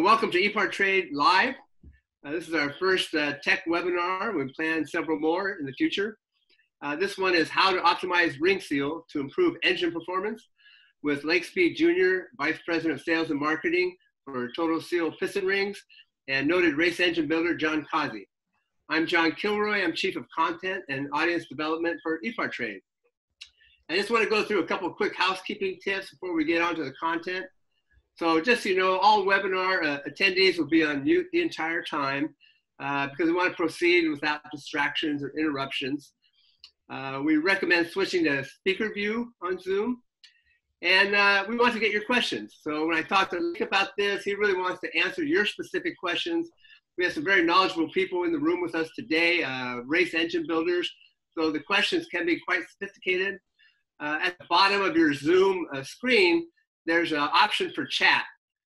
So 0.00 0.04
welcome 0.06 0.30
to 0.30 0.40
ePart 0.40 0.72
Trade 0.72 1.10
Live. 1.12 1.56
Uh, 2.24 2.30
this 2.30 2.48
is 2.48 2.54
our 2.54 2.72
first 2.80 3.14
uh, 3.14 3.34
tech 3.44 3.66
webinar. 3.66 4.34
We 4.34 4.50
plan 4.54 4.86
several 4.86 5.20
more 5.20 5.58
in 5.60 5.66
the 5.66 5.74
future. 5.74 6.16
Uh, 6.80 6.96
this 6.96 7.18
one 7.18 7.34
is 7.34 7.50
how 7.50 7.70
to 7.70 7.82
optimize 7.82 8.38
ring 8.40 8.60
seal 8.60 9.04
to 9.12 9.20
improve 9.20 9.58
engine 9.62 9.92
performance 9.92 10.48
with 11.02 11.22
Lake 11.24 11.44
Speed 11.44 11.74
Jr., 11.74 12.28
Vice 12.38 12.58
President 12.64 12.98
of 12.98 13.04
Sales 13.04 13.28
and 13.28 13.38
Marketing 13.38 13.94
for 14.24 14.50
Total 14.56 14.80
Seal 14.80 15.12
Piston 15.20 15.44
Rings, 15.44 15.84
and 16.28 16.48
noted 16.48 16.78
race 16.78 16.98
engine 16.98 17.28
builder 17.28 17.54
John 17.54 17.86
Causey. 17.92 18.26
I'm 18.88 19.06
John 19.06 19.32
Kilroy. 19.32 19.84
I'm 19.84 19.92
Chief 19.92 20.16
of 20.16 20.24
Content 20.34 20.82
and 20.88 21.10
Audience 21.12 21.44
Development 21.46 22.00
for 22.02 22.20
ePart 22.24 22.52
Trade. 22.52 22.80
I 23.90 23.96
just 23.96 24.10
want 24.10 24.24
to 24.24 24.30
go 24.30 24.44
through 24.44 24.60
a 24.60 24.66
couple 24.66 24.90
quick 24.94 25.14
housekeeping 25.14 25.78
tips 25.84 26.10
before 26.10 26.34
we 26.34 26.46
get 26.46 26.62
on 26.62 26.74
to 26.76 26.84
the 26.84 26.94
content. 26.98 27.44
So 28.20 28.38
just 28.38 28.64
so 28.64 28.68
you 28.68 28.76
know, 28.76 28.98
all 28.98 29.24
webinar 29.24 29.82
uh, 29.82 30.00
attendees 30.06 30.58
will 30.58 30.66
be 30.66 30.84
on 30.84 31.04
mute 31.04 31.28
the 31.32 31.40
entire 31.40 31.82
time 31.82 32.34
uh, 32.78 33.06
because 33.06 33.28
we 33.28 33.32
want 33.32 33.48
to 33.50 33.56
proceed 33.56 34.10
without 34.10 34.42
distractions 34.52 35.22
or 35.22 35.32
interruptions. 35.38 36.12
Uh, 36.90 37.22
we 37.24 37.38
recommend 37.38 37.86
switching 37.86 38.24
to 38.24 38.44
speaker 38.44 38.92
view 38.92 39.32
on 39.40 39.58
Zoom. 39.58 40.02
And 40.82 41.14
uh, 41.14 41.46
we 41.48 41.56
want 41.56 41.72
to 41.72 41.80
get 41.80 41.92
your 41.92 42.04
questions. 42.04 42.58
So 42.60 42.86
when 42.86 42.94
I 42.94 43.00
talked 43.00 43.32
to 43.32 43.40
Nick 43.40 43.62
about 43.62 43.92
this, 43.96 44.22
he 44.22 44.34
really 44.34 44.54
wants 44.54 44.82
to 44.82 44.98
answer 44.98 45.24
your 45.24 45.46
specific 45.46 45.98
questions. 45.98 46.50
We 46.98 47.04
have 47.04 47.14
some 47.14 47.24
very 47.24 47.42
knowledgeable 47.42 47.88
people 47.88 48.24
in 48.24 48.32
the 48.32 48.38
room 48.38 48.60
with 48.60 48.74
us 48.74 48.90
today, 48.94 49.44
uh, 49.44 49.76
race 49.86 50.12
engine 50.12 50.44
builders. 50.46 50.92
So 51.30 51.50
the 51.50 51.60
questions 51.60 52.04
can 52.08 52.26
be 52.26 52.38
quite 52.46 52.64
sophisticated. 52.68 53.38
Uh, 53.98 54.18
at 54.22 54.38
the 54.38 54.44
bottom 54.50 54.82
of 54.82 54.94
your 54.94 55.14
Zoom 55.14 55.66
screen, 55.84 56.46
there's 56.86 57.12
an 57.12 57.18
option 57.18 57.72
for 57.74 57.84
chat. 57.86 58.24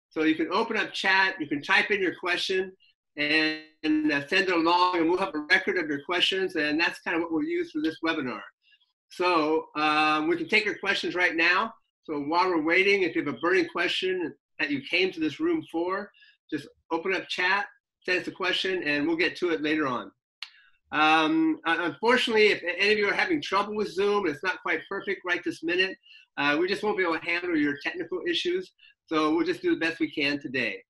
So 0.10 0.24
you 0.24 0.36
can 0.36 0.52
open 0.52 0.78
up 0.78 0.94
chat, 0.94 1.36
you 1.40 1.48
can 1.48 1.62
type 1.62 1.90
in 1.92 2.02
your 2.02 2.16
question 2.16 2.72
and, 3.18 3.60
and 3.84 4.12
uh, 4.12 4.28
send 4.28 4.50
it 4.50 4.56
along 4.56 4.98
and 4.98 5.10
we'll 5.10 5.20
have 5.20 5.36
a 5.36 5.46
record 5.50 5.78
of 5.78 5.88
your 5.88 6.04
questions 6.04 6.56
and 6.56 6.80
that's 6.80 7.00
kind 7.00 7.16
of 7.16 7.22
what 7.22 7.32
we'll 7.32 7.44
use 7.44 7.72
for 7.72 7.82
this 7.82 7.98
webinar. 8.04 8.42
So 9.10 9.66
um, 9.76 10.28
we 10.28 10.38
can 10.38 10.48
take 10.48 10.66
your 10.66 10.78
questions 10.78 11.16
right 11.16 11.36
now. 11.36 11.74
So 12.04 12.20
while 12.20 12.50
we're 12.50 12.64
waiting, 12.64 13.04
if 13.04 13.16
you 13.16 13.24
have 13.24 13.34
a 13.34 13.38
burning 13.40 13.68
question 13.68 14.34
that 14.60 14.70
you 14.70 14.82
came 14.90 15.12
to 15.12 15.20
this 15.20 15.40
room 15.40 15.64
for, 15.72 16.10
just 16.52 16.68
open 16.92 17.14
up 17.14 17.28
chat, 17.28 17.66
send 18.04 18.22
us 18.22 18.28
a 18.28 18.32
question, 18.32 18.84
and 18.84 19.08
we'll 19.08 19.18
get 19.18 19.36
to 19.38 19.50
it 19.50 19.62
later 19.62 19.88
on. 19.88 20.12
Um, 20.92 21.60
unfortunately, 21.66 22.48
if 22.48 22.62
any 22.64 22.94
of 22.94 22.98
you 22.98 23.08
are 23.08 23.14
having 23.14 23.42
trouble 23.42 23.76
with 23.76 23.94
Zoom, 23.94 24.28
it's 24.28 24.44
not 24.44 24.62
quite 24.62 24.82
perfect 24.90 25.22
right 25.26 25.42
this 25.44 25.64
minute, 25.64 25.98
uh, 26.42 26.58
we 26.58 26.68
just 26.68 26.82
won't 26.82 26.98
be 26.98 27.04
able 27.04 27.20
to 27.20 27.26
handle 27.26 27.56
your 27.56 27.78
technical 27.84 28.22
issues, 28.28 28.72
so 29.06 29.36
we'll 29.36 29.46
just 29.46 29.62
do 29.62 29.76
the 29.76 29.80
best 29.80 30.00
we 30.00 30.10
can 30.10 30.40
today. 30.40 30.82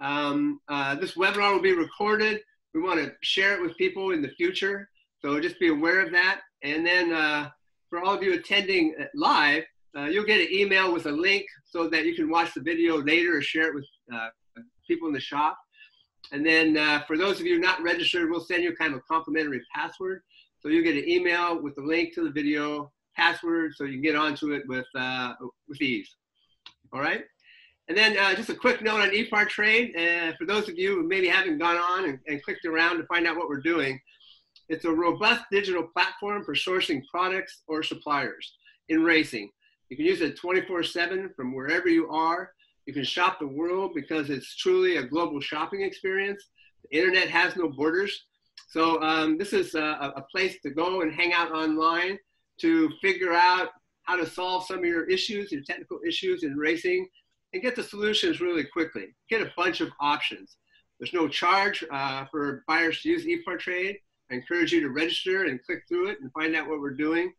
Um, 0.00 0.60
uh, 0.68 0.96
this 0.96 1.14
webinar 1.14 1.52
will 1.52 1.62
be 1.62 1.72
recorded. 1.72 2.40
We 2.74 2.82
want 2.82 2.98
to 2.98 3.12
share 3.22 3.54
it 3.54 3.62
with 3.62 3.76
people 3.76 4.10
in 4.10 4.20
the 4.20 4.30
future, 4.30 4.88
so 5.20 5.38
just 5.38 5.60
be 5.60 5.68
aware 5.68 6.00
of 6.04 6.10
that. 6.10 6.40
And 6.62 6.84
then 6.84 7.12
uh, 7.12 7.50
for 7.88 8.02
all 8.02 8.14
of 8.14 8.22
you 8.24 8.34
attending 8.34 8.96
live, 9.14 9.62
uh, 9.96 10.06
you'll 10.06 10.24
get 10.24 10.40
an 10.40 10.52
email 10.52 10.92
with 10.92 11.06
a 11.06 11.12
link 11.12 11.46
so 11.64 11.88
that 11.90 12.04
you 12.04 12.16
can 12.16 12.28
watch 12.28 12.52
the 12.52 12.60
video 12.60 13.00
later 13.00 13.36
or 13.36 13.42
share 13.42 13.68
it 13.68 13.74
with 13.76 13.86
uh, 14.12 14.28
people 14.88 15.06
in 15.06 15.14
the 15.14 15.20
shop. 15.20 15.56
And 16.32 16.44
then 16.44 16.76
uh, 16.76 17.04
for 17.06 17.16
those 17.16 17.38
of 17.38 17.46
you 17.46 17.60
not 17.60 17.80
registered, 17.80 18.28
we'll 18.28 18.40
send 18.40 18.64
you 18.64 18.74
kind 18.74 18.92
of 18.92 18.98
a 18.98 19.02
complimentary 19.02 19.60
password. 19.72 20.22
So 20.58 20.68
you'll 20.68 20.82
get 20.82 20.96
an 20.96 21.08
email 21.08 21.62
with 21.62 21.76
the 21.76 21.82
link 21.82 22.12
to 22.14 22.24
the 22.24 22.32
video 22.32 22.90
password 23.16 23.72
so 23.74 23.84
you 23.84 23.94
can 23.94 24.02
get 24.02 24.16
onto 24.16 24.52
it 24.52 24.62
with, 24.66 24.86
uh, 24.94 25.34
with 25.68 25.80
ease. 25.80 26.16
All 26.92 27.00
right. 27.00 27.24
And 27.88 27.98
then 27.98 28.16
uh, 28.16 28.34
just 28.34 28.48
a 28.48 28.54
quick 28.54 28.82
note 28.82 29.00
on 29.00 29.10
ePart 29.10 29.48
Trade. 29.48 29.94
Uh, 29.96 30.32
for 30.38 30.46
those 30.46 30.68
of 30.68 30.78
you 30.78 30.96
who 30.96 31.06
maybe 31.06 31.28
haven't 31.28 31.58
gone 31.58 31.76
on 31.76 32.08
and, 32.08 32.18
and 32.26 32.42
clicked 32.42 32.64
around 32.64 32.96
to 32.96 33.06
find 33.06 33.26
out 33.26 33.36
what 33.36 33.48
we're 33.48 33.60
doing, 33.60 34.00
it's 34.68 34.86
a 34.86 34.90
robust 34.90 35.44
digital 35.50 35.82
platform 35.82 36.44
for 36.44 36.54
sourcing 36.54 37.02
products 37.10 37.62
or 37.68 37.82
suppliers 37.82 38.54
in 38.88 39.02
racing. 39.02 39.50
You 39.90 39.96
can 39.96 40.06
use 40.06 40.22
it 40.22 40.40
24-7 40.40 41.34
from 41.34 41.54
wherever 41.54 41.88
you 41.88 42.08
are. 42.08 42.50
You 42.86 42.94
can 42.94 43.04
shop 43.04 43.38
the 43.38 43.46
world 43.46 43.92
because 43.94 44.30
it's 44.30 44.56
truly 44.56 44.96
a 44.96 45.02
global 45.02 45.40
shopping 45.40 45.82
experience. 45.82 46.42
The 46.90 46.98
internet 46.98 47.28
has 47.28 47.56
no 47.56 47.68
borders. 47.68 48.24
So 48.70 49.02
um, 49.02 49.36
this 49.36 49.52
is 49.52 49.74
a, 49.74 50.12
a 50.16 50.24
place 50.30 50.60
to 50.62 50.70
go 50.70 51.02
and 51.02 51.12
hang 51.12 51.32
out 51.32 51.52
online 51.52 52.18
to 52.60 52.90
figure 53.00 53.32
out 53.32 53.70
how 54.02 54.16
to 54.16 54.26
solve 54.26 54.66
some 54.66 54.78
of 54.78 54.84
your 54.84 55.04
issues, 55.04 55.50
your 55.50 55.62
technical 55.62 55.98
issues 56.06 56.42
in 56.42 56.56
racing, 56.56 57.08
and 57.52 57.62
get 57.62 57.76
the 57.76 57.82
solutions 57.82 58.40
really 58.40 58.64
quickly. 58.64 59.14
Get 59.30 59.40
a 59.40 59.52
bunch 59.56 59.80
of 59.80 59.90
options. 60.00 60.56
There's 60.98 61.12
no 61.12 61.28
charge 61.28 61.84
uh, 61.90 62.26
for 62.30 62.64
buyers 62.66 63.00
to 63.02 63.08
use 63.08 63.24
ePartrade. 63.24 63.96
I 64.30 64.34
encourage 64.34 64.72
you 64.72 64.80
to 64.80 64.90
register 64.90 65.44
and 65.44 65.62
click 65.64 65.82
through 65.88 66.08
it 66.08 66.18
and 66.20 66.32
find 66.32 66.54
out 66.54 66.68
what 66.68 66.80
we're 66.80 66.94
doing. 66.94 67.32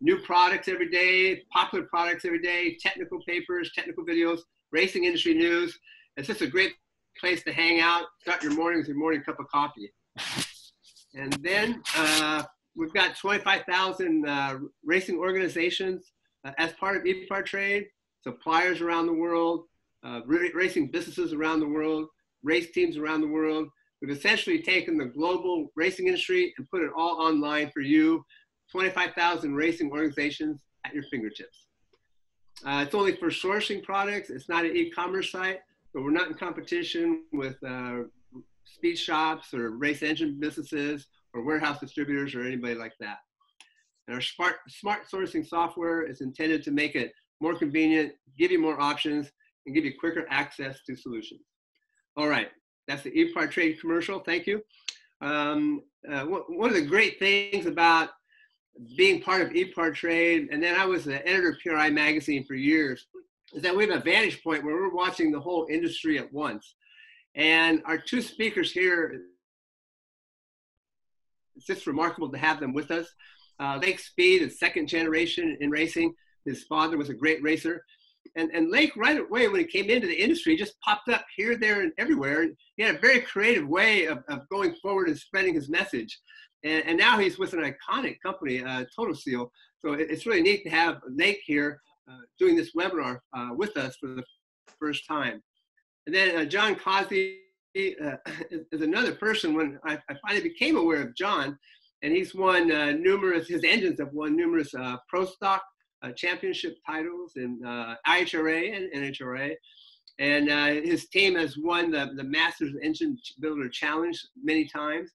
New 0.00 0.18
products 0.18 0.68
every 0.68 0.90
day, 0.90 1.42
popular 1.52 1.86
products 1.86 2.24
every 2.24 2.40
day, 2.40 2.76
technical 2.80 3.20
papers, 3.26 3.72
technical 3.74 4.04
videos, 4.04 4.40
racing 4.70 5.04
industry 5.04 5.34
news. 5.34 5.78
It's 6.16 6.28
just 6.28 6.42
a 6.42 6.46
great 6.46 6.72
place 7.18 7.42
to 7.44 7.52
hang 7.52 7.80
out, 7.80 8.04
start 8.20 8.42
your 8.42 8.54
mornings 8.54 8.82
with 8.82 8.88
your 8.88 8.98
morning 8.98 9.22
cup 9.22 9.40
of 9.40 9.48
coffee. 9.48 9.92
And 11.14 11.32
then 11.42 11.82
uh, 11.96 12.42
we've 12.76 12.92
got 12.92 13.16
25,000 13.16 14.26
uh, 14.26 14.58
racing 14.84 15.18
organizations 15.18 16.12
uh, 16.44 16.52
as 16.58 16.72
part 16.74 16.96
of 16.96 17.04
ePart 17.04 17.46
Trade, 17.46 17.86
suppliers 18.22 18.80
around 18.80 19.06
the 19.06 19.12
world, 19.12 19.64
uh, 20.04 20.20
racing 20.26 20.90
businesses 20.90 21.32
around 21.32 21.60
the 21.60 21.68
world, 21.68 22.08
race 22.42 22.70
teams 22.72 22.96
around 22.96 23.20
the 23.20 23.26
world. 23.26 23.68
We've 24.00 24.16
essentially 24.16 24.60
taken 24.60 24.98
the 24.98 25.04
global 25.04 25.70
racing 25.76 26.06
industry 26.06 26.52
and 26.58 26.68
put 26.70 26.82
it 26.82 26.90
all 26.96 27.20
online 27.20 27.70
for 27.70 27.80
you. 27.80 28.24
25,000 28.70 29.54
racing 29.54 29.92
organizations 29.92 30.62
at 30.84 30.94
your 30.94 31.04
fingertips. 31.04 31.66
Uh, 32.66 32.84
it's 32.86 32.94
only 32.94 33.14
for 33.14 33.28
sourcing 33.28 33.82
products. 33.82 34.30
It's 34.30 34.48
not 34.48 34.64
an 34.64 34.74
e-commerce 34.74 35.30
site, 35.30 35.60
but 35.92 36.02
we're 36.02 36.10
not 36.10 36.28
in 36.28 36.34
competition 36.34 37.24
with 37.32 37.56
uh, 37.62 38.00
speed 38.64 38.96
shops 38.96 39.52
or 39.52 39.70
race 39.70 40.02
engine 40.02 40.40
businesses 40.40 41.06
or 41.34 41.42
warehouse 41.42 41.80
distributors 41.80 42.34
or 42.34 42.42
anybody 42.42 42.74
like 42.74 42.92
that. 43.00 43.18
And 44.06 44.14
our 44.14 44.20
smart, 44.20 44.56
smart 44.68 45.02
sourcing 45.12 45.46
software 45.46 46.02
is 46.02 46.20
intended 46.20 46.62
to 46.64 46.70
make 46.70 46.94
it 46.94 47.12
more 47.40 47.54
convenient, 47.54 48.12
give 48.38 48.50
you 48.50 48.60
more 48.60 48.80
options, 48.80 49.30
and 49.66 49.74
give 49.74 49.84
you 49.84 49.92
quicker 49.98 50.26
access 50.30 50.80
to 50.86 50.96
solutions. 50.96 51.42
All 52.16 52.28
right, 52.28 52.48
that's 52.88 53.02
the 53.02 53.10
ePart 53.10 53.50
Trade 53.50 53.80
commercial. 53.80 54.20
Thank 54.20 54.46
you. 54.46 54.60
Um, 55.20 55.82
uh, 56.10 56.24
one 56.24 56.68
of 56.68 56.74
the 56.74 56.84
great 56.84 57.18
things 57.18 57.66
about 57.66 58.10
being 58.96 59.22
part 59.22 59.42
of 59.42 59.50
ePart 59.50 59.94
Trade, 59.94 60.48
and 60.50 60.62
then 60.62 60.78
I 60.78 60.84
was 60.84 61.04
the 61.04 61.26
editor 61.26 61.50
of 61.50 61.58
PRI 61.60 61.90
Magazine 61.90 62.44
for 62.44 62.54
years, 62.54 63.06
is 63.52 63.62
that 63.62 63.76
we 63.76 63.86
have 63.86 63.94
a 63.94 64.02
vantage 64.02 64.42
point 64.42 64.64
where 64.64 64.74
we're 64.74 64.94
watching 64.94 65.30
the 65.30 65.40
whole 65.40 65.66
industry 65.70 66.18
at 66.18 66.32
once. 66.32 66.74
And 67.34 67.82
our 67.86 67.98
two 67.98 68.20
speakers 68.20 68.72
here 68.72 69.22
it's 71.56 71.66
just 71.66 71.86
remarkable 71.86 72.30
to 72.30 72.38
have 72.38 72.60
them 72.60 72.72
with 72.72 72.90
us. 72.90 73.06
Uh, 73.60 73.78
Lake 73.80 73.98
Speed 73.98 74.42
is 74.42 74.58
second 74.58 74.88
generation 74.88 75.56
in 75.60 75.70
racing. 75.70 76.14
His 76.44 76.64
father 76.64 76.96
was 76.96 77.10
a 77.10 77.14
great 77.14 77.42
racer. 77.42 77.84
And, 78.36 78.50
and 78.52 78.70
Lake, 78.70 78.92
right 78.96 79.18
away, 79.18 79.48
when 79.48 79.60
he 79.60 79.66
came 79.66 79.90
into 79.90 80.06
the 80.06 80.14
industry, 80.14 80.56
just 80.56 80.80
popped 80.80 81.08
up 81.08 81.24
here, 81.36 81.56
there, 81.56 81.82
and 81.82 81.92
everywhere. 81.98 82.42
And 82.42 82.56
He 82.76 82.82
had 82.82 82.94
a 82.94 83.00
very 83.00 83.20
creative 83.20 83.68
way 83.68 84.06
of, 84.06 84.18
of 84.28 84.48
going 84.48 84.74
forward 84.76 85.08
and 85.08 85.18
spreading 85.18 85.54
his 85.54 85.68
message. 85.68 86.18
And, 86.64 86.84
and 86.86 86.98
now 86.98 87.18
he's 87.18 87.38
with 87.38 87.52
an 87.52 87.60
iconic 87.60 88.16
company, 88.24 88.62
uh, 88.62 88.84
Total 88.94 89.14
Seal. 89.14 89.50
So 89.80 89.92
it, 89.92 90.08
it's 90.10 90.26
really 90.26 90.42
neat 90.42 90.62
to 90.64 90.70
have 90.70 91.00
Lake 91.08 91.40
here 91.44 91.80
uh, 92.10 92.18
doing 92.38 92.56
this 92.56 92.74
webinar 92.74 93.18
uh, 93.36 93.50
with 93.54 93.76
us 93.76 93.96
for 94.00 94.08
the 94.08 94.24
first 94.78 95.06
time. 95.06 95.42
And 96.06 96.14
then 96.14 96.36
uh, 96.36 96.44
John 96.44 96.74
Causey 96.74 97.41
uh, 97.74 98.16
is 98.50 98.82
another 98.82 99.14
person 99.14 99.54
when 99.54 99.78
I, 99.84 99.98
I, 100.08 100.14
finally 100.22 100.42
became 100.42 100.76
aware 100.76 101.02
of 101.02 101.14
John, 101.14 101.58
and 102.02 102.14
he's 102.14 102.34
won 102.34 102.70
uh, 102.70 102.92
numerous, 102.92 103.48
his 103.48 103.64
engines 103.64 103.98
have 104.00 104.12
won 104.12 104.36
numerous 104.36 104.74
uh, 104.74 104.96
pro 105.08 105.24
stock 105.24 105.62
uh, 106.02 106.10
championship 106.12 106.76
titles 106.84 107.32
in 107.36 107.60
uh, 107.64 107.94
IHRA 108.06 108.76
and 108.76 108.92
NHRA. 108.92 109.54
And 110.18 110.50
uh, 110.50 110.66
his 110.66 111.08
team 111.08 111.36
has 111.36 111.56
won 111.56 111.90
the, 111.90 112.10
the 112.16 112.24
Masters 112.24 112.74
Engine 112.82 113.16
Builder 113.40 113.68
Challenge 113.68 114.20
many 114.42 114.66
times. 114.66 115.10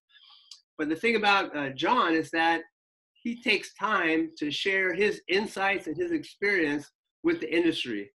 But 0.78 0.90
the 0.90 0.96
thing 0.96 1.16
about 1.16 1.76
John 1.76 2.14
is 2.14 2.30
that 2.32 2.62
he 3.24 3.42
takes 3.42 3.74
time 3.74 4.32
to 4.38 4.52
share 4.52 4.94
his 4.94 5.22
insights 5.28 5.88
and 5.88 5.98
his 5.98 6.12
experience 6.12 6.90
with 7.24 7.40
the 7.42 7.54
industry. 7.54 8.12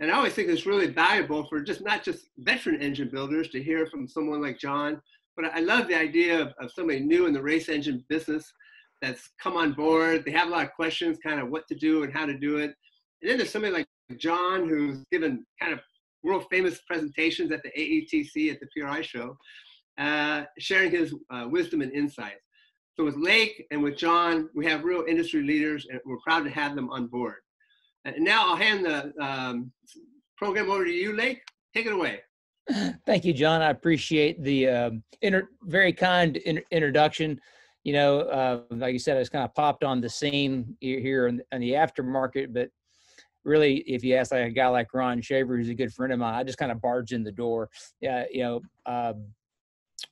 And 0.00 0.10
I 0.10 0.16
always 0.16 0.32
think 0.32 0.48
it's 0.48 0.66
really 0.66 0.86
valuable 0.86 1.46
for 1.46 1.60
just 1.60 1.82
not 1.82 2.02
just 2.02 2.30
veteran 2.38 2.80
engine 2.80 3.10
builders 3.10 3.50
to 3.50 3.62
hear 3.62 3.86
from 3.86 4.08
someone 4.08 4.40
like 4.40 4.58
John, 4.58 5.00
but 5.36 5.44
I 5.54 5.60
love 5.60 5.88
the 5.88 5.94
idea 5.98 6.40
of, 6.40 6.48
of 6.58 6.72
somebody 6.72 7.00
new 7.00 7.26
in 7.26 7.34
the 7.34 7.42
race 7.42 7.68
engine 7.68 8.04
business 8.08 8.50
that's 9.02 9.30
come 9.42 9.56
on 9.56 9.74
board. 9.74 10.24
They 10.24 10.30
have 10.32 10.48
a 10.48 10.50
lot 10.50 10.64
of 10.64 10.72
questions, 10.72 11.18
kind 11.22 11.38
of 11.38 11.50
what 11.50 11.68
to 11.68 11.74
do 11.74 12.02
and 12.02 12.12
how 12.12 12.24
to 12.24 12.36
do 12.36 12.56
it. 12.56 12.72
And 13.20 13.30
then 13.30 13.36
there's 13.36 13.50
somebody 13.50 13.74
like 13.74 13.86
John 14.16 14.68
who's 14.68 15.04
given 15.12 15.44
kind 15.60 15.72
of 15.74 15.80
world 16.22 16.46
famous 16.50 16.80
presentations 16.86 17.52
at 17.52 17.62
the 17.62 17.70
AETC 17.70 18.50
at 18.52 18.58
the 18.60 18.68
PRI 18.74 19.02
show, 19.02 19.36
uh, 19.98 20.44
sharing 20.58 20.90
his 20.90 21.14
uh, 21.30 21.46
wisdom 21.48 21.82
and 21.82 21.92
insights. 21.92 22.40
So 22.98 23.04
with 23.04 23.16
Lake 23.16 23.66
and 23.70 23.82
with 23.82 23.96
John, 23.96 24.48
we 24.54 24.66
have 24.66 24.84
real 24.84 25.04
industry 25.06 25.42
leaders, 25.42 25.86
and 25.90 26.00
we're 26.04 26.18
proud 26.24 26.44
to 26.44 26.50
have 26.50 26.74
them 26.74 26.90
on 26.90 27.06
board. 27.06 27.36
And 28.04 28.24
now 28.24 28.48
I'll 28.48 28.56
hand 28.56 28.84
the 28.84 29.12
um, 29.22 29.72
program 30.36 30.70
over 30.70 30.84
to 30.84 30.90
you, 30.90 31.14
Lake. 31.14 31.42
Take 31.74 31.86
it 31.86 31.92
away. 31.92 32.20
Thank 33.06 33.24
you, 33.24 33.32
John. 33.32 33.62
I 33.62 33.70
appreciate 33.70 34.42
the 34.42 35.00
inter- 35.22 35.48
very 35.62 35.92
kind 35.92 36.36
in- 36.38 36.62
introduction. 36.70 37.40
You 37.84 37.94
know, 37.94 38.20
uh, 38.20 38.60
like 38.70 38.92
you 38.92 38.98
said, 38.98 39.16
I 39.16 39.20
it's 39.20 39.30
kind 39.30 39.44
of 39.44 39.54
popped 39.54 39.84
on 39.84 40.00
the 40.00 40.08
scene 40.08 40.76
here 40.80 41.28
in, 41.28 41.42
in, 41.50 41.60
the 41.60 41.72
aftermarket, 41.72 42.52
but 42.52 42.68
really, 43.44 43.78
if 43.78 44.04
you 44.04 44.16
ask 44.16 44.32
like 44.32 44.46
a 44.46 44.50
guy 44.50 44.68
like 44.68 44.92
Ron 44.92 45.22
Shaver, 45.22 45.56
who's 45.56 45.70
a 45.70 45.74
good 45.74 45.92
friend 45.92 46.12
of 46.12 46.18
mine, 46.18 46.34
I 46.34 46.44
just 46.44 46.58
kind 46.58 46.70
of 46.70 46.80
barged 46.82 47.12
in 47.12 47.24
the 47.24 47.32
door. 47.32 47.70
Yeah, 48.00 48.24
you 48.30 48.42
know, 48.42 48.60
uh, 48.84 49.14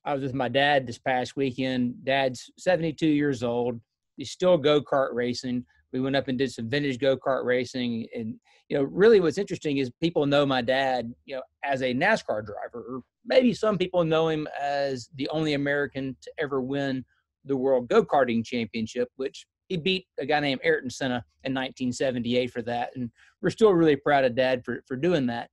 I 0.05 0.15
was 0.15 0.23
with 0.23 0.35
my 0.35 0.49
dad 0.49 0.87
this 0.87 0.99
past 0.99 1.37
weekend. 1.37 2.05
Dad's 2.05 2.51
72 2.59 3.07
years 3.07 3.43
old. 3.43 3.81
He's 4.17 4.31
still 4.31 4.57
go 4.57 4.81
kart 4.81 5.13
racing. 5.13 5.65
We 5.93 6.01
went 6.01 6.17
up 6.17 6.29
and 6.29 6.39
did 6.39 6.53
some 6.53 6.69
vintage 6.69 6.99
go 6.99 7.17
kart 7.17 7.45
racing, 7.45 8.07
and 8.15 8.35
you 8.69 8.77
know, 8.77 8.83
really, 8.83 9.21
what's 9.21 9.39
interesting 9.39 9.79
is 9.79 9.91
people 10.03 10.27
know 10.27 10.45
my 10.45 10.61
dad, 10.61 11.13
you 11.25 11.37
know, 11.37 11.43
as 11.65 11.83
a 11.83 11.95
NASCAR 11.95 12.45
driver, 12.45 12.85
or 12.89 13.03
maybe 13.25 13.55
some 13.55 13.79
people 13.79 14.05
know 14.05 14.29
him 14.29 14.47
as 14.61 15.09
the 15.15 15.29
only 15.31 15.55
American 15.55 16.17
to 16.23 16.33
ever 16.39 16.61
win 16.61 17.05
the 17.45 17.57
World 17.57 17.89
Go 17.89 18.05
Karting 18.05 18.45
Championship, 18.45 19.09
which 19.17 19.47
he 19.69 19.77
beat 19.77 20.07
a 20.19 20.27
guy 20.27 20.41
named 20.41 20.61
Ayrton 20.65 20.91
Senna 20.91 21.25
in 21.45 21.55
1978 21.55 22.51
for 22.51 22.63
that, 22.63 22.91
and 22.95 23.11
we're 23.41 23.51
still 23.51 23.73
really 23.73 23.97
proud 23.97 24.25
of 24.25 24.35
Dad 24.35 24.65
for 24.65 24.83
for 24.87 24.97
doing 24.97 25.27
that. 25.27 25.51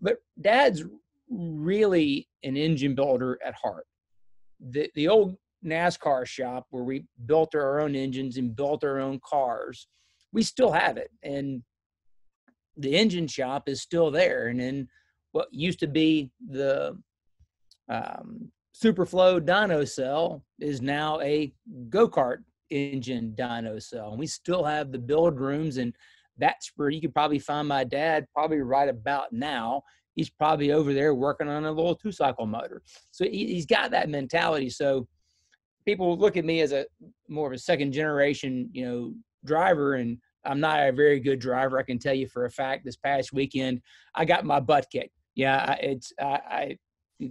But 0.00 0.18
Dad's 0.40 0.84
really 1.30 2.28
an 2.42 2.56
engine 2.56 2.94
builder 2.94 3.38
at 3.44 3.54
heart. 3.54 3.86
The 4.60 4.90
the 4.94 5.08
old 5.08 5.36
NASCAR 5.64 6.26
shop 6.26 6.66
where 6.70 6.84
we 6.84 7.04
built 7.26 7.54
our 7.54 7.80
own 7.80 7.94
engines 7.94 8.36
and 8.36 8.54
built 8.54 8.84
our 8.84 8.98
own 8.98 9.20
cars, 9.24 9.88
we 10.32 10.42
still 10.42 10.72
have 10.72 10.96
it. 10.96 11.10
And 11.22 11.62
the 12.76 12.96
engine 12.96 13.26
shop 13.26 13.68
is 13.68 13.82
still 13.82 14.10
there. 14.10 14.48
And 14.48 14.60
then 14.60 14.88
what 15.32 15.48
used 15.50 15.80
to 15.80 15.86
be 15.86 16.30
the 16.48 16.96
um, 17.88 18.50
Superflow 18.74 19.40
dyno 19.40 19.88
cell 19.88 20.44
is 20.60 20.80
now 20.80 21.20
a 21.20 21.52
go 21.88 22.08
kart 22.08 22.38
engine 22.70 23.34
dyno 23.36 23.82
cell. 23.82 24.10
And 24.10 24.18
we 24.18 24.26
still 24.26 24.64
have 24.64 24.92
the 24.92 24.98
build 24.98 25.40
rooms, 25.40 25.78
and 25.78 25.92
that's 26.36 26.70
where 26.76 26.90
you 26.90 27.00
could 27.00 27.14
probably 27.14 27.40
find 27.40 27.66
my 27.66 27.82
dad 27.82 28.26
probably 28.32 28.60
right 28.60 28.88
about 28.88 29.32
now. 29.32 29.82
He's 30.14 30.30
probably 30.30 30.72
over 30.72 30.92
there 30.92 31.14
working 31.14 31.48
on 31.48 31.64
a 31.64 31.72
little 31.72 31.94
two 31.94 32.12
cycle 32.12 32.46
motor. 32.46 32.82
So 33.10 33.24
he, 33.24 33.54
has 33.56 33.66
got 33.66 33.90
that 33.92 34.08
mentality. 34.08 34.70
So 34.70 35.08
people 35.88 36.18
look 36.18 36.36
at 36.36 36.44
me 36.44 36.60
as 36.60 36.72
a 36.72 36.84
more 37.28 37.46
of 37.46 37.54
a 37.54 37.58
second 37.58 37.92
generation, 37.92 38.68
you 38.74 38.84
know, 38.84 39.14
driver, 39.46 39.94
and 39.94 40.18
I'm 40.44 40.60
not 40.60 40.86
a 40.86 40.92
very 40.92 41.18
good 41.18 41.38
driver. 41.38 41.78
I 41.78 41.82
can 41.82 41.98
tell 41.98 42.12
you 42.12 42.28
for 42.28 42.44
a 42.44 42.50
fact. 42.50 42.84
This 42.84 42.96
past 42.96 43.32
weekend, 43.32 43.80
I 44.14 44.26
got 44.26 44.44
my 44.44 44.60
butt 44.60 44.86
kicked. 44.92 45.14
Yeah, 45.34 45.76
it's 45.80 46.12
a 46.20 46.76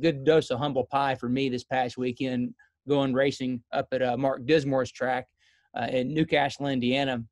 good 0.01 0.23
dose 0.23 0.49
of 0.49 0.57
humble 0.57 0.85
pie 0.85 1.13
for 1.13 1.29
me 1.29 1.49
this 1.49 1.63
past 1.63 1.99
weekend 1.99 2.55
going 2.89 3.13
racing 3.13 3.61
up 3.73 3.87
at 3.91 4.01
uh, 4.01 4.17
Mark 4.17 4.43
Dismore's 4.47 4.91
track 4.91 5.27
uh, 5.79 5.87
in 5.91 6.11
Newcastle, 6.11 6.65
Indiana. 6.65 7.23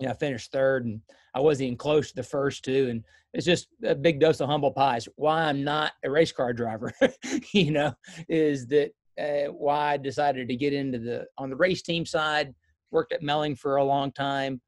Know, 0.00 0.10
I 0.10 0.12
finished 0.12 0.52
third, 0.52 0.84
and 0.84 1.00
I 1.34 1.40
wasn't 1.40 1.66
even 1.66 1.78
close 1.78 2.10
to 2.10 2.14
the 2.14 2.22
first 2.22 2.64
two. 2.64 2.86
And 2.88 3.02
it's 3.34 3.46
just 3.46 3.66
a 3.82 3.96
big 3.96 4.20
dose 4.20 4.40
of 4.40 4.48
humble 4.48 4.70
pies. 4.70 5.08
Why 5.16 5.42
I'm 5.44 5.64
not 5.64 5.92
a 6.04 6.10
race 6.10 6.30
car 6.30 6.52
driver, 6.52 6.92
you 7.52 7.72
know, 7.72 7.94
is 8.28 8.68
that 8.68 8.92
uh, 9.20 9.50
why 9.52 9.92
I 9.92 9.96
decided 9.96 10.48
to 10.48 10.56
get 10.56 10.72
into 10.72 10.98
the 10.98 11.26
on 11.38 11.50
the 11.50 11.56
race 11.56 11.82
team 11.82 12.06
side. 12.06 12.54
Worked 12.90 13.12
at 13.12 13.22
Melling 13.22 13.56
for 13.56 13.76
a 13.76 13.84
long 13.84 14.12
time 14.12 14.60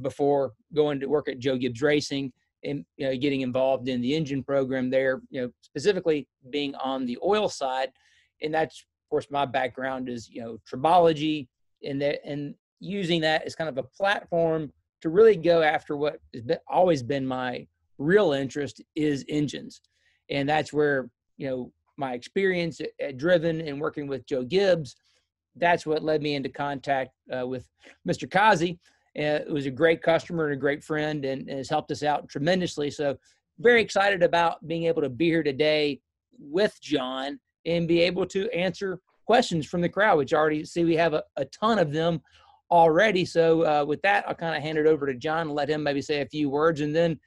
before 0.00 0.52
going 0.74 1.00
to 1.00 1.06
work 1.06 1.28
at 1.28 1.38
Joe 1.38 1.56
Gibbs 1.56 1.82
Racing 1.82 2.32
and 2.64 2.84
you 2.96 3.06
know, 3.06 3.16
getting 3.16 3.40
involved 3.40 3.88
in 3.88 4.00
the 4.00 4.14
engine 4.14 4.42
program 4.42 4.90
there. 4.90 5.20
You 5.30 5.42
know, 5.42 5.50
specifically 5.62 6.28
being 6.50 6.74
on 6.76 7.06
the 7.06 7.18
oil 7.24 7.48
side, 7.48 7.90
and 8.42 8.52
that's 8.54 8.80
of 8.80 9.10
course 9.10 9.26
my 9.30 9.46
background 9.46 10.08
is 10.08 10.28
you 10.28 10.42
know 10.42 10.58
tribology 10.70 11.48
and 11.84 12.00
that 12.02 12.20
and 12.24 12.54
using 12.80 13.20
that 13.22 13.42
as 13.44 13.54
kind 13.54 13.68
of 13.68 13.78
a 13.78 13.82
platform 13.82 14.72
to 15.00 15.08
really 15.08 15.36
go 15.36 15.62
after 15.62 15.96
what 15.96 16.20
has 16.32 16.42
been, 16.42 16.58
always 16.68 17.02
been 17.02 17.26
my 17.26 17.66
real 17.98 18.32
interest 18.32 18.82
is 18.94 19.24
engines, 19.28 19.80
and 20.30 20.48
that's 20.48 20.72
where 20.72 21.08
you 21.36 21.48
know 21.48 21.72
my 21.96 22.14
experience 22.14 22.80
at, 22.80 22.90
at 23.00 23.16
Driven 23.16 23.60
and 23.60 23.80
working 23.80 24.06
with 24.06 24.26
Joe 24.26 24.42
Gibbs, 24.42 24.96
that's 25.56 25.86
what 25.86 26.02
led 26.02 26.22
me 26.22 26.34
into 26.34 26.48
contact 26.48 27.10
uh, 27.36 27.46
with 27.46 27.68
Mr. 28.08 28.30
Causey. 28.30 28.78
Uh, 29.18 29.40
was 29.50 29.66
a 29.66 29.70
great 29.70 30.02
customer 30.02 30.46
and 30.46 30.54
a 30.54 30.60
great 30.60 30.82
friend 30.82 31.26
and, 31.26 31.46
and 31.48 31.58
has 31.58 31.68
helped 31.68 31.90
us 31.90 32.02
out 32.02 32.28
tremendously. 32.30 32.90
So 32.90 33.18
very 33.58 33.82
excited 33.82 34.22
about 34.22 34.66
being 34.66 34.84
able 34.84 35.02
to 35.02 35.10
be 35.10 35.26
here 35.26 35.42
today 35.42 36.00
with 36.38 36.78
John 36.80 37.38
and 37.66 37.86
be 37.86 38.00
able 38.00 38.24
to 38.26 38.50
answer 38.50 39.00
questions 39.26 39.66
from 39.66 39.82
the 39.82 39.88
crowd, 39.88 40.16
which 40.16 40.32
already 40.32 40.64
see 40.64 40.84
we 40.84 40.96
have 40.96 41.12
a, 41.12 41.22
a 41.36 41.44
ton 41.44 41.78
of 41.78 41.92
them 41.92 42.22
already. 42.70 43.24
So 43.26 43.62
uh, 43.66 43.84
with 43.84 44.00
that, 44.02 44.24
I'll 44.26 44.34
kind 44.34 44.56
of 44.56 44.62
hand 44.62 44.78
it 44.78 44.86
over 44.86 45.06
to 45.06 45.14
John 45.14 45.48
and 45.48 45.52
let 45.52 45.68
him 45.68 45.82
maybe 45.82 46.00
say 46.00 46.22
a 46.22 46.26
few 46.26 46.48
words. 46.48 46.80
And 46.80 46.96
then 46.96 47.20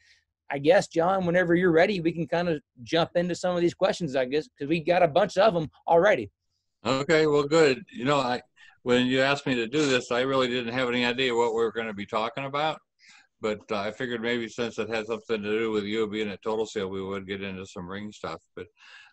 I 0.51 0.59
guess, 0.59 0.87
John, 0.87 1.25
whenever 1.25 1.55
you're 1.55 1.71
ready, 1.71 2.01
we 2.01 2.11
can 2.11 2.27
kind 2.27 2.49
of 2.49 2.61
jump 2.83 3.11
into 3.15 3.35
some 3.35 3.55
of 3.55 3.61
these 3.61 3.73
questions, 3.73 4.15
I 4.15 4.25
guess, 4.25 4.47
because 4.47 4.69
we 4.69 4.79
got 4.79 5.03
a 5.03 5.07
bunch 5.07 5.37
of 5.37 5.53
them 5.53 5.69
already. 5.87 6.29
Okay, 6.85 7.25
well, 7.25 7.43
good. 7.43 7.83
You 7.91 8.05
know, 8.05 8.19
I 8.19 8.41
when 8.83 9.07
you 9.07 9.21
asked 9.21 9.47
me 9.47 9.55
to 9.55 9.67
do 9.67 9.87
this, 9.87 10.11
I 10.11 10.21
really 10.21 10.47
didn't 10.47 10.73
have 10.73 10.87
any 10.87 11.05
idea 11.05 11.33
what 11.33 11.55
we 11.55 11.63
were 11.63 11.71
going 11.71 11.87
to 11.87 11.93
be 11.93 12.05
talking 12.05 12.45
about. 12.45 12.79
But 13.41 13.61
uh, 13.71 13.79
I 13.79 13.91
figured 13.91 14.21
maybe 14.21 14.47
since 14.47 14.77
it 14.77 14.89
had 14.89 15.07
something 15.07 15.41
to 15.41 15.59
do 15.59 15.71
with 15.71 15.85
you 15.85 16.07
being 16.07 16.29
at 16.29 16.43
Total 16.43 16.65
Seal, 16.65 16.89
we 16.89 17.03
would 17.03 17.27
get 17.27 17.41
into 17.41 17.65
some 17.65 17.89
ring 17.89 18.11
stuff. 18.11 18.39
But 18.55 18.67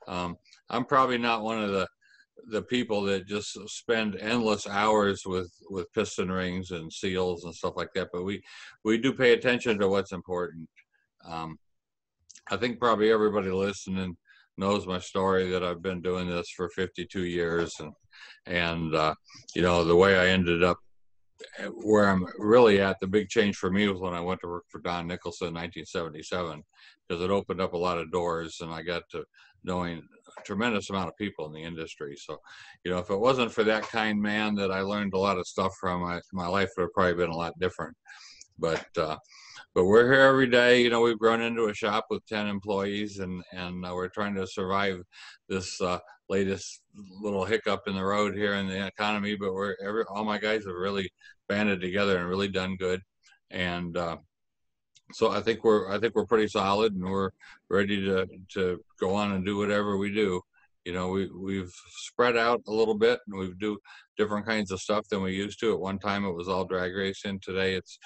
um, 0.07 0.37
I'm 0.69 0.85
probably 0.85 1.19
not 1.19 1.43
one 1.43 1.63
of 1.63 1.71
the 1.71 1.89
the 2.49 2.63
people 2.63 3.03
that 3.03 3.27
just 3.27 3.57
spend 3.69 4.17
endless 4.17 4.67
hours 4.67 5.23
with 5.25 5.51
with 5.71 5.93
piston 5.93 6.31
rings 6.31 6.71
and 6.71 6.93
seals 6.93 7.45
and 7.45 7.55
stuff 7.55 7.75
like 7.77 7.93
that. 7.95 8.09
But 8.13 8.25
we 8.25 8.43
we 8.85 8.99
do 8.99 9.13
pay 9.13 9.33
attention 9.33 9.79
to 9.79 9.89
what's 9.89 10.13
important. 10.13 10.69
Um, 11.27 11.57
I 12.51 12.57
think 12.57 12.79
probably 12.79 13.11
everybody 13.11 13.51
listening 13.51 14.17
knows 14.59 14.87
my 14.87 14.99
story 14.99 15.51
that 15.51 15.65
I've 15.65 15.83
been 15.83 16.03
doing 16.03 16.29
this 16.29 16.49
for 16.57 16.69
52 16.71 17.25
years, 17.25 17.73
and 17.79 17.93
and 18.47 18.95
uh, 18.95 19.15
you 19.55 19.63
know 19.63 19.85
the 19.85 19.97
way 19.97 20.19
I 20.19 20.29
ended 20.29 20.63
up 20.63 20.79
where 21.75 22.09
I'm 22.09 22.27
really 22.39 22.81
at. 22.81 22.99
The 23.01 23.07
big 23.07 23.29
change 23.29 23.57
for 23.57 23.71
me 23.71 23.89
was 23.89 24.01
when 24.01 24.15
I 24.15 24.21
went 24.21 24.41
to 24.41 24.49
work 24.49 24.65
for 24.69 24.81
Don 24.81 25.07
Nicholson 25.07 25.49
in 25.49 25.55
1977 25.55 26.63
because 27.09 27.23
it 27.23 27.31
opened 27.31 27.61
up 27.61 27.73
a 27.73 27.79
lot 27.79 27.99
of 27.99 28.13
doors, 28.13 28.59
and 28.61 28.73
I 28.73 28.83
got 28.83 29.03
to 29.11 29.25
knowing 29.65 30.03
a 30.39 30.43
tremendous 30.43 30.91
amount 30.91 31.09
of 31.09 31.17
people 31.17 31.47
in 31.47 31.53
the 31.53 31.63
industry. 31.63 32.17
So, 32.17 32.39
you 32.85 32.91
know, 32.91 32.99
if 32.99 33.11
it 33.11 33.19
wasn't 33.19 33.53
for 33.53 33.65
that 33.65 33.85
kind 33.85 34.21
man 34.21 34.55
that 34.57 34.73
I 34.73 34.81
learned 34.81 35.15
a 35.15 35.19
lot 35.19 35.39
of 35.39 35.47
stuff 35.47 35.73
from, 35.81 36.05
I, 36.05 36.21
my 36.33 36.47
life 36.47 36.71
would 36.77 36.85
have 36.85 36.93
probably 36.93 37.15
been 37.15 37.31
a 37.31 37.37
lot 37.37 37.59
different. 37.61 37.97
But 38.59 38.87
uh, 38.97 39.17
but 39.75 39.85
we're 39.85 40.11
here 40.13 40.23
every 40.23 40.49
day. 40.49 40.83
You 40.83 40.91
know, 40.91 41.01
we've 41.01 41.19
grown 41.19 41.41
into 41.41 41.67
a 41.67 41.75
shop 41.75 42.07
with 42.11 42.27
10 42.27 42.47
employees 42.47 43.19
and, 43.19 43.43
and 43.53 43.85
uh, 43.85 43.93
we're 43.95 44.09
trying 44.09 44.35
to 44.35 44.47
survive 44.47 45.03
this 45.49 45.81
uh, 45.81 45.99
latest 46.29 46.83
little 47.21 47.45
hiccup 47.45 47.83
in 47.87 47.95
the 47.95 48.05
road 48.05 48.35
here 48.35 48.55
in 48.55 48.67
the 48.67 48.87
economy. 48.87 49.35
But 49.35 49.55
we're 49.55 49.77
every, 49.85 50.05
all 50.05 50.25
my 50.25 50.39
guys 50.39 50.65
have 50.67 50.75
really 50.75 51.11
banded 51.49 51.81
together 51.81 52.19
and 52.19 52.29
really 52.29 52.49
done 52.49 52.77
good. 52.77 53.01
And 53.51 53.97
uh, 53.97 54.19
so 55.13 55.31
I 55.31 55.41
think 55.41 55.65
we're, 55.65 55.91
I 55.91 55.99
think 55.99 56.15
we're 56.15 56.27
pretty 56.27 56.49
solid 56.49 56.95
and 56.95 57.05
we're 57.05 57.31
ready 57.71 58.05
to, 58.05 58.27
to 58.55 58.79
go 59.01 59.15
on 59.15 59.33
and 59.33 59.45
do 59.45 59.57
whatever 59.57 59.97
we 59.97 60.13
do. 60.13 60.43
You 60.85 60.93
know, 60.93 61.09
we, 61.09 61.31
we've 61.31 61.73
spread 61.87 62.37
out 62.37 62.61
a 62.67 62.73
little 62.73 62.97
bit 62.97 63.21
and 63.27 63.39
we 63.39 63.55
do 63.59 63.79
different 64.19 64.45
kinds 64.45 64.71
of 64.71 64.81
stuff 64.81 65.09
than 65.09 65.23
we 65.23 65.33
used 65.33 65.61
to. 65.61 65.73
At 65.73 65.81
one 65.81 65.99
time 65.99 66.27
it 66.27 66.33
was 66.33 66.49
all 66.49 66.65
drag 66.65 66.95
racing. 66.95 67.41
Today 67.41 67.75
it's, 67.75 67.99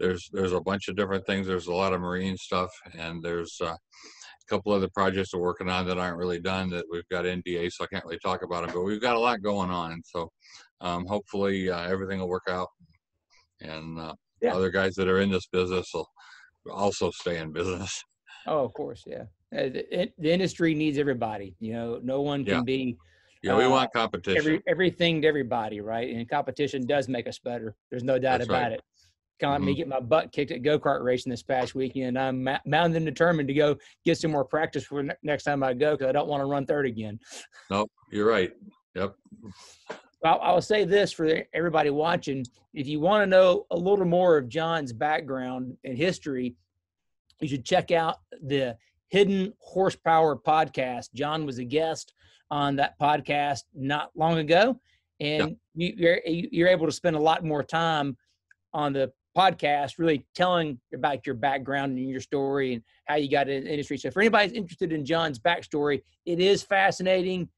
there's 0.00 0.28
there's 0.32 0.52
a 0.52 0.60
bunch 0.60 0.88
of 0.88 0.96
different 0.96 1.26
things. 1.26 1.46
There's 1.46 1.68
a 1.68 1.74
lot 1.74 1.92
of 1.92 2.00
marine 2.00 2.36
stuff, 2.36 2.70
and 2.98 3.22
there's 3.22 3.56
uh, 3.60 3.66
a 3.66 3.76
couple 4.48 4.72
other 4.72 4.88
projects 4.88 5.34
we're 5.34 5.40
working 5.40 5.68
on 5.68 5.86
that 5.86 5.98
aren't 5.98 6.16
really 6.16 6.40
done 6.40 6.70
that 6.70 6.86
we've 6.90 7.08
got 7.10 7.26
NDA, 7.26 7.70
so 7.70 7.84
I 7.84 7.86
can't 7.88 8.04
really 8.04 8.18
talk 8.18 8.42
about 8.42 8.64
them. 8.64 8.74
But 8.74 8.82
we've 8.82 9.00
got 9.00 9.16
a 9.16 9.20
lot 9.20 9.42
going 9.42 9.70
on, 9.70 10.00
so 10.04 10.30
um, 10.80 11.04
hopefully 11.06 11.70
uh, 11.70 11.82
everything 11.82 12.18
will 12.18 12.28
work 12.28 12.48
out, 12.48 12.68
and 13.60 13.98
uh, 13.98 14.14
yeah. 14.40 14.54
other 14.54 14.70
guys 14.70 14.94
that 14.94 15.06
are 15.06 15.20
in 15.20 15.30
this 15.30 15.46
business 15.52 15.90
will 15.92 16.08
also 16.70 17.10
stay 17.10 17.38
in 17.38 17.52
business. 17.52 18.02
Oh, 18.46 18.64
of 18.64 18.72
course, 18.72 19.04
yeah. 19.06 19.24
Uh, 19.54 19.68
the, 19.68 20.10
the 20.16 20.32
industry 20.32 20.74
needs 20.74 20.96
everybody. 20.96 21.54
You 21.60 21.74
know, 21.74 22.00
no 22.02 22.22
one 22.22 22.42
can 22.42 22.54
yeah. 22.54 22.62
be. 22.62 22.96
Yeah, 23.42 23.54
we 23.54 23.64
uh, 23.64 23.68
want 23.68 23.92
competition. 23.92 24.38
Every, 24.38 24.62
everything 24.66 25.20
to 25.20 25.28
everybody, 25.28 25.82
right? 25.82 26.08
And 26.08 26.26
competition 26.26 26.86
does 26.86 27.06
make 27.06 27.28
us 27.28 27.38
better. 27.38 27.76
There's 27.90 28.02
no 28.02 28.18
doubt 28.18 28.38
That's 28.38 28.48
about 28.48 28.62
right. 28.62 28.72
it. 28.72 28.80
Kind 29.40 29.56
of 29.56 29.62
me 29.62 29.72
Mhm. 29.72 29.76
get 29.76 29.88
my 29.88 30.00
butt 30.00 30.32
kicked 30.32 30.50
at 30.52 30.62
go 30.62 30.78
kart 30.78 31.02
racing 31.02 31.30
this 31.30 31.42
past 31.42 31.74
weekend. 31.74 32.18
I'm 32.18 32.44
ma- 32.44 32.58
and 32.66 32.94
determined 33.06 33.48
to 33.48 33.54
go 33.54 33.76
get 34.04 34.18
some 34.18 34.30
more 34.30 34.44
practice 34.44 34.84
for 34.84 35.02
ne- 35.02 35.14
next 35.22 35.44
time 35.44 35.62
I 35.62 35.74
go 35.74 35.92
because 35.96 36.08
I 36.08 36.12
don't 36.12 36.28
want 36.28 36.40
to 36.42 36.46
run 36.46 36.66
third 36.66 36.86
again. 36.86 37.18
No, 37.70 37.86
you're 38.12 38.28
right. 38.28 38.52
Yep. 38.94 39.14
I'll, 40.24 40.40
I'll 40.40 40.62
say 40.62 40.84
this 40.84 41.12
for 41.12 41.42
everybody 41.54 41.90
watching: 41.90 42.44
if 42.74 42.86
you 42.86 43.00
want 43.00 43.22
to 43.22 43.26
know 43.26 43.66
a 43.70 43.76
little 43.76 44.04
more 44.04 44.36
of 44.36 44.48
John's 44.48 44.92
background 44.92 45.76
and 45.84 45.96
history, 45.96 46.54
you 47.40 47.48
should 47.48 47.64
check 47.64 47.90
out 47.90 48.16
the 48.42 48.76
Hidden 49.08 49.54
Horsepower 49.58 50.36
podcast. 50.36 51.12
John 51.14 51.46
was 51.46 51.58
a 51.58 51.64
guest 51.64 52.12
on 52.50 52.76
that 52.76 52.98
podcast 53.00 53.62
not 53.74 54.10
long 54.14 54.38
ago, 54.38 54.78
and 55.20 55.56
you, 55.74 55.94
you're 55.96 56.20
you're 56.26 56.68
able 56.68 56.86
to 56.86 56.92
spend 56.92 57.16
a 57.16 57.20
lot 57.20 57.42
more 57.44 57.62
time 57.62 58.16
on 58.74 58.92
the 58.92 59.10
podcast, 59.40 59.98
really 59.98 60.26
telling 60.34 60.78
about 60.92 61.24
your 61.24 61.34
background 61.34 61.96
and 61.96 62.08
your 62.08 62.20
story 62.20 62.74
and 62.74 62.82
how 63.06 63.14
you 63.16 63.30
got 63.30 63.48
in 63.48 63.64
the 63.64 63.70
industry. 63.70 63.96
So, 63.96 64.10
for 64.10 64.20
anybody 64.20 64.48
who's 64.48 64.56
interested 64.56 64.92
in 64.92 65.04
John's 65.04 65.38
backstory, 65.38 66.02
it 66.26 66.40
is 66.40 66.62
fascinating. 66.62 67.48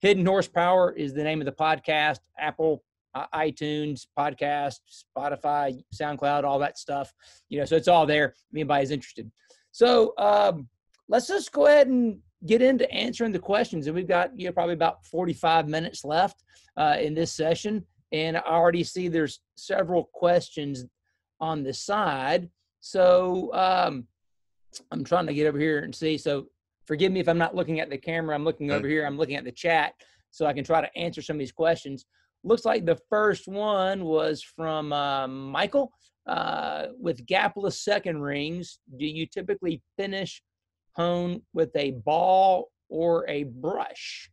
Hidden 0.00 0.24
Horsepower 0.24 0.92
is 0.92 1.12
the 1.12 1.22
name 1.22 1.40
of 1.40 1.46
the 1.46 1.52
podcast. 1.52 2.18
Apple, 2.38 2.82
uh, 3.14 3.26
iTunes, 3.34 4.06
podcast, 4.18 4.80
Spotify, 5.16 5.82
SoundCloud, 5.94 6.44
all 6.44 6.58
that 6.60 6.78
stuff. 6.78 7.12
You 7.48 7.58
know, 7.58 7.64
so 7.64 7.76
it's 7.76 7.88
all 7.88 8.06
there. 8.06 8.26
If 8.26 8.54
anybody's 8.54 8.90
interested. 8.90 9.30
So 9.72 10.14
um, 10.16 10.68
let's 11.08 11.28
just 11.28 11.52
go 11.52 11.66
ahead 11.66 11.88
and 11.88 12.18
get 12.46 12.62
into 12.62 12.90
answering 12.90 13.32
the 13.32 13.38
questions. 13.38 13.86
And 13.86 13.96
we've 13.96 14.08
got 14.08 14.38
you 14.38 14.46
know 14.46 14.52
probably 14.52 14.74
about 14.74 15.04
45 15.04 15.68
minutes 15.68 16.04
left 16.04 16.42
uh, 16.76 16.96
in 16.98 17.14
this 17.14 17.32
session. 17.32 17.84
And 18.12 18.36
I 18.36 18.40
already 18.40 18.84
see 18.84 19.08
there's 19.08 19.40
several 19.56 20.08
questions 20.14 20.84
on 21.40 21.62
the 21.62 21.72
side. 21.72 22.48
So 22.80 23.52
um, 23.52 24.06
I'm 24.90 25.04
trying 25.04 25.26
to 25.26 25.34
get 25.34 25.46
over 25.46 25.58
here 25.58 25.80
and 25.80 25.94
see. 25.94 26.18
So 26.18 26.46
forgive 26.86 27.12
me 27.12 27.20
if 27.20 27.28
I'm 27.28 27.38
not 27.38 27.54
looking 27.54 27.80
at 27.80 27.90
the 27.90 27.98
camera. 27.98 28.34
I'm 28.34 28.44
looking 28.44 28.70
over 28.70 28.88
here. 28.88 29.04
I'm 29.06 29.18
looking 29.18 29.36
at 29.36 29.44
the 29.44 29.52
chat 29.52 29.94
so 30.30 30.46
I 30.46 30.52
can 30.52 30.64
try 30.64 30.80
to 30.80 30.98
answer 30.98 31.22
some 31.22 31.36
of 31.36 31.40
these 31.40 31.52
questions. 31.52 32.04
Looks 32.44 32.64
like 32.64 32.84
the 32.84 32.98
first 33.08 33.48
one 33.48 34.04
was 34.04 34.42
from 34.42 34.92
uh, 34.92 35.26
Michael. 35.26 35.92
Uh, 36.26 36.86
with 36.98 37.24
gapless 37.26 37.74
second 37.74 38.20
rings, 38.20 38.80
do 38.98 39.06
you 39.06 39.26
typically 39.26 39.80
finish 39.96 40.42
hone 40.96 41.40
with 41.52 41.70
a 41.76 41.92
ball 42.04 42.68
or 42.88 43.28
a 43.28 43.44
brush? 43.44 44.28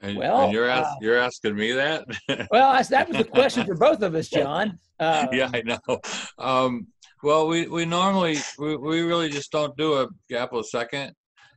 And, 0.00 0.18
Well, 0.18 0.44
and 0.44 0.52
you're 0.52 0.68
ask, 0.68 0.88
uh, 0.88 0.94
you're 1.00 1.18
asking 1.18 1.56
me 1.56 1.72
that? 1.72 2.06
Well, 2.50 2.82
that 2.90 3.08
was 3.08 3.16
the 3.16 3.24
question 3.24 3.64
for 3.66 3.74
both 3.78 4.02
of 4.02 4.14
us, 4.14 4.28
John. 4.28 4.78
Uh, 5.00 5.26
yeah, 5.32 5.50
I 5.52 5.62
know. 5.62 6.00
Um, 6.38 6.88
well, 7.22 7.48
we, 7.48 7.66
we 7.66 7.86
normally 7.86 8.36
we, 8.58 8.76
we 8.76 9.00
really 9.00 9.30
just 9.30 9.50
don't 9.50 9.76
do 9.76 9.94
a 9.94 10.08
gapless 10.30 10.66
second. 10.66 11.12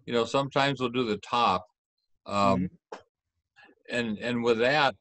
You 0.06 0.14
know, 0.14 0.26
sometimes 0.26 0.80
we'll 0.80 0.90
do 0.90 1.06
the 1.06 1.18
top. 1.18 1.66
Um, 2.26 2.70
and 3.92 4.18
and 4.20 4.44
with 4.44 4.60
that, 4.60 4.96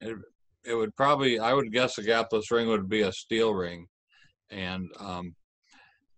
it, 0.00 0.16
it 0.64 0.74
would 0.74 0.94
probably 0.96 1.38
I 1.38 1.52
would 1.52 1.72
guess 1.72 1.98
a 1.98 2.02
gapless 2.02 2.50
ring 2.50 2.68
would 2.68 2.88
be 2.88 3.02
a 3.02 3.12
steel 3.12 3.54
ring, 3.54 3.86
and 4.50 4.90
um, 4.98 5.34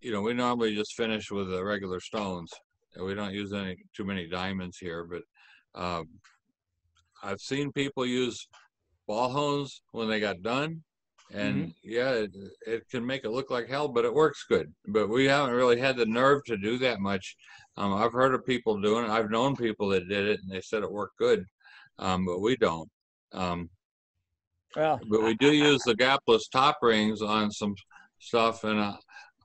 you 0.01 0.11
know 0.11 0.21
we 0.21 0.33
normally 0.33 0.75
just 0.75 0.95
finish 0.95 1.29
with 1.29 1.49
the 1.49 1.63
regular 1.63 1.99
stones. 1.99 2.51
And 2.95 3.05
we 3.05 3.13
don't 3.13 3.33
use 3.33 3.51
any 3.53 3.77
too 3.93 4.05
many 4.05 4.27
diamonds 4.27 4.77
here, 4.77 5.03
but 5.03 5.23
um, 5.79 6.07
I've 7.23 7.41
seen 7.41 7.71
people 7.71 8.05
use 8.05 8.47
ball 9.07 9.29
hones 9.29 9.81
when 9.91 10.07
they 10.07 10.19
got 10.19 10.41
done, 10.41 10.83
and 11.31 11.73
yeah, 11.83 12.11
it, 12.11 12.31
it 12.65 12.89
can 12.89 13.05
make 13.05 13.23
it 13.23 13.31
look 13.31 13.49
like 13.49 13.67
hell, 13.67 13.87
but 13.87 14.05
it 14.05 14.13
works 14.13 14.45
good. 14.47 14.71
But 14.87 15.09
we 15.09 15.25
haven't 15.25 15.55
really 15.55 15.79
had 15.79 15.97
the 15.97 16.05
nerve 16.05 16.43
to 16.45 16.57
do 16.57 16.77
that 16.79 16.99
much. 16.99 17.35
Um, 17.77 17.93
I've 17.93 18.13
heard 18.13 18.33
of 18.33 18.45
people 18.45 18.79
doing 18.79 19.05
it. 19.05 19.09
I've 19.09 19.31
known 19.31 19.55
people 19.55 19.89
that 19.89 20.07
did 20.07 20.27
it, 20.27 20.39
and 20.41 20.51
they 20.51 20.61
said 20.61 20.83
it 20.83 20.91
worked 20.91 21.17
good, 21.17 21.45
um, 21.99 22.25
but 22.25 22.39
we 22.39 22.55
don't. 22.57 22.89
Um, 23.33 23.69
well, 24.75 24.99
but 25.09 25.23
we 25.23 25.35
do 25.35 25.51
use 25.51 25.81
the 25.83 25.95
gapless 25.95 26.49
top 26.51 26.77
rings 26.81 27.21
on 27.21 27.51
some 27.51 27.75
stuff, 28.19 28.63
and 28.63 28.79
I 28.79 28.95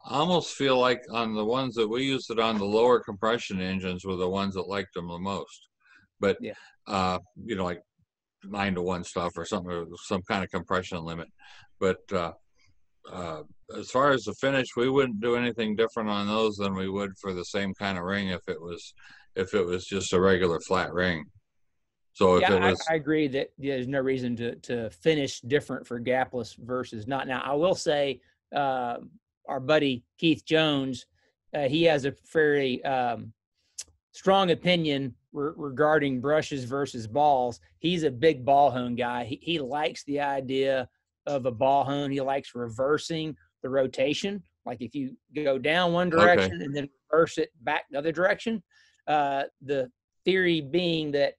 almost 0.04 0.54
feel 0.54 0.78
like 0.78 1.02
on 1.10 1.34
the 1.34 1.44
ones 1.44 1.74
that 1.76 1.88
we 1.88 2.04
used 2.04 2.30
it 2.30 2.38
on, 2.40 2.58
the 2.58 2.64
lower 2.64 3.00
compression 3.00 3.60
engines 3.60 4.04
were 4.04 4.16
the 4.16 4.28
ones 4.28 4.54
that 4.54 4.68
liked 4.68 4.94
them 4.94 5.08
the 5.08 5.18
most. 5.18 5.68
But 6.20 6.36
Yeah. 6.40 6.54
uh, 6.86 7.18
you 7.44 7.56
know, 7.56 7.64
like 7.64 7.82
nine 8.44 8.74
to 8.74 8.82
one 8.82 9.04
stuff 9.04 9.32
or 9.36 9.44
something, 9.44 9.72
or 9.72 9.86
some 10.04 10.22
kind 10.22 10.44
of 10.44 10.50
compression 10.50 11.02
limit. 11.04 11.28
But 11.78 12.00
uh, 12.12 12.32
uh, 13.10 13.42
as 13.76 13.90
far 13.90 14.10
as 14.12 14.24
the 14.24 14.34
finish, 14.34 14.76
we 14.76 14.88
wouldn't 14.88 15.20
do 15.20 15.36
anything 15.36 15.76
different 15.76 16.08
on 16.08 16.26
those 16.26 16.56
than 16.56 16.74
we 16.74 16.88
would 16.88 17.12
for 17.18 17.32
the 17.32 17.44
same 17.44 17.74
kind 17.74 17.98
of 17.98 18.04
ring 18.04 18.28
if 18.28 18.48
it 18.48 18.60
was 18.60 18.94
if 19.36 19.54
it 19.54 19.64
was 19.64 19.86
just 19.86 20.12
a 20.12 20.20
regular 20.20 20.60
flat 20.60 20.92
ring. 20.92 21.24
So 22.12 22.36
if 22.36 22.42
yeah, 22.42 22.54
it 22.54 22.62
I, 22.62 22.70
was 22.70 22.86
I 22.90 22.94
agree 22.94 23.28
that 23.28 23.52
there's 23.58 23.88
no 23.88 24.00
reason 24.00 24.36
to 24.36 24.56
to 24.56 24.90
finish 24.90 25.40
different 25.40 25.86
for 25.86 26.00
gapless 26.00 26.56
versus 26.58 27.06
not. 27.06 27.26
Now, 27.26 27.40
I 27.44 27.54
will 27.54 27.74
say, 27.74 28.20
uh, 28.54 28.98
our 29.48 29.60
buddy 29.60 30.04
Keith 30.18 30.44
Jones, 30.44 31.06
uh, 31.54 31.68
he 31.68 31.84
has 31.84 32.04
a 32.04 32.14
very 32.32 32.84
um, 32.84 33.32
strong 34.12 34.50
opinion 34.50 35.14
re- 35.32 35.52
regarding 35.56 36.20
brushes 36.20 36.64
versus 36.64 37.06
balls. 37.06 37.60
He's 37.78 38.02
a 38.02 38.10
big 38.10 38.44
ball 38.44 38.70
hone 38.70 38.94
guy. 38.96 39.24
He, 39.24 39.38
he 39.42 39.58
likes 39.58 40.04
the 40.04 40.20
idea 40.20 40.88
of 41.26 41.46
a 41.46 41.50
ball 41.50 41.84
hone. 41.84 42.10
He 42.10 42.20
likes 42.20 42.54
reversing 42.54 43.36
the 43.62 43.68
rotation. 43.68 44.42
Like 44.66 44.80
if 44.80 44.94
you 44.94 45.16
go 45.34 45.58
down 45.58 45.92
one 45.92 46.12
Okay. 46.12 46.16
direction 46.24 46.62
and 46.62 46.74
then 46.74 46.88
reverse 47.10 47.38
it 47.38 47.50
back 47.62 47.84
the 47.90 47.98
other 47.98 48.12
direction. 48.12 48.62
Uh, 49.06 49.44
the 49.62 49.90
theory 50.24 50.60
being 50.60 51.10
that 51.12 51.34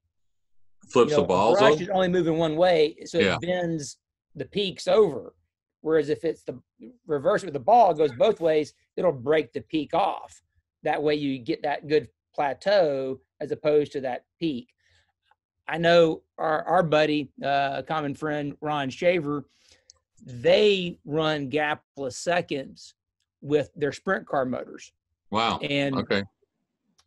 flips 0.90 1.12
you 1.12 1.18
know, 1.18 1.22
the 1.24 1.28
balls 1.28 1.60
brush 1.60 1.74
over. 1.74 1.84
is 1.84 1.90
only 1.90 2.08
moving 2.08 2.38
one 2.38 2.56
way, 2.56 2.96
so 3.06 3.20
Yeah. 3.20 3.36
it 3.36 3.42
bends 3.42 3.98
the 4.36 4.46
peaks 4.46 4.88
over. 4.88 5.36
Whereas 5.82 6.10
if 6.10 6.24
it's 6.24 6.44
the 6.44 6.60
reverse 7.08 7.44
with 7.44 7.54
the 7.54 7.60
ball, 7.60 7.92
it 7.92 7.98
goes 7.98 8.12
both 8.14 8.40
ways, 8.40 8.74
it'll 8.98 9.12
break 9.12 9.54
the 9.54 9.62
peak 9.62 9.94
off. 9.94 10.42
That 10.84 11.02
way 11.02 11.16
you 11.16 11.38
get 11.40 11.62
that 11.64 11.88
good 11.88 12.08
plateau 12.36 13.20
as 13.42 13.52
opposed 13.52 13.92
to 13.92 14.02
that 14.02 14.24
peak. 14.40 14.70
I 15.68 15.78
know 15.78 16.22
our, 16.38 16.64
our 16.64 16.84
buddy, 16.84 17.32
uh, 17.44 17.82
common 17.82 18.14
friend 18.14 18.56
Ron 18.62 18.90
Shaver, 18.90 19.46
they 20.26 21.00
run 21.04 21.50
gapless 21.50 22.14
seconds 22.14 22.94
with 23.42 23.72
their 23.76 23.92
sprint 23.92 24.28
car 24.28 24.46
motors. 24.46 24.94
Wow. 25.32 25.58
And 25.60 25.96
Okay. 25.96 26.24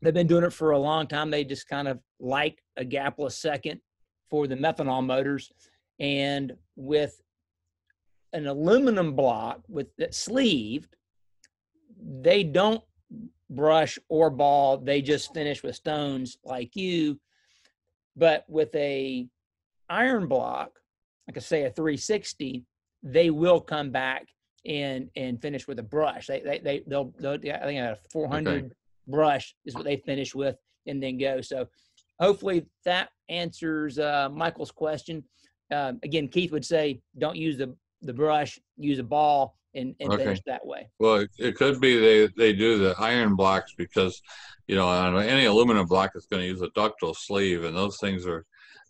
they've 0.02 0.12
been 0.14 0.26
doing 0.26 0.44
it 0.44 0.52
for 0.52 0.72
a 0.72 0.78
long 0.78 1.06
time. 1.06 1.30
They 1.30 1.44
just 1.44 1.68
kind 1.68 1.86
of 1.86 2.00
like 2.18 2.62
a 2.76 2.84
gapless 2.84 3.32
second 3.32 3.80
for 4.28 4.46
the 4.48 4.56
methanol 4.56 5.04
motors. 5.04 5.52
And 6.00 6.56
with 6.74 7.22
an 8.32 8.46
aluminum 8.48 9.14
block 9.14 9.60
with 9.68 9.94
that 9.98 10.14
sleeved, 10.14 10.96
they 12.20 12.42
don't 12.42 12.82
brush 13.54 13.98
or 14.08 14.30
ball. 14.30 14.78
They 14.78 15.02
just 15.02 15.34
finish 15.34 15.62
with 15.62 15.74
stones 15.74 16.38
like 16.44 16.76
you. 16.76 17.18
But 18.16 18.44
with 18.48 18.74
a 18.74 19.28
iron 19.88 20.28
block, 20.28 20.70
like 21.28 21.36
I 21.36 21.40
say 21.40 21.64
a 21.64 21.70
360, 21.70 22.64
they 23.02 23.30
will 23.30 23.60
come 23.60 23.90
back 23.90 24.26
and 24.66 25.10
and 25.16 25.40
finish 25.42 25.66
with 25.66 25.78
a 25.78 25.82
brush. 25.82 26.26
They 26.26 26.40
they, 26.40 26.58
they 26.58 26.82
they'll, 26.86 27.12
they'll 27.18 27.32
I 27.34 27.66
think 27.66 27.80
a 27.80 27.98
400 28.10 28.74
brush 29.06 29.54
is 29.64 29.74
what 29.74 29.84
they 29.84 29.96
finish 29.96 30.34
with 30.34 30.56
and 30.86 31.02
then 31.02 31.18
go. 31.18 31.40
So 31.40 31.66
hopefully 32.20 32.66
that 32.84 33.10
answers 33.28 33.98
uh, 33.98 34.28
Michael's 34.32 34.70
question. 34.70 35.24
Um, 35.72 35.98
again, 36.02 36.28
Keith 36.28 36.52
would 36.52 36.64
say, 36.64 37.00
don't 37.18 37.36
use 37.36 37.56
the, 37.56 37.74
the 38.02 38.12
brush, 38.12 38.58
use 38.76 38.98
a 38.98 39.04
ball 39.04 39.56
and, 39.74 39.94
and 40.00 40.12
Okay. 40.12 40.24
finish 40.24 40.40
that 40.46 40.64
way. 40.64 40.88
Well, 40.98 41.16
it, 41.16 41.30
it 41.38 41.56
could 41.56 41.80
be 41.80 41.98
they, 41.98 42.28
they 42.36 42.52
do 42.52 42.78
the 42.78 42.94
iron 42.98 43.34
blocks 43.36 43.72
because, 43.76 44.20
you 44.68 44.76
know, 44.76 44.86
on 44.88 45.16
any 45.22 45.44
aluminum 45.46 45.86
block 45.86 46.12
it's 46.14 46.26
going 46.26 46.42
to 46.42 46.46
use 46.48 46.62
a 46.62 46.70
ductile 46.70 47.14
sleeve, 47.14 47.64
and 47.64 47.76
those 47.76 47.98
things 47.98 48.26
are 48.26 48.44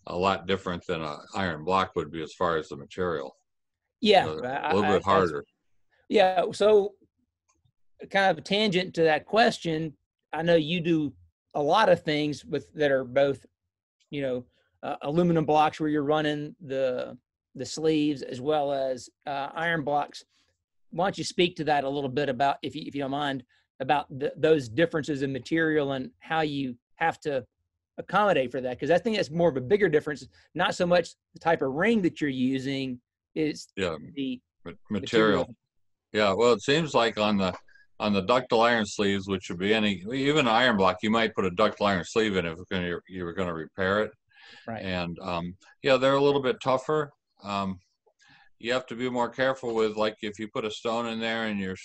a 0.07 0.15
lot 0.17 0.45
different 0.47 0.85
than 0.85 1.01
an 1.01 1.17
iron 1.35 1.63
block 1.63 1.95
would 1.95 2.11
be 2.11 2.21
as 2.21 2.33
far 2.33 2.57
as 2.57 2.69
the 2.69 2.75
material. 2.77 3.35
Yeah. 4.01 4.25
So 4.25 4.43
I- 4.45 4.71
a 4.71 4.75
little 4.75 4.91
I- 4.91 4.93
bit 4.95 5.03
harder. 5.03 5.45
Yeah. 6.09 6.45
So, 6.51 6.93
kind 8.11 8.29
of 8.29 8.37
a 8.37 8.41
tangent 8.41 8.93
to 8.95 9.03
that 9.03 9.25
question. 9.25 9.93
I 10.31 10.43
know 10.43 10.55
you 10.55 10.81
do 10.81 11.13
a 11.55 11.61
lot 11.61 11.89
of 11.89 12.03
things 12.03 12.45
with 12.45 12.71
that 12.73 12.91
are 12.91 13.03
both, 13.05 13.43
you 14.11 14.21
know, 14.21 14.45
uh, 14.83 14.97
aluminum 15.01 15.45
blocks 15.45 15.79
where 15.79 15.89
you're 15.89 16.03
running 16.03 16.55
the 16.63 17.17
the 17.55 17.65
sleeves 17.65 18.21
as 18.21 18.41
well 18.41 18.73
as 18.73 19.09
uh, 19.25 19.47
iron 19.55 19.83
blocks. 19.83 20.25
Why 20.91 21.05
don't 21.05 21.17
you 21.17 21.23
speak 21.23 21.55
to 21.57 21.63
that 21.65 21.83
a 21.83 21.89
little 21.89 22.09
bit 22.09 22.29
about, 22.29 22.57
if 22.61 22.75
you, 22.75 22.83
if 22.85 22.95
you 22.95 23.01
don't 23.01 23.11
mind, 23.11 23.43
about 23.79 24.07
the, 24.19 24.31
those 24.37 24.69
differences 24.69 25.21
in 25.21 25.33
material 25.33 25.93
and 25.93 26.09
how 26.19 26.41
you 26.41 26.75
have 26.95 27.19
to 27.21 27.45
accommodate 27.97 28.51
for 28.51 28.61
that? 28.61 28.71
Because 28.77 28.91
I 28.91 28.97
think 28.97 29.17
that's 29.17 29.31
more 29.31 29.49
of 29.49 29.57
a 29.57 29.61
bigger 29.61 29.89
difference. 29.89 30.25
Not 30.53 30.75
so 30.75 30.85
much 30.85 31.09
the 31.33 31.39
type 31.39 31.61
of 31.61 31.73
ring 31.73 32.01
that 32.03 32.21
you're 32.21 32.29
using 32.29 32.99
is 33.35 33.67
Yeah. 33.75 33.95
the 34.13 34.39
Ma- 34.63 34.71
Material. 34.89 35.53
Yeah, 36.13 36.33
well, 36.33 36.53
it 36.53 36.61
seems 36.61 36.93
like 36.93 37.17
on 37.19 37.37
the, 37.37 37.53
on 37.99 38.13
the 38.13 38.21
ductile 38.21 38.61
iron 38.61 38.85
sleeves, 38.85 39.27
which 39.27 39.49
would 39.49 39.59
be 39.59 39.73
any, 39.73 40.03
even 40.13 40.47
iron 40.47 40.77
block, 40.77 40.97
you 41.03 41.09
might 41.11 41.35
put 41.35 41.45
a 41.45 41.51
ductile 41.51 41.87
iron 41.87 42.03
sleeve 42.05 42.37
in 42.37 42.45
if 42.45 42.57
you 43.09 43.25
were 43.25 43.33
gonna 43.33 43.53
repair 43.53 44.03
it. 44.03 44.11
Right. 44.67 44.83
And, 44.83 45.17
um, 45.19 45.55
yeah, 45.83 45.97
they're 45.97 46.15
a 46.15 46.21
little 46.21 46.41
bit 46.41 46.57
tougher. 46.63 47.11
Um, 47.43 47.79
you 48.65 48.73
have 48.73 48.85
to 48.87 48.95
be 48.95 49.09
more 49.09 49.29
careful 49.29 49.73
with, 49.73 49.95
like, 49.95 50.17
if 50.21 50.39
you 50.39 50.47
put 50.47 50.65
a 50.65 50.71
stone 50.71 51.07
in 51.07 51.19
there 51.19 51.45
and 51.45 51.59
you're, 51.59 51.75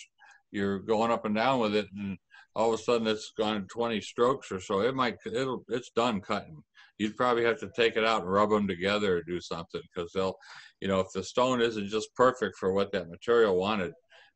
you're 0.50 0.80
going 0.80 1.10
up 1.10 1.24
and 1.24 1.34
down 1.34 1.60
with 1.60 1.74
it 1.74 1.86
and 1.96 2.18
all 2.56 2.72
of 2.72 2.80
a 2.80 2.82
sudden 2.82 3.06
it's 3.06 3.32
gone 3.36 3.66
20 3.72 4.00
strokes 4.00 4.50
or 4.50 4.60
so, 4.60 4.80
it 4.80 4.94
might, 4.94 5.16
it'll, 5.26 5.64
it's 5.68 5.90
done 5.90 6.20
cutting. 6.20 6.62
You'd 6.98 7.16
probably 7.16 7.44
have 7.44 7.60
to 7.60 7.70
take 7.76 7.96
it 7.96 8.04
out 8.04 8.22
and 8.22 8.32
rub 8.32 8.50
them 8.50 8.66
together 8.66 9.18
or 9.18 9.22
do 9.22 9.40
something 9.40 9.80
because 9.94 10.10
they'll, 10.12 10.36
you 10.80 10.88
know, 10.88 11.00
if 11.00 11.06
the 11.14 11.22
stone 11.22 11.60
isn't 11.60 11.88
just 11.88 12.14
perfect 12.14 12.56
for 12.58 12.72
what 12.72 12.92
that 12.92 13.08
material 13.08 13.56
wanted, 13.56 13.92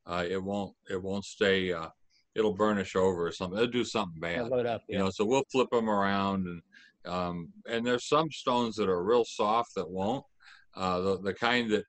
uh, 0.07 0.25
it 0.29 0.43
won't, 0.43 0.75
it 0.91 1.03
won't 1.03 1.25
stay, 1.25 1.73
uh, 1.73 1.89
it'll 2.35 2.55
burnish 2.55 2.97
over 2.97 3.27
or 3.27 3.33
something. 3.33 3.59
It'll 3.59 3.71
do 3.71 3.85
something 3.85 4.21
bad 4.21 4.41
up. 4.67 4.83
you 4.89 4.99
know 4.99 5.11
so 5.11 5.25
we'll 5.25 5.45
flip 5.51 5.71
them 5.71 5.89
around 5.89 6.47
and 6.47 6.63
um 7.07 7.49
and 7.69 7.87
there's 7.87 8.09
some 8.09 8.31
stones 8.31 8.77
that 8.77 8.89
are 8.89 9.03
real 9.05 9.25
soft 9.25 9.75
that 9.77 9.89
won't 9.89 10.25
uh 10.75 11.01
the, 11.01 11.21
the 11.21 11.35
kind 11.35 11.71
that 11.71 11.77
th- 11.77 11.87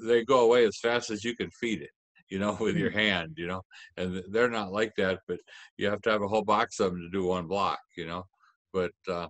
they 0.00 0.24
go 0.24 0.40
away 0.40 0.64
as 0.64 0.78
fast 0.78 1.10
as 1.10 1.24
you 1.24 1.36
can 1.36 1.50
feed 1.50 1.82
it 1.82 1.90
you 2.28 2.38
know 2.38 2.56
with 2.60 2.76
your 2.76 2.90
hand 2.90 3.34
you 3.36 3.46
know 3.46 3.62
and 3.96 4.22
they're 4.30 4.50
not 4.50 4.72
like 4.72 4.92
that 4.96 5.20
but 5.28 5.38
you 5.76 5.88
have 5.88 6.00
to 6.02 6.10
have 6.10 6.22
a 6.22 6.28
whole 6.28 6.44
box 6.44 6.80
of 6.80 6.92
them 6.92 7.00
to 7.00 7.10
do 7.10 7.26
one 7.26 7.46
block 7.46 7.78
you 7.96 8.06
know 8.06 8.24
but 8.72 8.92
uh 9.08 9.28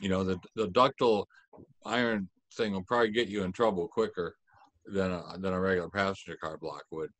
you 0.00 0.08
know 0.08 0.24
the 0.24 0.38
the 0.56 0.68
ductile 0.68 1.26
iron 1.84 2.28
thing 2.54 2.72
will 2.72 2.84
probably 2.84 3.10
get 3.10 3.28
you 3.28 3.44
in 3.44 3.52
trouble 3.52 3.86
quicker 3.88 4.34
than 4.86 5.12
a, 5.12 5.22
than 5.38 5.52
a 5.52 5.60
regular 5.60 5.90
passenger 5.90 6.36
car 6.36 6.56
block 6.56 6.82
would 6.90 7.10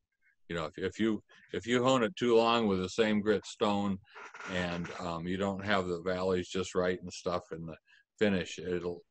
you 0.49 0.55
know 0.55 0.65
if, 0.65 0.77
if 0.77 0.99
you 0.99 1.21
if 1.53 1.65
you 1.65 1.83
hone 1.83 2.03
it 2.03 2.15
too 2.15 2.35
long 2.35 2.67
with 2.67 2.79
the 2.79 2.89
same 2.89 3.21
grit 3.21 3.45
stone 3.45 3.97
and 4.53 4.89
um, 4.99 5.27
you 5.27 5.37
don't 5.37 5.63
have 5.63 5.87
the 5.87 6.01
valleys 6.01 6.49
just 6.49 6.75
right 6.75 7.01
and 7.01 7.13
stuff 7.13 7.43
in 7.51 7.65
the 7.65 7.75
finish 8.19 8.59
it'll 8.59 9.01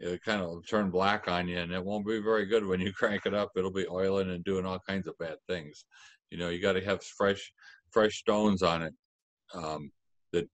it'll 0.00 0.18
kind 0.18 0.42
of 0.42 0.66
turn 0.66 0.90
black 0.90 1.28
on 1.28 1.46
you 1.46 1.58
and 1.58 1.72
it 1.72 1.84
won't 1.84 2.06
be 2.06 2.20
very 2.20 2.46
good 2.46 2.64
when 2.66 2.80
you 2.80 2.92
crank 2.98 3.26
it 3.26 3.34
up. 3.34 3.50
It'll 3.56 3.70
be 3.72 3.86
oiling 3.88 4.30
and 4.30 4.44
doing 4.44 4.64
all 4.66 4.80
kinds 4.86 5.06
of 5.06 5.18
bad 5.18 5.36
things. 5.48 5.84
You 6.30 6.38
know 6.38 6.48
you 6.48 6.60
got 6.60 6.72
to 6.74 6.84
have 6.84 7.02
fresh 7.02 7.52
fresh 7.90 8.16
stones 8.18 8.62
on 8.62 8.82
it 8.82 8.94
um, 9.54 9.90
that 10.32 10.48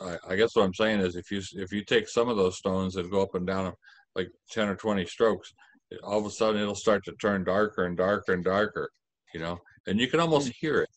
I, 0.00 0.16
I 0.30 0.36
guess 0.36 0.54
what 0.54 0.64
i'm 0.64 0.74
saying 0.74 1.00
is 1.00 1.16
if 1.16 1.30
you 1.30 1.40
if 1.54 1.72
you 1.72 1.84
take 1.84 2.08
some 2.08 2.28
of 2.28 2.36
those 2.36 2.58
stones 2.58 2.94
that 2.94 3.10
go 3.10 3.22
up 3.22 3.34
and 3.34 3.46
down 3.46 3.72
like 4.14 4.28
10 4.50 4.68
or 4.68 4.74
20 4.76 5.06
strokes 5.06 5.52
it- 5.90 6.00
all 6.02 6.18
of 6.18 6.26
a 6.26 6.30
sudden 6.30 6.60
it'll 6.60 6.74
start 6.74 7.04
to 7.04 7.12
turn 7.20 7.44
darker 7.44 7.84
and 7.84 7.96
darker 7.96 8.32
and 8.32 8.44
darker 8.44 8.90
you 9.32 9.40
know 9.40 9.58
and 9.86 10.00
you 10.00 10.08
can 10.08 10.18
almost 10.20 10.52
hear 10.60 10.80
it. 10.80 10.88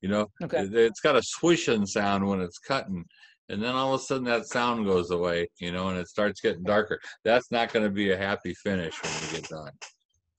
You 0.00 0.08
know 0.08 0.26
Okay. 0.42 0.60
it, 0.62 0.74
it's 0.74 1.00
got 1.00 1.16
a 1.16 1.22
swishing 1.24 1.86
sound 1.86 2.26
when 2.26 2.40
it's 2.40 2.58
cutting 2.58 3.04
and 3.52 3.62
then 3.62 3.74
all 3.74 3.94
of 3.94 4.00
a 4.00 4.02
sudden 4.02 4.24
that 4.24 4.46
sound 4.46 4.84
goes 4.84 5.10
away 5.10 5.46
you 5.60 5.70
know 5.70 5.88
and 5.88 5.98
it 5.98 6.08
starts 6.08 6.40
getting 6.40 6.64
darker 6.64 6.98
that's 7.22 7.52
not 7.52 7.72
going 7.72 7.84
to 7.84 7.90
be 7.90 8.10
a 8.10 8.16
happy 8.16 8.54
finish 8.54 9.00
when 9.02 9.12
you 9.22 9.38
get 9.38 9.48
done 9.48 9.70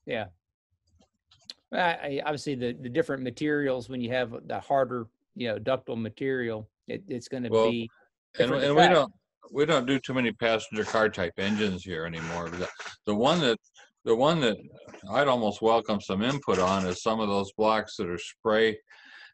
Yeah. 0.05 0.25
I, 1.71 2.21
obviously, 2.23 2.53
the, 2.53 2.73
the 2.79 2.89
different 2.89 3.23
materials, 3.23 3.89
when 3.89 3.99
you 3.99 4.11
have 4.11 4.35
the 4.45 4.59
harder, 4.59 5.07
you 5.35 5.47
know, 5.47 5.57
ductile 5.57 5.95
material, 5.95 6.69
it, 6.87 7.03
it's 7.07 7.27
going 7.27 7.41
to 7.41 7.49
Well, 7.49 7.71
be. 7.71 7.89
and, 8.37 8.51
and 8.51 8.75
we 8.75 8.87
don't 8.87 9.11
we 9.51 9.65
don't 9.65 9.85
do 9.85 9.99
too 9.99 10.13
many 10.13 10.31
passenger 10.31 10.83
car 10.83 11.09
type 11.09 11.33
engines 11.37 11.83
here 11.83 12.05
anymore 12.05 12.49
the, 12.49 12.67
the 13.05 13.13
one 13.13 13.39
that 13.41 13.57
the 14.05 14.15
one 14.15 14.39
that 14.39 14.57
i'd 15.11 15.27
almost 15.27 15.61
welcome 15.61 15.99
some 15.99 16.21
input 16.23 16.59
on 16.59 16.85
is 16.85 17.03
some 17.03 17.19
of 17.19 17.27
those 17.27 17.51
blocks 17.53 17.97
that 17.97 18.09
are 18.09 18.17
spray 18.17 18.77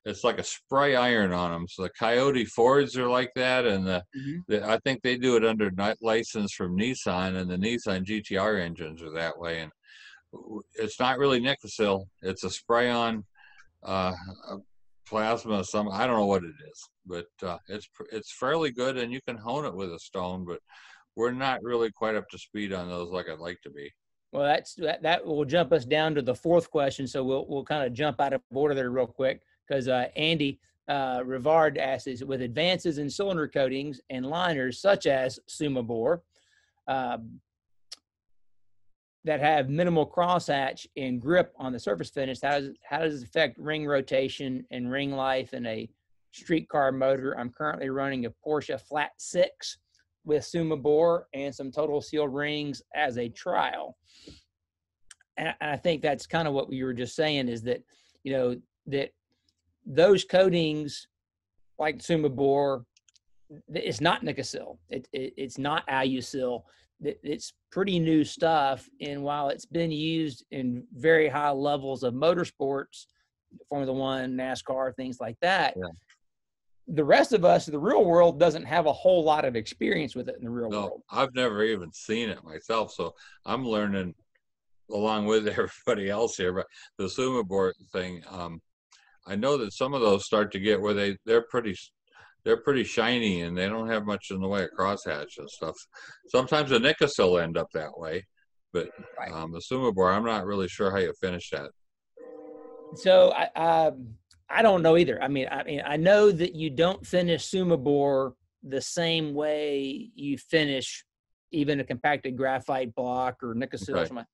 it's 0.05 0.23
like 0.23 0.39
a 0.39 0.43
spray 0.43 0.95
iron 0.95 1.31
on 1.31 1.51
them 1.51 1.65
so 1.67 1.83
the 1.83 1.89
coyote 1.89 2.45
fords 2.45 2.97
are 2.97 3.09
like 3.09 3.31
that 3.35 3.65
and 3.65 3.85
the, 3.85 4.03
Mhm. 4.17 4.43
the 4.47 4.67
i 4.69 4.77
think 4.79 5.01
they 5.01 5.17
do 5.17 5.35
it 5.35 5.45
under 5.45 5.69
license 6.01 6.53
from 6.53 6.77
nissan 6.77 7.35
and 7.35 7.49
the 7.49 7.57
nissan 7.57 8.05
gtr 8.05 8.59
engines 8.59 9.01
are 9.01 9.11
that 9.11 9.37
way 9.37 9.59
and 9.61 9.71
it's 10.75 10.99
not 10.99 11.17
really 11.17 11.39
Nikasil. 11.39 12.05
It's 12.21 12.43
a 12.43 12.49
spray 12.49 12.89
on 12.89 13.25
uh, 13.83 14.13
uh, 14.47 14.57
plasma. 15.07 15.63
Some 15.63 15.89
I 15.89 16.05
don't 16.05 16.17
know 16.17 16.25
what 16.25 16.43
it 16.43 16.53
is, 16.69 16.89
but 17.05 17.25
uh, 17.41 17.57
it's 17.67 17.87
it's 18.11 18.31
fairly 18.39 18.71
good, 18.71 18.97
and 18.97 19.11
you 19.11 19.21
can 19.27 19.37
hone 19.37 19.65
it 19.65 19.73
with 19.73 19.93
a 19.93 19.99
stone. 19.99 20.45
But 20.45 20.59
we're 21.15 21.31
not 21.31 21.63
really 21.63 21.91
quite 21.91 22.15
up 22.15 22.29
to 22.29 22.37
speed 22.37 22.73
on 22.73 22.89
those 22.89 23.09
like 23.09 23.27
I'd 23.29 23.39
like 23.39 23.59
to 23.63 23.71
be. 23.71 23.91
Well, 24.31 24.43
that's 24.43 24.75
that, 24.75 25.01
that 25.01 25.25
will 25.25 25.45
jump 25.45 25.73
us 25.73 25.85
down 25.85 26.13
to 26.15 26.21
the 26.21 26.35
fourth 26.35 26.69
question. 26.69 27.07
So 27.07 27.23
we'll 27.23 27.47
we'll 27.47 27.65
kind 27.65 27.85
of 27.85 27.93
jump 27.93 28.21
out 28.21 28.33
of 28.33 28.41
order 28.51 28.75
there 28.75 28.91
real 28.91 29.07
quick 29.07 29.41
because 29.69 29.87
uh, 29.87 30.07
Andy 30.15 30.59
uh, 30.87 31.19
Rivard 31.19 31.77
asks, 31.77 32.23
with 32.23 32.41
advances 32.41 32.97
in 32.97 33.09
cylinder 33.09 33.47
coatings 33.47 34.01
and 34.09 34.25
liners 34.25 34.81
such 34.81 35.05
as 35.05 35.39
SUMEBore 35.47 36.21
um, 36.87 37.39
that 39.23 39.39
have 39.39 39.69
minimal 39.69 40.09
crosshatch 40.09 40.87
and 40.97 41.21
grip 41.21 41.53
on 41.57 41.71
the 41.71 41.79
surface 41.79 42.09
finish, 42.09 42.39
how 42.41 42.59
does 42.59 42.69
how 42.83 42.99
does 42.99 43.21
it 43.21 43.27
affect 43.27 43.59
ring 43.59 43.85
rotation 43.85 44.65
and 44.71 44.91
ring 44.91 45.11
life 45.11 45.53
in 45.53 45.65
a 45.67 45.87
streetcar 46.31 46.91
motor? 46.91 47.37
I'm 47.37 47.51
currently 47.51 47.89
running 47.89 48.25
a 48.25 48.33
Porsche 48.45 48.81
Flat 48.81 49.11
Six 49.17 49.77
with 50.25 50.43
SUMEBore 50.43 51.23
and 51.33 51.53
some 51.53 51.71
total 51.71 52.01
seal 52.01 52.27
rings 52.27 52.81
as 52.95 53.17
a 53.17 53.29
trial 53.29 53.95
and 55.39 55.55
I 55.61 55.77
think 55.77 56.01
that's 56.01 56.27
kind 56.27 56.47
of 56.47 56.53
what 56.53 56.69
we 56.69 56.83
were 56.83 56.93
just 56.93 57.15
saying 57.15 57.47
is 57.47 57.63
that 57.63 57.81
you 58.23 58.33
know 58.33 58.55
that 58.87 59.11
those 59.89 60.23
coatings 60.23 61.07
like 61.79 61.97
SUMEBore, 61.97 62.85
it's 63.67 63.99
not 63.99 64.21
Nikasil. 64.21 64.77
It, 64.89 65.07
it 65.11 65.33
it's 65.35 65.57
not 65.57 65.85
Alusil. 65.87 66.61
It, 67.01 67.19
it's 67.23 67.53
pretty 67.71 67.97
new 67.97 68.23
stuff, 68.23 68.87
and 69.01 69.23
while 69.23 69.49
it's 69.49 69.65
been 69.65 69.91
used 69.91 70.45
in 70.51 70.83
very 70.93 71.27
high 71.27 71.51
levels 71.51 72.03
of 72.03 72.13
motorsports, 72.13 73.05
Formula 73.67 73.91
One, 73.91 74.35
NASCAR, 74.35 74.95
things 74.95 75.19
like 75.19 75.37
that. 75.41 75.73
Yeah. 75.75 75.83
The 76.91 77.03
rest 77.03 77.33
of 77.33 77.45
us, 77.45 77.67
the 77.67 77.79
real 77.79 78.03
world, 78.03 78.39
doesn't 78.39 78.65
have 78.65 78.85
a 78.85 78.93
whole 78.93 79.23
lot 79.23 79.45
of 79.45 79.55
experience 79.55 80.15
with 80.15 80.27
it 80.27 80.35
in 80.37 80.43
the 80.43 80.49
real 80.49 80.69
No, 80.69 80.81
world. 80.81 81.01
I've 81.09 81.33
never 81.35 81.63
even 81.63 81.91
seen 81.93 82.29
it 82.29 82.43
myself, 82.43 82.91
so 82.91 83.13
I'm 83.45 83.65
learning 83.65 84.15
along 84.91 85.25
with 85.25 85.47
everybody 85.87 86.09
else 86.09 86.35
here. 86.35 86.53
But 86.53 86.67
the 86.97 87.05
SUMEBore 87.05 87.73
thing, 87.91 88.23
um, 88.29 88.61
I 89.27 89.35
know 89.35 89.57
that 89.57 89.73
some 89.73 89.93
of 89.93 90.01
those 90.01 90.25
start 90.25 90.51
to 90.53 90.59
get 90.59 90.81
where 90.81 90.93
they 90.93 91.17
they're 91.25 91.45
pretty 91.49 91.75
they're 92.45 92.61
pretty 92.61 92.83
shiny 92.83 93.41
and 93.41 93.57
they 93.57 93.67
don't 93.67 93.89
have 93.89 94.05
much 94.05 94.27
in 94.31 94.39
the 94.39 94.47
way 94.47 94.63
of 94.63 94.69
crosshatch 94.77 95.37
and 95.37 95.49
stuff. 95.49 95.75
Sometimes 96.29 96.69
the 96.69 96.79
Nikasil 96.79 97.41
end 97.41 97.57
up 97.57 97.67
that 97.73 97.97
way, 97.97 98.25
but 98.73 98.89
Right. 99.17 99.31
um, 99.31 99.51
the 99.51 99.59
SUMEBore, 99.59 100.13
I'm 100.13 100.25
not 100.25 100.45
really 100.45 100.67
sure 100.67 100.89
how 100.91 100.97
you 100.97 101.13
finish 101.19 101.49
that. 101.49 101.69
So 102.95 103.33
I, 103.33 103.87
um, 103.87 104.15
I 104.49 104.61
don't 104.61 104.81
know 104.81 104.97
either. 104.97 105.21
I 105.21 105.27
mean, 105.27 105.47
I 105.51 105.63
mean, 105.63 105.81
I 105.85 105.97
know 105.97 106.31
that 106.31 106.55
you 106.55 106.69
don't 106.69 107.05
finish 107.05 107.45
SUMEBore 107.45 108.33
the 108.63 108.81
same 108.81 109.33
way 109.33 110.09
you 110.15 110.37
finish 110.37 111.05
even 111.51 111.79
a 111.79 111.83
compacted 111.83 112.37
graphite 112.37 112.93
block 112.95 113.43
or 113.43 113.53
Nikasil 113.53 113.95
or 113.95 114.05
something 114.05 114.15
like 114.17 114.25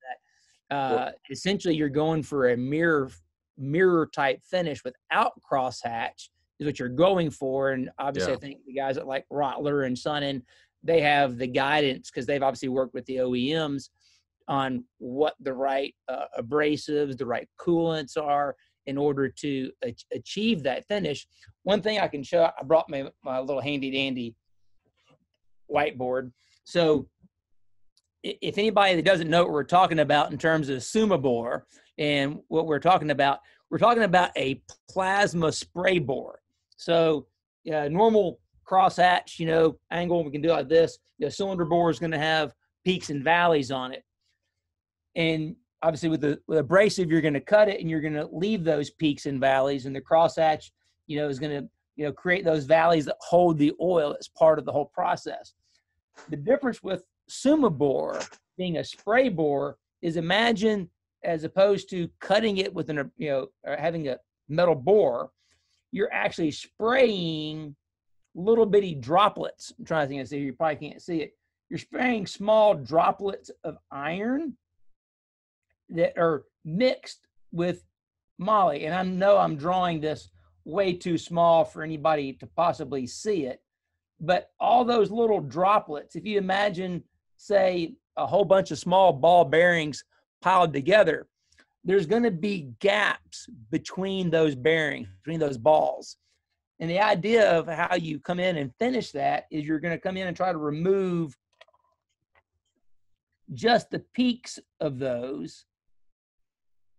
that. 0.69 0.76
Uh, 0.76 1.12
essentially, 1.30 1.76
you're 1.76 1.89
going 1.89 2.24
for 2.24 2.50
a 2.50 2.58
mirror 2.58 3.10
mirror 3.57 4.09
type 4.13 4.41
finish 4.43 4.83
without 4.83 5.33
crosshatch 5.49 6.29
is 6.59 6.65
what 6.65 6.79
you're 6.79 6.89
going 6.89 7.29
for. 7.29 7.71
And 7.71 7.89
obviously, 7.99 8.31
Yeah. 8.31 8.37
I 8.37 8.39
think 8.39 8.65
the 8.65 8.73
guys 8.73 8.97
at 8.97 9.07
like 9.07 9.25
Rottler 9.31 9.85
and 9.85 9.95
Sunnen, 9.95 10.41
they 10.83 11.01
have 11.01 11.37
the 11.37 11.47
guidance 11.47 12.09
because 12.09 12.25
they've 12.25 12.43
obviously 12.43 12.69
worked 12.69 12.93
with 12.93 13.05
the 13.05 13.17
OEMs 13.17 13.89
on 14.47 14.83
what 14.99 15.35
the 15.39 15.53
right 15.53 15.95
uh, 16.07 16.25
abrasives, 16.39 17.17
the 17.17 17.25
right 17.25 17.49
coolants 17.59 18.15
are 18.15 18.55
in 18.85 18.97
order 18.97 19.27
to 19.27 19.71
ach- 19.83 20.05
achieve 20.11 20.61
that 20.63 20.85
finish. 20.87 21.27
One 21.63 21.81
thing 21.81 21.99
I 21.99 22.07
can 22.07 22.21
show, 22.23 22.43
I 22.43 22.63
brought 22.63 22.89
my, 22.89 23.09
my 23.23 23.39
little 23.39 23.61
handy 23.61 23.89
dandy 23.89 24.35
whiteboard. 25.73 26.31
So 26.63 27.07
if 28.23 28.57
anybody 28.57 28.95
that 28.95 29.05
doesn't 29.05 29.29
know 29.29 29.43
what 29.43 29.51
we're 29.51 29.63
talking 29.63 29.99
about 29.99 30.31
in 30.31 30.37
terms 30.37 30.69
of 30.69 30.79
SUMEBore 30.79 31.61
and 31.97 32.39
what 32.47 32.67
we're 32.67 32.79
talking 32.79 33.12
about, 33.12 33.39
we're 33.69 33.77
talking 33.77 34.03
about 34.03 34.31
a 34.38 34.62
plasma 34.89 35.51
spray 35.51 35.99
bore. 35.99 36.41
So 36.77 37.27
uh, 37.71 37.88
normal 37.88 38.39
crosshatch, 38.65 39.39
you 39.39 39.45
know, 39.45 39.77
angle, 39.91 40.23
we 40.23 40.31
can 40.31 40.41
do 40.41 40.49
like 40.49 40.69
this. 40.69 40.97
The 41.19 41.31
cylinder 41.31 41.65
bore 41.65 41.89
is 41.89 41.99
going 41.99 42.12
to 42.12 42.19
have 42.19 42.53
peaks 42.84 43.10
and 43.10 43.23
valleys 43.23 43.71
on 43.71 43.93
it. 43.93 44.03
And 45.15 45.55
obviously 45.81 46.10
with 46.10 46.21
the 46.21 46.39
with 46.47 46.60
abrasive, 46.60 47.10
you're 47.10 47.21
going 47.21 47.34
to 47.34 47.39
cut 47.39 47.69
it 47.69 47.79
and 47.79 47.89
you're 47.89 48.01
going 48.01 48.13
to 48.13 48.27
leave 48.31 48.63
those 48.63 48.89
peaks 48.89 49.25
and 49.25 49.39
valleys. 49.39 49.86
And 49.86 49.95
the 49.95 50.01
crosshatch, 50.01 50.71
you 51.08 51.17
know, 51.17 51.29
is 51.29 51.39
going 51.39 51.51
to, 51.51 51.69
you 51.95 52.05
know, 52.05 52.12
create 52.12 52.43
those 52.43 52.65
valleys 52.65 53.05
that 53.05 53.17
hold 53.21 53.58
the 53.58 53.73
oil 53.81 54.15
as 54.19 54.27
part 54.27 54.60
of 54.60 54.65
the 54.65 54.71
whole 54.71 54.91
process. 54.93 55.53
The 56.29 56.38
difference 56.38 56.84
with 56.84 57.03
SUMEBore 57.29 58.27
being 58.58 58.77
a 58.77 58.84
spray 58.84 59.29
bore 59.29 59.77
is 60.01 60.17
imagine 60.17 60.89
as 61.25 61.43
opposed 61.43 61.89
to 61.89 62.09
cutting 62.19 62.57
it 62.57 62.73
with 62.73 62.89
an 62.89 63.11
you 63.17 63.29
know 63.29 63.47
or 63.63 63.75
having 63.75 64.07
a 64.07 64.17
metal 64.47 64.75
bore, 64.75 65.31
you're 65.91 66.13
actually 66.13 66.51
spraying 66.51 67.75
little 68.35 68.65
bitty 68.65 68.95
droplets. 68.95 69.73
I'm 69.77 69.85
trying 69.85 70.05
to 70.05 70.09
think 70.09 70.21
of 70.21 70.27
see 70.27 70.39
you 70.39 70.53
probably 70.53 70.89
can't 70.89 71.01
see 71.01 71.21
it. 71.21 71.33
You're 71.69 71.79
spraying 71.79 72.27
small 72.27 72.75
droplets 72.75 73.49
of 73.63 73.77
iron 73.91 74.55
that 75.89 76.17
are 76.17 76.43
mixed 76.63 77.27
with 77.51 77.83
moly. 78.38 78.85
And 78.85 78.93
I 78.93 79.03
know 79.03 79.38
I'm 79.38 79.55
drawing 79.55 79.99
this 79.99 80.29
way 80.65 80.93
too 80.93 81.17
small 81.17 81.63
for 81.63 81.83
anybody 81.83 82.33
to 82.33 82.47
possibly 82.47 83.07
see 83.07 83.45
it. 83.45 83.61
But 84.19 84.49
all 84.59 84.85
those 84.85 85.11
little 85.11 85.41
droplets, 85.41 86.15
if 86.15 86.25
you 86.25 86.38
imagine, 86.38 87.03
say, 87.38 87.95
a 88.17 88.25
whole 88.25 88.45
bunch 88.45 88.71
of 88.71 88.79
small 88.79 89.11
ball 89.11 89.45
bearings 89.45 90.03
piled 90.45 90.71
together, 90.71 91.27
there's 91.84 92.05
going 92.05 92.21
to 92.21 92.29
be 92.29 92.69
gaps 92.79 93.49
between 93.71 94.29
those 94.29 94.53
bearings, 94.53 95.08
between 95.23 95.39
those 95.39 95.58
balls. 95.58 96.17
And 96.79 96.88
the 96.88 96.99
idea 96.99 97.49
of 97.49 97.67
how 97.67 97.95
you 97.95 98.19
come 98.19 98.39
in 98.39 98.58
and 98.58 98.71
finish 98.77 99.12
that 99.12 99.45
is 99.49 99.65
you're 99.65 99.79
going 99.79 99.95
to 99.95 99.99
come 99.99 100.17
in 100.17 100.27
and 100.27 100.38
try 100.38 100.51
to 100.51 100.58
remove 100.60 101.36
just 103.55 103.89
the 103.89 104.03
peaks 104.13 104.60
of 104.79 104.99
those. 104.99 105.65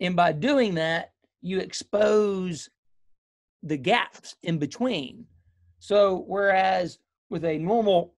And 0.01 0.17
by 0.17 0.33
doing 0.33 0.75
that, 0.75 1.13
you 1.41 1.61
expose 1.61 2.69
the 3.63 3.77
gaps 3.77 4.35
in 4.43 4.59
between. 4.59 5.25
So 5.79 6.25
whereas 6.27 6.99
with 7.31 7.45
a 7.45 7.59
normal 7.59 8.15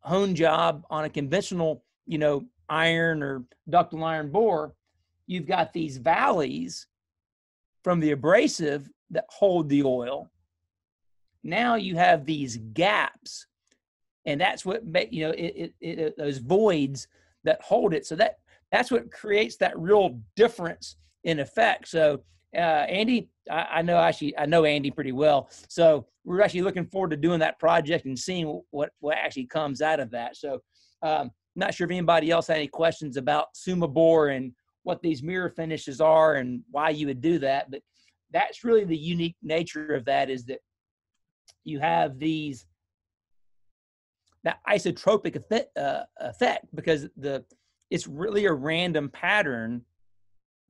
hone 0.00 0.34
job 0.34 0.84
on 0.88 1.04
a 1.04 1.10
conventional, 1.10 1.84
you 2.06 2.16
know, 2.16 2.46
iron 2.70 3.22
or 3.22 3.44
ductile 3.68 4.04
iron 4.04 4.30
bore, 4.30 4.74
you've 5.26 5.46
got 5.46 5.72
these 5.72 5.98
valleys 5.98 6.86
from 7.82 8.00
the 8.00 8.12
abrasive 8.12 8.88
that 9.10 9.24
hold 9.28 9.68
the 9.68 9.82
oil. 9.82 10.30
Now 11.42 11.74
you 11.74 11.96
have 11.96 12.24
these 12.24 12.58
gaps, 12.72 13.46
and 14.26 14.40
that's 14.40 14.64
what 14.64 14.82
you 15.12 15.26
know 15.26 15.32
it, 15.32 15.72
it, 15.80 15.98
it, 15.98 16.14
those 16.16 16.38
voids 16.38 17.08
that 17.44 17.60
hold 17.62 17.94
it. 17.94 18.06
So 18.06 18.14
that 18.16 18.38
that's 18.70 18.90
what 18.90 19.10
creates 19.10 19.56
that 19.56 19.78
real 19.78 20.20
difference 20.36 20.96
in 21.24 21.40
effect. 21.40 21.88
So 21.88 22.22
uh, 22.54 22.58
Andy, 22.88 23.30
I, 23.50 23.66
I, 23.74 23.82
know 23.82 23.96
actually 23.96 24.36
I 24.36 24.46
know 24.46 24.64
Andy 24.64 24.90
pretty 24.90 25.12
well, 25.12 25.48
so 25.68 26.06
we're 26.24 26.42
actually 26.42 26.62
looking 26.62 26.86
forward 26.86 27.10
to 27.10 27.16
doing 27.16 27.40
that 27.40 27.58
project 27.58 28.04
and 28.04 28.18
seeing 28.18 28.60
what 28.70 28.90
what 29.00 29.16
actually 29.16 29.46
comes 29.46 29.80
out 29.80 30.00
of 30.00 30.10
that. 30.10 30.36
So, 30.36 30.60
um, 31.02 31.30
not 31.56 31.74
sure 31.74 31.86
if 31.86 31.90
anybody 31.90 32.30
else 32.30 32.46
had 32.46 32.56
any 32.56 32.68
questions 32.68 33.16
about 33.16 33.54
SUMEBore 33.54 34.36
and 34.36 34.52
what 34.82 35.02
these 35.02 35.22
mirror 35.22 35.50
finishes 35.50 36.00
are 36.00 36.36
and 36.36 36.62
why 36.70 36.90
you 36.90 37.06
would 37.06 37.20
do 37.20 37.38
that, 37.38 37.70
but 37.70 37.82
that's 38.32 38.64
really 38.64 38.84
the 38.84 38.96
unique 38.96 39.36
nature 39.42 39.94
of 39.94 40.04
that 40.04 40.30
is 40.30 40.44
that 40.44 40.60
you 41.64 41.78
have 41.80 42.18
these 42.18 42.66
that 44.42 44.60
isotropic 44.66 45.36
effect, 45.36 45.76
uh, 45.76 46.04
effect 46.18 46.64
because 46.74 47.08
the 47.16 47.44
it's 47.90 48.06
really 48.06 48.46
a 48.46 48.52
random 48.52 49.10
pattern 49.10 49.82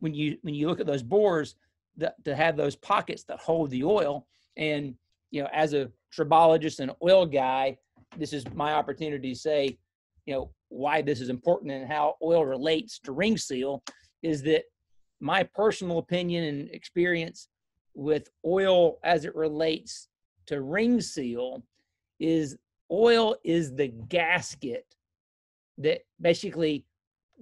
when 0.01 0.15
you 0.15 0.39
when 0.43 0.55
you 0.55 0.67
look 0.67 0.81
at 0.81 0.87
those 0.87 1.03
bores 1.03 1.55
that, 1.97 2.23
to 2.25 2.35
have 2.35 2.57
those 2.57 2.77
pockets 2.77 3.23
that 3.25 3.39
hold 3.39 3.71
the 3.71 3.85
oil. 3.85 4.27
And, 4.57 4.95
you 5.31 5.43
know, 5.43 5.49
as 5.53 5.75
a 5.75 5.91
tribologist 6.17 6.81
and 6.81 6.91
oil 7.03 7.27
guy, 7.27 7.77
this 8.17 8.33
is 8.33 8.45
my 8.55 8.73
opportunity 8.73 9.33
to 9.33 9.39
say, 9.39 9.79
you 10.27 10.35
know, 10.35 10.51
why 10.69 11.03
this 11.03 11.21
is 11.21 11.29
important 11.29 11.73
and 11.73 11.91
how 11.91 12.15
oil 12.23 12.45
relates 12.45 12.99
to 13.01 13.13
ring 13.13 13.37
seal 13.37 13.83
is 14.23 14.43
that 14.43 14.65
my 15.21 15.43
personal 15.43 15.99
opinion 15.99 16.45
and 16.45 16.71
experience 16.71 17.49
with 17.95 18.29
oil 18.47 18.99
as 19.05 19.25
it 19.25 19.35
relates 19.35 20.09
to 20.47 20.63
ring 20.63 21.01
seal 21.01 21.63
is 22.19 22.57
oil 22.91 23.37
is 23.45 23.75
the 23.75 23.89
gasket 24.09 24.87
that 25.79 26.01
basically 26.21 26.85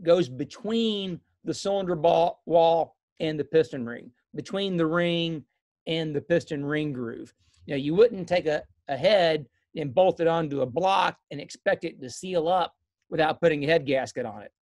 goes 0.02 0.28
between 0.28 1.20
the 1.44 1.54
cylinder 1.54 1.96
ball 1.96 2.42
wall 2.46 2.96
and 3.20 3.38
the 3.38 3.44
piston 3.44 3.84
ring 3.84 4.10
between 4.34 4.76
the 4.76 4.86
ring 4.86 5.44
and 5.86 6.14
the 6.14 6.20
piston 6.20 6.64
ring 6.64 6.92
groove. 6.92 7.32
Know, 7.66 7.76
you 7.76 7.94
wouldn't 7.94 8.28
take 8.28 8.46
a, 8.46 8.62
a 8.88 8.96
head 8.96 9.46
and 9.78 9.94
bolt 9.94 10.20
it 10.20 10.26
onto 10.26 10.60
a 10.60 10.66
block 10.66 11.16
and 11.30 11.40
expect 11.40 11.84
it 11.84 12.00
to 12.00 12.10
seal 12.10 12.48
up 12.48 12.74
without 13.10 13.40
putting 13.40 13.64
a 13.64 13.66
head 13.66 13.86
gasket 13.86 14.26
on 14.26 14.42
it, 14.42 14.52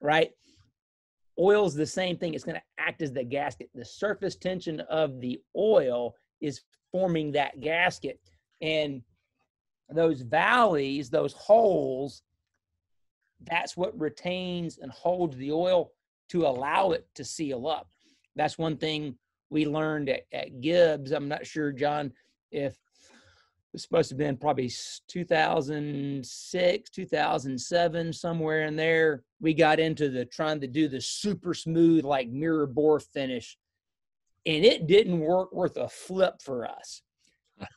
right? 0.00 0.30
Oil's 1.38 1.74
the 1.74 1.86
same 1.86 2.16
thing. 2.16 2.34
It's 2.34 2.44
going 2.44 2.56
to 2.56 2.82
act 2.82 3.02
as 3.02 3.12
the 3.12 3.24
gasket. 3.24 3.68
The 3.74 3.84
surface 3.84 4.36
tension 4.36 4.80
of 4.80 5.20
the 5.20 5.40
oil 5.56 6.14
is 6.40 6.62
forming 6.90 7.32
that 7.32 7.60
gasket. 7.60 8.18
And 8.62 9.02
those 9.90 10.22
valleys, 10.22 11.10
those 11.10 11.32
holes, 11.34 12.22
that's 13.44 13.76
what 13.76 13.98
retains 13.98 14.78
and 14.78 14.90
holds 14.90 15.36
the 15.36 15.52
oil 15.52 15.92
to 16.30 16.46
allow 16.46 16.90
it 16.90 17.06
to 17.14 17.24
seal 17.24 17.68
up 17.68 17.88
that's 18.38 18.56
one 18.56 18.76
thing 18.76 19.16
we 19.50 19.66
learned 19.66 20.08
at, 20.08 20.22
at 20.32 20.60
Gibbs. 20.60 21.10
I'm 21.10 21.28
not 21.28 21.46
sure, 21.46 21.72
John, 21.72 22.12
if 22.52 22.78
supposed 23.76 24.08
to 24.08 24.14
have 24.14 24.18
been 24.18 24.36
probably 24.36 24.70
2006, 25.08 26.90
2007, 26.90 28.12
somewhere 28.12 28.64
in 28.64 28.76
there. 28.76 29.22
We 29.40 29.54
got 29.54 29.78
into 29.78 30.08
the 30.08 30.24
trying 30.24 30.60
to 30.62 30.66
do 30.66 30.88
the 30.88 31.00
super 31.00 31.54
smooth, 31.54 32.04
like 32.04 32.28
mirror 32.28 32.66
bore 32.66 33.00
finish, 33.00 33.58
and 34.46 34.64
it 34.64 34.86
didn't 34.86 35.20
work 35.20 35.52
worth 35.52 35.76
a 35.76 35.88
flip 35.88 36.40
for 36.42 36.66
us. 36.66 37.02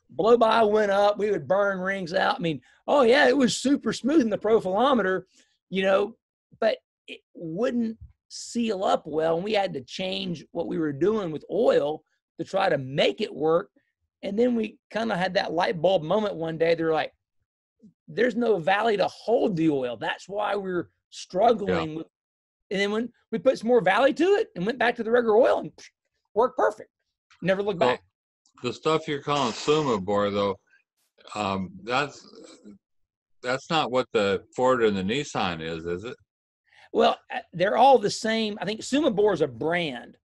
Blow 0.09 0.37
by 0.37 0.63
went 0.63 0.91
up, 0.91 1.17
we 1.17 1.31
would 1.31 1.47
burn 1.47 1.79
rings 1.79 2.13
out. 2.13 2.35
I 2.35 2.39
mean, 2.39 2.61
oh 2.87 3.01
yeah, 3.01 3.27
it 3.27 3.35
was 3.35 3.57
super 3.57 3.91
smooth 3.93 4.21
in 4.21 4.29
the 4.29 4.37
profilometer, 4.37 5.23
you 5.69 5.83
know, 5.83 6.15
but 6.59 6.77
it 7.07 7.21
wouldn't 7.33 7.97
seal 8.29 8.83
up 8.83 9.05
well 9.05 9.35
and 9.35 9.43
we 9.43 9.53
had 9.53 9.73
to 9.73 9.81
change 9.81 10.45
what 10.51 10.67
we 10.67 10.77
were 10.77 10.93
doing 10.93 11.31
with 11.31 11.43
oil 11.51 12.01
to 12.37 12.45
try 12.45 12.69
to 12.69 12.77
make 12.77 13.19
it 13.19 13.33
work 13.33 13.69
and 14.23 14.37
then 14.37 14.55
we 14.55 14.77
kind 14.91 15.11
of 15.11 15.17
had 15.17 15.33
that 15.33 15.53
light 15.53 15.81
bulb 15.81 16.03
moment 16.03 16.35
one 16.35 16.57
day 16.57 16.75
they're 16.75 16.93
like 16.93 17.13
there's 18.07 18.35
no 18.35 18.57
valley 18.57 18.97
to 18.97 19.07
hold 19.07 19.55
the 19.55 19.69
oil 19.69 19.97
that's 19.97 20.27
why 20.27 20.55
we're 20.55 20.89
struggling 21.09 21.91
yeah. 21.91 21.97
with 21.97 22.07
and 22.69 22.79
then 22.79 22.91
when 22.91 23.09
we 23.31 23.39
put 23.39 23.57
some 23.57 23.67
more 23.67 23.81
valley 23.81 24.13
to 24.13 24.23
it 24.23 24.49
and 24.55 24.65
went 24.65 24.79
back 24.79 24.95
to 24.95 25.03
the 25.03 25.11
regular 25.11 25.37
oil 25.37 25.59
and 25.59 25.71
worked 26.33 26.57
perfect 26.57 26.89
never 27.41 27.63
looked 27.63 27.79
well, 27.79 27.91
back 27.91 28.03
the 28.63 28.73
stuff 28.73 29.07
you're 29.07 29.21
calling 29.21 29.53
SUMEBore 29.53 30.31
though 30.31 30.55
um, 31.35 31.71
that's 31.83 32.25
that's 33.43 33.69
not 33.69 33.91
what 33.91 34.07
the 34.13 34.43
ford 34.55 34.83
and 34.83 34.95
the 34.97 35.03
nissan 35.03 35.61
is 35.61 35.85
is 35.85 36.03
it 36.03 36.15
well, 36.93 37.17
uh, 37.33 37.39
they're 37.53 37.77
all 37.77 37.97
the 37.97 38.09
same. 38.09 38.57
I 38.61 38.65
think 38.65 38.81
SUMEBore 38.81 39.33
is 39.33 39.41
a 39.41 39.47
brand. 39.47 40.17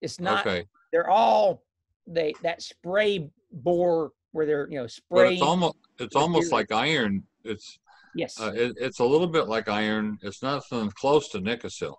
It's 0.00 0.20
not. 0.20 0.46
Okay. 0.46 0.66
They're 0.92 1.10
all 1.10 1.62
they 2.06 2.34
that 2.42 2.62
spray 2.62 3.30
bore 3.52 4.12
where 4.32 4.46
they're 4.46 4.68
you 4.70 4.78
know 4.78 4.86
spray. 4.86 5.24
But 5.24 5.32
it's 5.34 5.42
almost 5.42 5.76
it's 5.98 6.16
almost 6.16 6.52
like 6.52 6.72
iron. 6.72 7.24
It's 7.44 7.78
yes. 8.14 8.40
Uh, 8.40 8.52
it, 8.54 8.74
it's 8.78 9.00
a 9.00 9.04
little 9.04 9.26
bit 9.26 9.48
like 9.48 9.68
iron. 9.68 10.18
It's 10.22 10.42
nothing 10.42 10.90
close 10.92 11.28
to 11.30 11.38
Nikasil. 11.38 11.94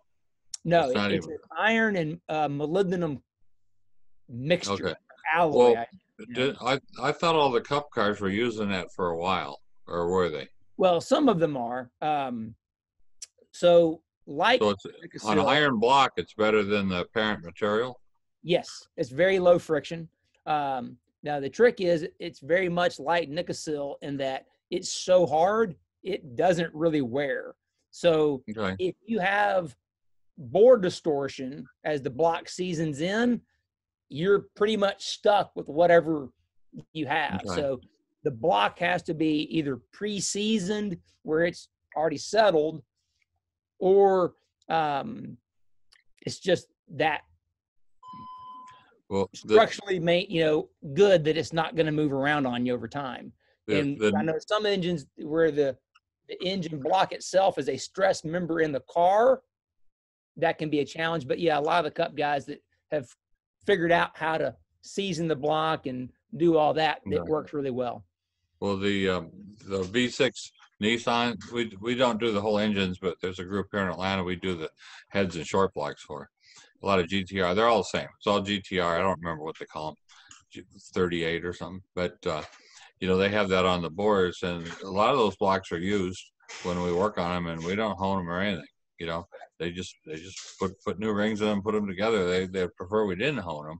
No, 0.65 0.89
it's, 0.89 1.25
it's 1.25 1.27
iron 1.57 1.95
and 1.95 2.19
uh, 2.27 2.47
molybdenum 2.47 3.21
mixture 4.27 4.73
okay. 4.73 4.93
alloy. 5.33 5.73
Well, 5.73 5.77
I, 5.77 5.85
did, 6.33 6.55
I 6.61 6.79
I 7.01 7.11
thought 7.11 7.35
all 7.35 7.51
the 7.51 7.61
cup 7.61 7.89
cars 7.91 8.19
were 8.19 8.29
using 8.29 8.69
that 8.69 8.91
for 8.93 9.09
a 9.09 9.17
while, 9.17 9.61
or 9.87 10.09
were 10.09 10.29
they? 10.29 10.47
Well, 10.77 11.01
some 11.01 11.29
of 11.29 11.39
them 11.39 11.57
are. 11.57 11.89
Um, 12.01 12.55
so 13.51 14.01
like 14.27 14.61
so 14.61 14.75
on 15.23 15.39
iron 15.39 15.79
block, 15.79 16.13
it's 16.17 16.33
better 16.33 16.63
than 16.63 16.89
the 16.89 17.05
parent 17.13 17.43
material. 17.43 17.99
Yes, 18.43 18.87
it's 18.95 19.09
very 19.09 19.39
low 19.39 19.59
friction. 19.59 20.07
Um, 20.45 20.97
now 21.23 21.39
the 21.39 21.49
trick 21.49 21.81
is 21.81 22.07
it's 22.19 22.39
very 22.39 22.69
much 22.69 22.99
like 22.99 23.29
Nikasil 23.29 23.95
in 24.01 24.17
that 24.17 24.45
it's 24.69 24.91
so 24.91 25.25
hard 25.25 25.75
it 26.03 26.35
doesn't 26.35 26.73
really 26.73 27.01
wear. 27.01 27.55
So 27.91 28.43
okay. 28.49 28.75
if 28.79 28.95
you 29.05 29.19
have 29.19 29.75
bore 30.37 30.77
distortion 30.77 31.65
as 31.83 32.01
the 32.01 32.09
block 32.09 32.47
seasons 32.47 33.01
in, 33.01 33.41
you're 34.09 34.45
pretty 34.55 34.77
much 34.77 35.05
stuck 35.05 35.51
with 35.55 35.67
whatever 35.67 36.29
you 36.93 37.05
have. 37.07 37.41
Okay. 37.45 37.55
So 37.55 37.81
the 38.23 38.31
block 38.31 38.79
has 38.79 39.03
to 39.03 39.13
be 39.13 39.47
either 39.57 39.79
pre-seasoned 39.91 40.97
where 41.23 41.43
it's 41.43 41.67
already 41.95 42.17
settled 42.17 42.81
or 43.79 44.33
um, 44.69 45.37
it's 46.25 46.39
just 46.39 46.67
that 46.95 47.21
well, 49.09 49.29
structurally 49.33 49.99
made 49.99 50.29
you 50.29 50.43
know 50.43 50.69
good 50.93 51.23
that 51.25 51.37
it's 51.37 51.53
not 51.53 51.75
going 51.75 51.85
to 51.85 51.91
move 51.91 52.13
around 52.13 52.45
on 52.45 52.65
you 52.65 52.73
over 52.73 52.87
time. 52.87 53.31
The, 53.67 53.79
and 53.79 53.99
the, 53.99 54.13
I 54.17 54.21
know 54.21 54.35
some 54.47 54.65
engines 54.65 55.05
where 55.17 55.51
the 55.51 55.77
the 56.27 56.41
engine 56.45 56.79
block 56.79 57.11
itself 57.11 57.57
is 57.57 57.69
a 57.69 57.77
stress 57.77 58.23
member 58.23 58.61
in 58.61 58.71
the 58.71 58.81
car. 58.81 59.41
that 60.37 60.57
can 60.57 60.69
be 60.69 60.79
a 60.79 60.85
challenge. 60.85 61.27
But 61.27 61.39
yeah, 61.39 61.59
a 61.59 61.59
lot 61.59 61.79
of 61.79 61.91
the 61.91 62.03
cup 62.03 62.15
guys 62.15 62.45
that 62.45 62.61
have 62.91 63.07
figured 63.65 63.91
out 63.91 64.11
how 64.15 64.37
to 64.37 64.55
season 64.83 65.27
the 65.27 65.35
block 65.35 65.85
and 65.85 66.09
do 66.37 66.55
all 66.55 66.73
that, 66.75 67.01
it 67.05 67.19
Right. 67.19 67.27
works 67.27 67.51
really 67.51 67.71
well. 67.71 68.05
Well, 68.61 68.77
the, 68.77 69.09
um, 69.09 69.31
the 69.65 69.81
V6 69.83 70.51
Nissan, 70.81 71.35
we, 71.51 71.75
we 71.81 71.95
don't 71.95 72.19
do 72.19 72.31
the 72.31 72.39
whole 72.39 72.57
engines, 72.59 72.99
but 72.99 73.17
there's 73.21 73.39
a 73.39 73.43
group 73.43 73.67
here 73.71 73.81
in 73.81 73.89
Atlanta, 73.89 74.23
we 74.23 74.35
do 74.37 74.55
the 74.55 74.69
heads 75.09 75.35
and 75.35 75.45
short 75.45 75.73
blocks 75.73 76.03
for. 76.03 76.29
A 76.81 76.85
lot 76.85 76.99
of 76.99 77.07
GTR, 77.07 77.55
they're 77.55 77.67
all 77.67 77.79
the 77.79 77.83
same. 77.83 78.07
It's 78.17 78.27
all 78.27 78.41
GTR. 78.41 78.97
I 78.97 78.99
don't 78.99 79.19
remember 79.19 79.43
what 79.43 79.57
they 79.59 79.65
call 79.65 79.97
them, 80.53 80.65
38 80.93 81.45
or 81.45 81.53
something. 81.53 81.81
But, 81.95 82.25
uh, 82.25 82.43
you 82.99 83.07
know, 83.07 83.17
they 83.17 83.29
have 83.29 83.49
that 83.49 83.65
on 83.65 83.81
the 83.81 83.89
boards 83.89 84.43
and 84.43 84.67
a 84.83 84.89
lot 84.89 85.11
of 85.11 85.17
those 85.17 85.35
blocks 85.35 85.71
are 85.71 85.79
used 85.79 86.23
when 86.63 86.81
we 86.81 86.93
work 86.93 87.17
on 87.17 87.31
them 87.31 87.47
and 87.47 87.63
we 87.65 87.75
don't 87.75 87.97
hone 87.97 88.17
them 88.17 88.29
or 88.29 88.39
anything. 88.39 88.65
You 88.99 89.07
know, 89.07 89.27
they 89.59 89.71
just, 89.71 89.95
they 90.05 90.15
just 90.15 90.59
put, 90.59 90.73
put 90.83 90.99
new 90.99 91.13
rings 91.13 91.41
in 91.41 91.47
them, 91.47 91.61
put 91.61 91.73
them 91.73 91.87
together. 91.87 92.29
They, 92.29 92.47
they 92.47 92.67
prefer 92.75 93.05
we 93.05 93.15
didn't 93.15 93.39
hone 93.39 93.67
them. 93.67 93.79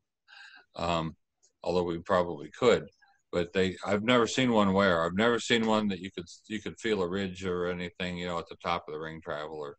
Um, 0.76 1.16
although 1.64 1.84
we 1.84 2.00
probably 2.00 2.50
could 2.52 2.88
but 3.32 3.54
they 3.54 3.76
I've 3.86 4.04
never 4.04 4.28
seen 4.28 4.52
one 4.52 4.74
wear. 4.74 5.04
I've 5.04 5.16
never 5.16 5.40
seen 5.40 5.68
one 5.68 5.88
that 5.90 6.00
you 6.00 6.12
could 6.12 6.26
you 6.48 6.62
could 6.62 6.80
feel 6.80 7.02
a 7.02 7.08
ridge 7.08 7.46
or 7.46 7.68
anything, 7.68 8.18
you 8.18 8.28
know, 8.28 8.40
at 8.40 8.48
the 8.50 8.56
top 8.64 8.86
of 8.88 8.94
the 8.94 9.00
ring 9.00 9.22
travel 9.22 9.58
or 9.58 9.78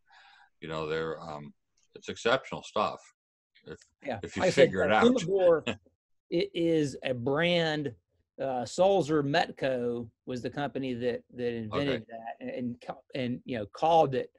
you 0.61 0.69
know, 0.69 0.87
they're 0.87 1.21
um 1.21 1.53
it's 1.95 2.09
exceptional 2.09 2.63
stuff. 2.63 3.01
Yeah. 4.05 4.19
If 4.23 4.37
you 4.37 4.43
I 4.43 4.51
said, 4.51 4.67
figure 4.67 4.85
it 4.85 4.93
uh, 4.93 4.97
out. 4.97 5.69
It 6.31 6.51
is 6.55 6.97
a 7.05 7.15
brand. 7.15 7.93
Uh, 8.41 8.65
Sulzer 8.65 9.23
Metco 9.23 10.09
was 10.25 10.41
the 10.41 10.49
company 10.49 10.95
that 10.95 11.23
that 11.35 11.53
invented 11.53 12.07
that 12.09 12.47
and, 12.47 12.51
and 12.51 12.77
and 13.15 13.41
you 13.45 13.59
know 13.59 13.67
called 13.67 14.15
it 14.15 14.31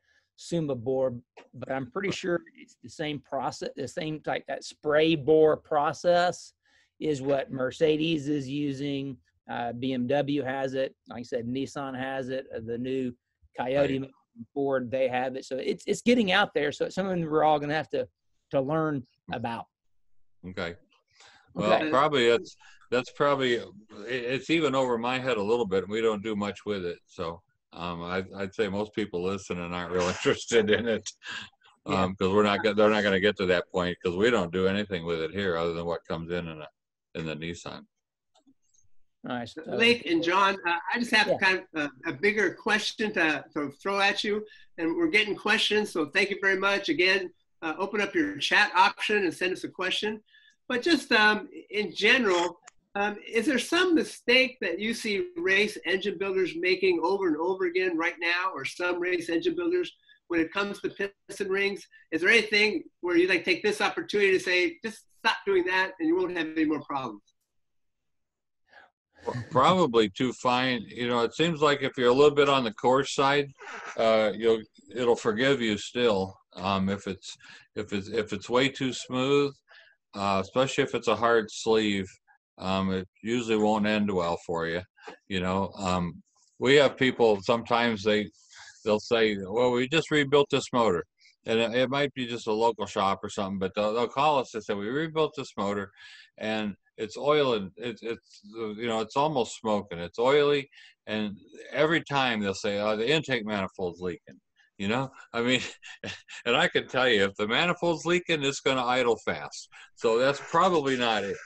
SUMEBore, 0.42 1.22
but 1.54 1.72
I'm 1.72 1.92
pretty 1.92 2.12
sure 2.12 2.42
it's 2.60 2.78
the 2.84 2.90
same 2.90 3.20
process, 3.20 3.70
the 3.76 3.88
same 3.88 4.20
type 4.22 4.44
that 4.48 4.64
spray 4.64 5.16
bore 5.16 5.56
process 5.56 6.54
is 7.00 7.22
what 7.22 7.52
Mercedes 7.52 8.28
is 8.28 8.50
using. 8.50 9.18
Uh, 9.50 9.74
BMW 9.74 10.44
has 10.44 10.74
it. 10.74 10.96
Like 11.10 11.22
I 11.22 11.24
said, 11.24 11.46
Nissan 11.46 11.98
has 11.98 12.30
it. 12.30 12.48
Uh, 12.56 12.60
the 12.66 12.78
new 12.78 13.14
Coyote 13.58 14.10
Ford, 14.54 14.90
they 14.92 15.08
have 15.08 15.36
it. 15.36 15.46
So 15.46 15.58
it's 15.58 15.84
it's 15.88 16.02
getting 16.02 16.32
out 16.32 16.54
there. 16.54 16.72
So 16.72 16.86
it's 16.86 16.96
something 16.96 17.30
we're 17.30 17.44
all 17.44 17.60
going 17.60 17.70
to 17.70 17.76
have 17.76 17.90
to 17.90 18.08
to 18.52 18.62
learn 18.62 19.04
about. 19.32 19.66
Okay. 20.48 20.76
Well, 21.54 21.74
Okay. 21.74 21.90
probably 21.90 22.30
that's 22.30 22.56
that's 22.90 23.12
probably 23.12 23.62
it's 24.08 24.50
even 24.50 24.76
over 24.76 24.98
my 24.98 25.20
head 25.20 25.38
a 25.38 25.44
little 25.44 25.66
bit. 25.66 25.84
and 25.84 25.92
We 25.92 26.02
don't 26.02 26.24
do 26.24 26.36
much 26.36 26.66
with 26.66 26.86
it, 26.86 27.00
so 27.06 27.42
um, 27.74 28.02
I, 28.04 28.24
I'd 28.38 28.54
say 28.54 28.68
most 28.68 28.94
people 28.94 29.24
listening 29.24 29.74
aren't 29.74 29.92
real 29.92 30.08
interested 30.08 30.70
in 30.70 30.88
it 30.88 31.10
because 31.86 32.34
we're 32.34 32.44
not 32.44 32.62
they're 32.64 32.90
not 32.90 33.02
going 33.02 33.14
to 33.14 33.20
get 33.20 33.38
to 33.38 33.46
that 33.48 33.66
point 33.72 33.98
because 34.02 34.18
we 34.18 34.30
don't 34.30 34.52
do 34.52 34.68
anything 34.68 35.06
with 35.06 35.20
it 35.22 35.32
here 35.32 35.58
other 35.58 35.74
than 35.74 35.86
what 35.86 36.06
comes 36.08 36.32
in 36.32 36.48
in 36.48 36.62
a 36.62 36.68
in 37.16 37.26
the 37.26 37.36
Nissan. 37.36 37.82
All 39.30 39.36
right. 39.36 39.48
So, 39.48 39.62
Lake 39.68 40.06
and 40.08 40.24
John, 40.24 40.56
uh, 40.68 40.78
I 40.94 40.98
just 41.00 41.12
have 41.12 41.28
Yeah. 41.28 41.38
kind 41.38 41.64
of 41.76 41.92
a, 42.06 42.10
a 42.10 42.14
bigger 42.14 42.54
question 42.56 43.14
to, 43.14 43.46
to 43.54 43.72
throw 43.82 44.00
at 44.00 44.24
you, 44.24 44.44
and 44.78 44.96
we're 44.96 45.10
getting 45.10 45.36
questions. 45.36 45.92
So 45.92 46.08
thank 46.08 46.32
you 46.32 46.38
very 46.42 46.58
much. 46.58 46.90
Again, 46.90 47.32
uh, 47.62 47.76
open 47.78 48.02
up 48.02 48.16
your 48.16 48.38
chat 48.38 48.72
option 48.76 49.18
and 49.26 49.34
send 49.34 49.54
us 49.54 49.64
a 49.64 49.70
question. 49.70 50.22
But 50.68 50.82
just 50.82 51.12
um, 51.12 51.50
in 51.70 51.94
general, 51.94 52.60
um, 52.96 53.18
is 53.28 53.46
there 53.46 53.60
some 53.60 53.94
mistake 53.94 54.58
that 54.62 54.80
you 54.80 54.94
see 54.94 55.28
race 55.38 55.78
engine 55.86 56.18
builders 56.18 56.54
making 56.56 57.00
over 57.04 57.28
and 57.28 57.38
over 57.38 57.66
again 57.66 57.96
right 57.98 58.16
now, 58.20 58.52
or 58.54 58.66
some 58.66 59.00
race 59.00 59.30
engine 59.30 59.56
builders 59.56 59.94
when 60.30 60.40
it 60.40 60.52
comes 60.52 60.82
to 60.82 61.12
piston 61.30 61.50
rings? 61.50 61.86
Is 62.12 62.22
there 62.22 62.32
anything 62.32 62.84
where 63.02 63.18
you 63.18 63.28
like 63.28 63.46
take 63.46 63.62
this 63.62 63.82
opportunity 63.82 64.32
to 64.32 64.40
say, 64.40 64.78
just 64.84 65.06
stop 65.20 65.38
doing 65.46 65.64
that, 65.66 65.92
and 66.00 66.08
you 66.08 66.16
won't 66.16 66.36
have 66.36 66.48
any 66.48 66.66
more 66.66 66.82
problems? 66.82 67.22
Probably 69.50 70.10
too 70.10 70.34
fine. 70.34 70.82
You 70.88 71.08
know, 71.08 71.22
it 71.22 71.36
seems 71.36 71.62
like 71.62 71.82
if 71.82 71.98
you're 71.98 72.10
a 72.10 72.14
little 72.14 72.36
bit 72.36 72.50
on 72.50 72.64
the 72.64 72.74
coarse 72.74 73.14
side, 73.14 73.52
uh, 73.98 74.32
you'll 74.36 74.62
it'll 74.94 75.16
forgive 75.16 75.62
you 75.62 75.78
still. 75.78 76.36
Um, 76.56 76.90
if 76.90 77.08
it's 77.08 77.38
if 77.76 77.94
it's 77.94 78.08
if 78.10 78.34
it's 78.34 78.50
way 78.50 78.70
too 78.70 78.94
smooth, 78.94 79.54
uh, 80.14 80.40
especially 80.42 80.84
if 80.84 80.96
it's 80.96 81.08
a 81.08 81.16
hard 81.16 81.46
sleeve, 81.50 82.08
um, 82.58 82.92
it 82.92 83.08
usually 83.22 83.58
won't 83.58 83.86
end 83.86 84.12
well 84.12 84.38
for 84.46 84.68
you. 84.68 84.82
You 85.28 85.40
know, 85.42 85.72
um, 85.78 86.22
we 86.60 86.76
have 86.76 86.98
people 86.98 87.42
sometimes 87.42 88.04
they 88.04 88.30
they'll 88.84 89.00
say, 89.00 89.38
"Well, 89.38 89.72
we 89.72 89.88
just 89.88 90.12
rebuilt 90.12 90.48
this 90.50 90.72
motor," 90.74 91.04
and 91.46 91.60
it, 91.60 91.90
might 91.90 92.14
be 92.14 92.28
just 92.28 92.48
a 92.48 92.54
local 92.54 92.86
shop 92.86 93.20
or 93.24 93.30
something, 93.30 93.60
but 93.60 93.74
they'll, 93.76 93.94
they'll 93.94 94.08
call 94.08 94.40
us 94.40 94.54
and 94.54 94.64
say, 94.64 94.74
"We 94.74 94.88
rebuilt 94.90 95.34
this 95.36 95.54
motor, 95.58 95.92
and 96.38 96.76
it's 97.02 97.18
oil 97.18 97.56
and 97.56 97.72
it's 97.78 98.04
it's 98.04 98.42
you 98.54 98.88
know 98.88 99.02
it's 99.02 99.18
almost 99.18 99.60
smoking. 99.60 100.00
It's 100.00 100.20
oily, 100.20 100.70
and 101.08 101.36
every 101.72 102.04
time 102.04 102.40
they'll 102.40 102.54
say, 102.54 102.80
"Oh, 102.80 102.96
the 102.96 103.10
intake 103.10 103.46
manifold's 103.46 104.00
leaking." 104.00 104.40
You 104.78 104.88
know, 104.88 105.12
I 105.34 105.42
mean, 105.42 105.62
and 106.46 106.56
I 106.56 106.68
can 106.68 106.88
tell 106.88 107.10
you 107.10 107.26
if 107.26 107.36
the 107.36 107.48
manifold's 107.48 108.06
leaking, 108.06 108.44
it's 108.44 108.62
going 108.62 108.78
to 108.78 108.84
idle 108.84 109.18
fast. 109.26 109.68
So 109.96 110.18
that's 110.18 110.42
probably 110.50 110.98
not 110.98 111.24
it. 111.24 111.38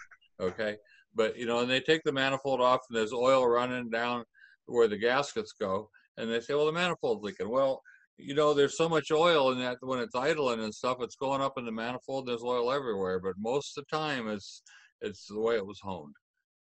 Okay, 0.42 0.76
but 1.16 1.38
you 1.38 1.46
know, 1.46 1.60
and 1.60 1.70
they 1.70 1.80
take 1.80 2.02
the 2.04 2.12
manifold 2.12 2.62
off, 2.62 2.82
and 2.90 2.98
there's 2.98 3.14
oil 3.14 3.48
running 3.48 3.90
down 3.90 4.26
where 4.66 4.88
the 4.88 4.98
gaskets 4.98 5.54
go, 5.60 5.90
and 6.18 6.30
they 6.30 6.42
say, 6.42 6.54
"Well, 6.54 6.66
the 6.66 6.74
manifold's 6.74 7.24
leaking." 7.24 7.50
Well, 7.50 7.82
you 8.18 8.36
know, 8.36 8.54
there's 8.54 8.78
so 8.78 8.90
much 8.90 9.12
oil 9.12 9.52
in 9.52 9.60
that 9.60 9.78
when 9.82 10.00
it's 10.00 10.16
idling 10.16 10.62
and 10.62 10.74
stuff, 10.74 10.98
it's 11.02 11.16
going 11.16 11.42
up 11.42 11.58
in 11.58 11.66
the 11.66 11.72
manifold. 11.72 12.28
There's 12.28 12.44
oil 12.44 12.72
everywhere, 12.72 13.20
but 13.20 13.34
most 13.38 13.78
of 13.78 13.86
the 13.90 13.98
time, 13.98 14.28
it's 14.28 14.62
it's 15.02 15.28
the 15.28 15.40
way 15.40 15.56
it 15.56 15.66
was 15.66 15.80
honed. 15.80 16.16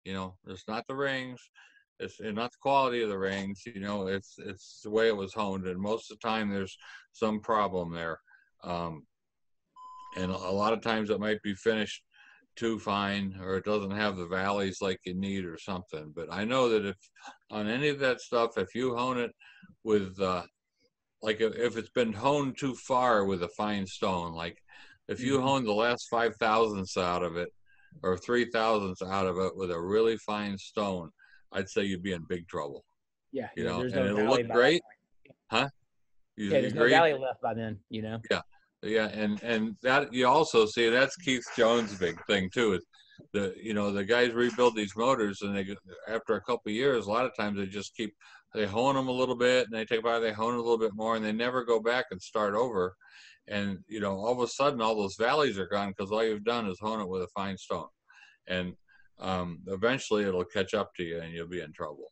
You 0.05 0.15
know, 0.15 0.37
it's 0.47 0.69
not 0.69 0.87
the 0.87 0.95
rings, 0.95 1.41
it's 1.99 2.21
not 2.21 2.53
the 2.53 2.59
quality 2.61 3.03
of 3.03 3.09
the 3.09 3.19
rings. 3.19 3.63
You 3.67 3.81
know, 3.81 4.07
it's 4.07 4.35
it's 4.39 4.81
the 4.83 4.91
way 4.91 5.09
it 5.09 5.17
was 5.17 5.33
honed, 5.35 5.67
and 5.67 5.81
most 5.81 6.11
of 6.11 6.19
the 6.19 6.29
time 6.29 6.51
there's 6.51 6.77
some 7.13 7.41
problem 7.41 7.93
there. 7.93 8.21
Um, 8.63 9.07
and 10.17 10.31
a 10.31 10.37
lot 10.37 10.73
of 10.73 10.81
times 10.81 11.11
it 11.11 11.21
might 11.21 11.43
be 11.43 11.55
finished 11.55 12.03
too 12.57 12.79
fine, 12.79 13.37
or 13.41 13.57
it 13.57 13.65
doesn't 13.65 13.91
have 13.91 14.17
the 14.17 14.27
valleys 14.27 14.81
like 14.81 15.01
you 15.05 15.15
need, 15.15 15.45
or 15.45 15.59
something. 15.59 16.13
But 16.15 16.29
I 16.33 16.45
know 16.45 16.69
that 16.69 16.87
if 16.87 16.97
on 17.51 17.69
any 17.69 17.89
of 17.89 17.99
that 18.01 18.21
stuff, 18.21 18.59
if 18.59 18.75
you 18.75 18.95
hone 18.97 19.19
it 19.19 19.33
with 19.83 20.21
uh, 20.21 20.43
like 21.23 21.41
if, 21.41 21.77
it's 21.77 21.91
been 21.91 22.13
honed 22.13 22.59
too 22.59 22.75
far 22.75 23.25
with 23.25 23.43
a 23.43 23.49
fine 23.49 23.87
stone, 23.87 24.33
like 24.35 24.63
if 25.09 25.23
you 25.23 25.39
Mhm. 25.39 25.43
hone 25.43 25.65
the 25.65 25.73
last 25.73 26.09
five 26.09 26.37
thousandths 26.37 26.97
out 26.97 27.23
of 27.23 27.37
it 27.37 27.49
or 28.03 28.17
three 28.17 28.51
thousandths 28.51 29.03
out 29.03 29.27
of 29.27 29.39
it 29.39 29.57
with 29.57 29.71
a 29.71 29.81
really 29.81 30.17
fine 30.19 30.59
stone, 30.59 31.11
I'd 31.53 31.69
say 31.69 31.85
you'd 31.85 32.03
be 32.03 32.13
in 32.13 32.25
big 32.29 32.47
trouble. 32.49 32.85
yeah, 33.33 33.49
you 33.57 33.65
yeah, 33.65 33.71
know, 33.71 33.81
and 33.81 33.93
no 33.93 34.07
it'll 34.07 34.27
look 34.27 34.49
great. 34.49 34.83
huh? 35.51 35.69
You, 36.37 36.51
Yeah, 36.51 36.61
there's 36.61 36.75
no 36.75 36.89
valley 36.89 37.13
left 37.13 37.41
by 37.43 37.55
then. 37.55 37.79
You 37.91 38.03
know. 38.03 38.21
Yeah, 38.31 38.41
yeah, 38.83 39.09
and 39.09 39.43
and 39.43 39.77
that 39.83 40.13
you 40.13 40.27
also 40.27 40.67
see 40.67 40.89
that's 40.89 41.17
Keith 41.17 41.45
Jones' 41.57 41.97
big 41.99 42.19
thing 42.27 42.51
too. 42.53 42.75
Is 42.75 42.85
the 43.33 43.55
you 43.61 43.75
know 43.75 43.93
the 43.93 44.05
guys 44.05 44.33
rebuild 44.33 44.75
these 44.77 44.97
motors 44.97 45.43
and 45.43 45.57
they 45.57 45.77
after 46.09 46.35
a 46.35 46.41
couple 46.41 46.71
of 46.71 46.75
years, 46.75 47.07
a 47.07 47.11
lot 47.11 47.27
of 47.27 47.37
times 47.37 47.59
they 47.59 47.67
just 47.67 47.95
keep 47.97 48.15
they 48.55 48.67
hone 48.67 48.95
them 48.95 49.09
a 49.09 49.13
little 49.13 49.37
bit 49.37 49.67
and 49.67 49.75
they 49.75 49.85
take 49.85 50.03
by 50.03 50.19
they 50.19 50.33
hone 50.33 50.55
a 50.55 50.59
little 50.59 50.79
bit 50.79 50.95
more 50.95 51.17
and 51.17 51.25
they 51.25 51.33
never 51.33 51.65
go 51.65 51.81
back 51.81 52.07
and 52.11 52.21
start 52.21 52.55
over. 52.55 52.95
And 53.49 53.79
you 53.89 54.01
know 54.01 54.17
all 54.17 54.33
of 54.33 54.41
a 54.41 54.49
sudden 54.49 54.81
all 54.81 54.95
those 54.95 55.17
valleys 55.17 55.59
are 55.59 55.67
gone 55.67 55.91
because 55.91 56.11
all 56.11 56.25
you've 56.25 56.45
done 56.45 56.67
is 56.67 56.79
hone 56.81 57.01
it 57.01 57.09
with 57.09 57.23
a 57.23 57.29
fine 57.29 57.59
stone, 57.59 57.89
and 58.47 58.75
um, 59.19 59.61
eventually 59.67 60.25
it'll 60.25 60.45
catch 60.45 60.75
up 60.75 60.95
to 60.97 61.03
you 61.03 61.21
and 61.21 61.33
you'll 61.33 61.49
be 61.49 61.61
in 61.61 61.73
trouble. 61.73 62.11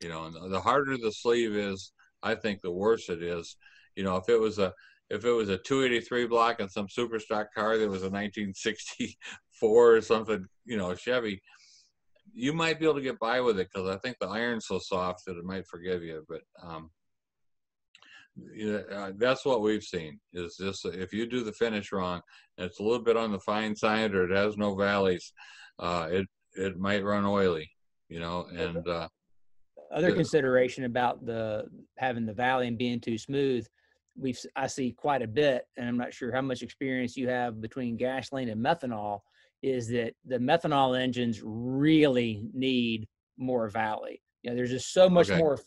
You 0.00 0.08
know, 0.08 0.24
and 0.24 0.52
the- 0.52 0.60
harder 0.60 0.96
the 0.96 1.12
sleeve 1.12 1.54
is, 1.54 1.92
I 2.22 2.34
think 2.34 2.60
the 2.62 2.70
worse 2.70 3.08
it 3.10 3.22
is. 3.22 3.56
You 3.96 4.04
know, 4.04 4.16
if 4.16 4.28
it 4.28 4.40
was 4.40 4.58
a 4.58 4.72
if 5.10 5.24
it 5.24 5.30
was 5.32 5.48
a 5.48 5.58
283 5.58 6.26
block 6.26 6.60
and 6.60 6.70
some 6.70 6.88
super 6.88 7.18
stock 7.18 7.48
car 7.54 7.76
that 7.76 7.88
was 7.88 8.02
a 8.02 8.10
1964 8.10 9.96
or 9.96 10.00
something, 10.00 10.46
you 10.64 10.76
know, 10.76 10.94
Chevy, 10.94 11.42
you 12.32 12.52
might 12.52 12.78
be 12.78 12.84
able 12.86 12.94
to 12.94 13.00
get 13.02 13.18
by 13.18 13.40
with 13.40 13.58
it 13.58 13.68
because 13.72 13.88
I 13.88 13.98
think 13.98 14.16
the 14.20 14.28
iron's 14.28 14.66
so 14.66 14.78
soft 14.78 15.24
that 15.26 15.36
it 15.36 15.44
might 15.44 15.66
forgive 15.66 16.02
you. 16.04 16.24
But 16.28 16.42
um, 16.62 16.90
uh, 18.92 19.12
that's 19.16 19.44
what 19.44 19.60
we've 19.60 19.82
seen 19.82 20.18
is 20.32 20.56
this: 20.58 20.84
if 20.84 21.12
you 21.12 21.26
do 21.26 21.42
the 21.42 21.52
finish 21.52 21.92
wrong, 21.92 22.20
and 22.58 22.66
it's 22.66 22.80
a 22.80 22.82
little 22.82 23.02
bit 23.02 23.16
on 23.16 23.32
the 23.32 23.40
fine 23.40 23.74
side 23.74 24.14
or 24.14 24.30
it 24.30 24.36
has 24.36 24.56
no 24.56 24.74
valleys, 24.74 25.32
uh, 25.78 26.08
it 26.10 26.26
it 26.54 26.78
might 26.78 27.04
run 27.04 27.24
oily, 27.24 27.70
you 28.08 28.20
know, 28.20 28.46
and 28.54 28.86
uh, 28.88 29.08
Other 29.92 30.12
consideration 30.12 30.84
about 30.84 31.24
the 31.24 31.64
having 31.98 32.26
the 32.26 32.32
valley 32.34 32.68
and 32.68 32.78
being 32.78 33.00
too 33.00 33.18
smooth, 33.18 33.66
we've 34.16 34.38
I 34.56 34.66
see 34.66 34.92
quite 34.92 35.22
a 35.22 35.28
bit, 35.28 35.66
and 35.76 35.88
I'm 35.88 35.96
not 35.96 36.12
sure 36.14 36.32
how 36.32 36.42
much 36.42 36.62
experience 36.62 37.16
you 37.16 37.28
have 37.28 37.60
between 37.60 37.96
gasoline 37.96 38.48
and 38.48 38.64
methanol. 38.64 39.20
Is 39.62 39.88
that 39.88 40.14
the 40.24 40.38
methanol 40.38 40.98
engines 40.98 41.42
really 41.44 42.42
need 42.54 43.08
more 43.36 43.68
valley? 43.68 44.22
You 44.42 44.50
know, 44.50 44.56
there's 44.56 44.70
just 44.70 44.92
so 44.92 45.08
much 45.08 45.28
Okay. 45.28 45.38
more 45.38 45.58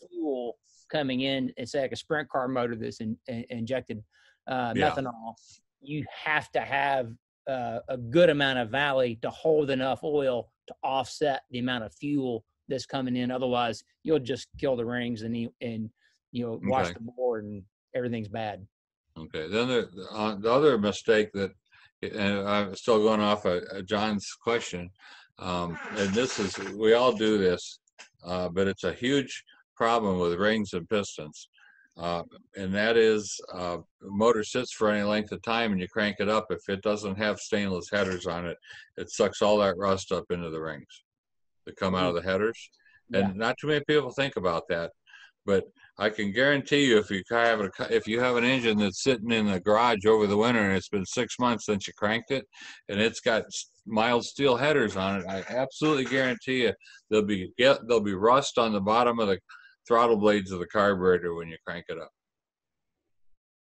coming 0.94 1.22
in. 1.22 1.52
It's 1.56 1.74
like 1.74 1.92
a 1.92 1.96
sprint 1.96 2.28
car 2.28 2.46
motor 2.48 2.76
that's 2.76 3.00
in, 3.00 3.16
in- 3.26 3.44
injected 3.50 4.02
uh, 4.46 4.72
Yeah. 4.76 4.90
methanol. 4.90 5.34
you 5.82 6.04
have 6.24 6.50
to 6.52 6.60
have 6.60 7.12
uh, 7.48 7.80
a 7.88 7.96
good 7.98 8.30
amount 8.30 8.58
of 8.58 8.70
valley 8.70 9.18
to 9.22 9.28
hold 9.30 9.70
enough 9.70 10.02
oil 10.02 10.48
to 10.68 10.74
offset 10.82 11.42
the 11.50 11.58
amount 11.58 11.84
of 11.84 11.92
fuel 11.94 12.44
that's 12.68 12.86
coming 12.86 13.16
in. 13.16 13.30
Otherwise, 13.30 13.84
you'll 14.02 14.18
just 14.18 14.48
kill 14.58 14.76
the 14.76 14.84
rings 14.84 15.22
and 15.22 15.36
you 15.36 15.52
and 15.60 15.90
you 16.32 16.46
know 16.46 16.60
wash 16.62 16.86
Okay. 16.86 16.94
the 16.94 17.00
board 17.00 17.44
and 17.44 17.62
everything's 17.94 18.28
bad. 18.28 18.66
Okay, 19.18 19.46
then 19.48 19.68
the, 19.68 19.88
uh, 20.12 20.34
the 20.36 20.50
other 20.50 20.78
mistake 20.78 21.30
that, 21.34 21.52
and 22.02 22.48
I'm 22.48 22.74
still 22.74 23.00
going 23.02 23.20
off 23.20 23.44
of 23.44 23.62
uh, 23.72 23.82
John's 23.82 24.26
question, 24.42 24.90
um, 25.38 25.78
and 25.96 26.10
this 26.14 26.40
is, 26.40 26.58
we 26.74 26.94
all 26.94 27.12
do 27.12 27.38
this, 27.38 27.78
uh, 28.24 28.48
but 28.48 28.66
it's 28.66 28.82
a 28.84 28.92
huge 28.92 29.44
problem 29.76 30.18
with 30.18 30.38
rings 30.38 30.72
and 30.72 30.88
pistons. 30.88 31.48
Uh, 31.96 32.24
and 32.56 32.74
that 32.74 32.96
is, 32.96 33.40
uh, 33.52 33.78
motor 34.02 34.42
sits 34.42 34.72
for 34.72 34.90
any 34.90 35.04
length 35.04 35.30
of 35.30 35.40
time 35.42 35.70
and 35.70 35.80
you 35.80 35.86
crank 35.86 36.16
it 36.18 36.28
up. 36.28 36.46
If 36.50 36.68
it 36.68 36.82
doesn't 36.82 37.16
have 37.16 37.38
stainless 37.38 37.88
headers 37.88 38.26
on 38.26 38.46
it, 38.46 38.56
it 38.96 39.10
sucks 39.10 39.42
all 39.42 39.58
that 39.58 39.76
rust 39.78 40.10
up 40.10 40.24
into 40.30 40.50
the 40.50 40.60
rings 40.60 41.04
that 41.66 41.76
come 41.76 41.94
out 41.94 42.08
of 42.08 42.14
the 42.14 42.28
headers. 42.28 42.58
Yeah. 43.10 43.20
And 43.20 43.36
not 43.36 43.56
too 43.60 43.68
many 43.68 43.84
people 43.86 44.10
think 44.10 44.36
about 44.36 44.64
that, 44.70 44.90
but 45.46 45.64
I 45.96 46.10
can 46.10 46.32
guarantee 46.32 46.86
you, 46.86 46.98
if 46.98 47.10
you 47.10 47.22
have 47.30 47.60
a, 47.60 47.70
if 47.90 48.08
you 48.08 48.18
have 48.18 48.34
an 48.36 48.42
engine 48.42 48.78
that's 48.78 49.04
sitting 49.04 49.30
in 49.30 49.46
the 49.46 49.60
garage 49.60 50.04
over 50.04 50.26
the 50.26 50.36
winter 50.36 50.60
and 50.60 50.76
it's 50.76 50.88
been 50.88 51.06
six 51.06 51.38
months 51.38 51.66
since 51.66 51.86
you 51.86 51.92
cranked 51.96 52.32
it, 52.32 52.44
and 52.88 53.00
it's 53.00 53.20
got 53.20 53.44
mild 53.86 54.24
steel 54.24 54.56
headers 54.56 54.96
on 54.96 55.20
it, 55.20 55.26
I 55.28 55.44
absolutely 55.48 56.06
guarantee 56.06 56.62
you 56.64 56.72
there'll 57.08 57.26
be 57.26 57.52
get 57.56 57.78
there'll 57.86 58.02
be 58.02 58.14
rust 58.14 58.58
on 58.58 58.72
the 58.72 58.80
bottom 58.80 59.20
of 59.20 59.28
the 59.28 59.38
throttle 59.86 60.16
blades 60.16 60.50
of 60.50 60.58
the 60.60 60.66
carburetor 60.66 61.34
when 61.34 61.48
you 61.48 61.56
crank 61.66 61.86
it 61.88 61.98
up. 61.98 62.10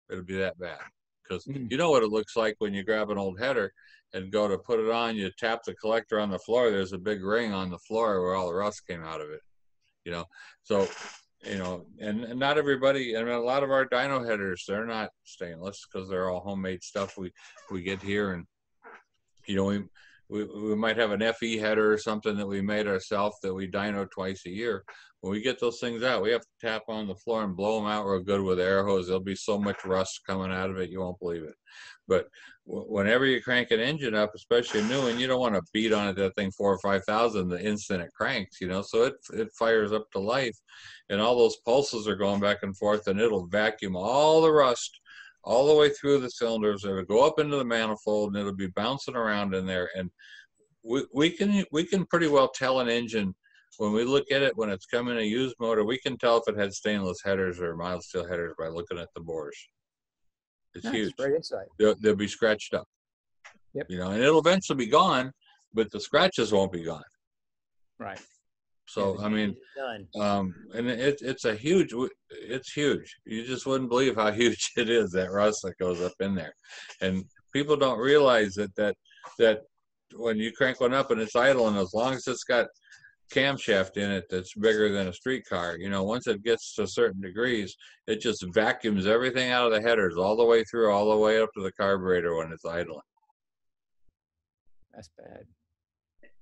It'll 0.09 0.23
be 0.23 0.37
that 0.37 0.57
bad 0.59 0.79
because 1.23 1.45
Mm. 1.45 1.69
you 1.71 1.77
know 1.77 1.91
what 1.91 2.03
it 2.03 2.09
looks 2.09 2.35
like 2.35 2.55
when 2.59 2.73
you 2.73 2.83
grab 2.83 3.09
an 3.09 3.17
old 3.17 3.39
header 3.39 3.73
and 4.13 4.31
go 4.31 4.47
to 4.47 4.57
put 4.57 4.79
it 4.79 4.89
on. 4.89 5.15
You 5.15 5.29
tap 5.37 5.63
the 5.63 5.75
collector 5.75 6.19
on 6.19 6.29
the 6.29 6.39
floor. 6.39 6.71
There's 6.71 6.93
a 6.93 6.97
big 6.97 7.23
ring 7.23 7.53
on 7.53 7.69
the 7.69 7.79
floor 7.79 8.21
where 8.21 8.35
all 8.35 8.47
the 8.47 8.55
rust 8.55 8.87
came 8.87 9.03
out 9.03 9.21
of 9.21 9.29
it. 9.29 9.41
You 10.05 10.13
know, 10.13 10.25
so 10.63 10.87
you 11.45 11.57
know, 11.57 11.85
and, 11.99 12.23
and 12.23 12.39
not 12.39 12.57
everybody. 12.57 13.15
I 13.17 13.23
mean, 13.23 13.33
a 13.33 13.39
lot 13.39 13.63
of 13.63 13.71
our 13.71 13.85
dyno 13.85 14.25
headers 14.25 14.63
they're 14.67 14.85
not 14.85 15.09
stainless 15.23 15.85
because 15.85 16.09
they're 16.09 16.29
all 16.29 16.39
homemade 16.39 16.83
stuff 16.83 17.17
we 17.17 17.31
we 17.69 17.81
get 17.83 18.01
here, 18.01 18.31
and 18.31 18.45
you 19.45 19.55
know 19.55 19.65
we. 19.65 19.83
We, 20.29 20.43
we 20.43 20.75
might 20.75 20.97
have 20.97 21.11
an 21.11 21.21
FE 21.35 21.55
header 21.57 21.89
or 21.93 21.97
something 21.97 22.35
that 22.35 22.45
we 22.47 22.59
made 22.59 22.85
ourselves 22.85 23.37
that 23.43 23.53
we 23.53 23.65
dyno 23.71 24.11
twice 24.11 24.45
a 24.45 24.49
year. 24.49 24.83
When 25.21 25.31
we 25.31 25.41
get 25.41 25.59
those 25.59 25.79
things 25.79 26.03
out, 26.03 26.21
we 26.21 26.31
have 26.31 26.41
to 26.41 26.47
tap 26.61 26.83
on 26.87 27.07
the 27.07 27.15
floor 27.15 27.43
and 27.43 27.55
blow 27.55 27.79
them 27.79 27.89
out 27.89 28.05
real 28.05 28.21
good 28.21 28.41
with 28.41 28.59
air 28.59 28.85
hose. 28.85 29.07
There'll 29.07 29.19
be 29.19 29.35
so 29.35 29.57
much 29.57 29.83
rust 29.83 30.21
coming 30.27 30.51
out 30.51 30.69
of 30.69 30.77
it, 30.77 30.91
you 30.91 30.99
won't 30.99 31.19
believe 31.19 31.43
it. 31.43 31.55
But 32.07 32.27
whenever 32.65 33.25
you 33.25 33.41
crank 33.41 33.71
an 33.71 33.79
engine 33.79 34.13
up, 34.13 34.31
especially 34.35 34.81
a 34.81 34.83
new 34.83 35.01
one, 35.01 35.19
you 35.19 35.27
don't 35.27 35.39
want 35.39 35.55
to 35.55 35.61
beat 35.73 35.91
on 35.91 36.07
it 36.07 36.15
that 36.17 36.35
thing 36.35 36.51
four 36.51 36.73
or 36.73 36.79
five 36.79 37.03
thousand 37.05 37.49
the 37.49 37.61
instant 37.61 38.03
it 38.03 38.11
cranks, 38.15 38.61
you 38.61 38.67
know. 38.67 38.81
So 38.81 39.03
it 39.03 39.15
it 39.33 39.49
fires 39.57 39.91
up 39.91 40.09
to 40.11 40.19
life, 40.19 40.55
and 41.09 41.19
all 41.19 41.37
those 41.37 41.57
pulses 41.65 42.07
are 42.07 42.15
going 42.15 42.39
back 42.39 42.59
and 42.61 42.77
forth, 42.77 43.07
and 43.07 43.19
it'll 43.19 43.47
vacuum 43.47 43.95
all 43.95 44.41
the 44.41 44.51
rust 44.51 44.99
all 45.43 45.67
the 45.67 45.75
way 45.75 45.89
through 45.89 46.19
the 46.19 46.29
cylinders. 46.29 46.83
It'll 46.83 47.03
go 47.03 47.25
up 47.25 47.39
into 47.39 47.57
the 47.57 47.65
manifold, 47.65 48.29
and 48.29 48.37
it'll 48.37 48.55
be 48.55 48.67
bouncing 48.67 49.15
around 49.15 49.55
in 49.55 49.65
there. 49.65 49.89
And 49.95 50.11
we 50.83 51.05
we 51.13 51.29
can 51.31 51.65
we 51.71 51.85
can 51.85 52.05
pretty 52.05 52.27
well 52.27 52.49
tell 52.49 52.79
an 52.79 52.89
engine 52.89 53.33
when 53.77 53.93
we 53.93 54.03
look 54.03 54.31
at 54.31 54.41
it 54.41 54.55
when 54.55 54.69
it's 54.69 54.85
coming 54.85 55.17
a 55.17 55.21
used 55.21 55.55
motor. 55.59 55.83
We 55.85 55.99
can 55.99 56.17
tell 56.17 56.37
if 56.37 56.47
it 56.47 56.59
had 56.59 56.73
stainless 56.73 57.19
headers 57.23 57.59
or 57.59 57.75
mild 57.75 58.03
steel 58.03 58.27
headers 58.27 58.53
by 58.57 58.67
looking 58.67 58.97
at 58.97 59.09
the 59.15 59.21
bores. 59.21 59.57
It's 60.73 60.85
Nice, 60.85 60.93
huge 60.93 61.15
Great 61.15 61.35
insight. 61.35 61.67
they'll, 61.79 61.95
they'll 61.99 62.15
be 62.15 62.27
scratched 62.27 62.73
up. 62.73 62.87
Yep. 63.73 63.87
You 63.89 63.99
know, 63.99 64.11
and 64.11 64.21
it'll 64.21 64.39
eventually 64.39 64.77
be 64.77 64.87
gone, 64.87 65.31
but 65.73 65.91
the 65.91 65.99
scratches 65.99 66.51
won't 66.51 66.71
be 66.71 66.83
gone. 66.83 67.03
Right. 67.99 68.19
So 68.87 69.17
I 69.21 69.27
mean, 69.27 69.55
um, 70.19 70.53
and 70.73 70.89
it, 70.89 71.19
it's 71.21 71.43
a 71.43 71.53
huge, 71.53 71.93
it's 72.31 72.71
huge. 72.71 73.17
You 73.25 73.45
just 73.45 73.65
wouldn't 73.65 73.89
believe 73.89 74.15
how 74.15 74.31
huge 74.41 74.71
it 74.77 74.89
is 74.89 75.11
that 75.11 75.31
rust 75.31 75.59
that 75.63 75.77
goes 75.77 76.01
up 76.01 76.13
in 76.21 76.35
there, 76.35 76.53
and 77.01 77.25
people 77.53 77.75
don't 77.75 77.99
realize 77.99 78.53
that 78.53 78.73
that 78.75 78.95
that 79.39 79.63
when 80.15 80.37
you 80.37 80.53
crank 80.53 80.79
one 80.79 80.93
up 80.93 81.11
and 81.11 81.19
it's 81.19 81.35
idle, 81.35 81.67
and 81.67 81.77
as 81.77 81.93
long 81.93 82.13
as 82.13 82.27
it's 82.27 82.45
got 82.45 82.67
camshaft 83.33 83.97
in 83.97 84.09
it 84.11 84.25
that's 84.29 84.53
bigger 84.53 84.91
than 84.91 85.07
a 85.07 85.13
streetcar, 85.13 85.77
you 85.77 85.89
know, 85.89 86.03
once 86.03 86.27
it 86.27 86.43
gets 86.43 86.73
to 86.75 86.87
certain 86.87 87.21
degrees, 87.21 87.75
it 88.07 88.21
just 88.21 88.45
vacuums 88.53 89.05
everything 89.05 89.51
out 89.51 89.67
of 89.67 89.73
the 89.73 89.81
headers 89.81 90.17
all 90.17 90.35
the 90.35 90.45
way 90.45 90.63
through, 90.63 90.91
all 90.91 91.09
the 91.09 91.17
way 91.17 91.41
up 91.41 91.49
to 91.53 91.61
the 91.61 91.71
carburetor 91.73 92.35
when 92.35 92.51
it's 92.51 92.65
idling. 92.65 93.01
That's 94.93 95.09
bad. 95.17 95.43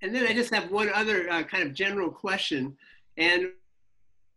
And 0.01 0.13
then 0.13 0.27
I 0.27 0.33
just 0.33 0.53
have 0.53 0.71
one 0.71 0.89
other 0.93 1.29
uh, 1.29 1.43
kind 1.43 1.63
of 1.63 1.73
general 1.73 2.09
question. 2.09 2.77
And 3.17 3.49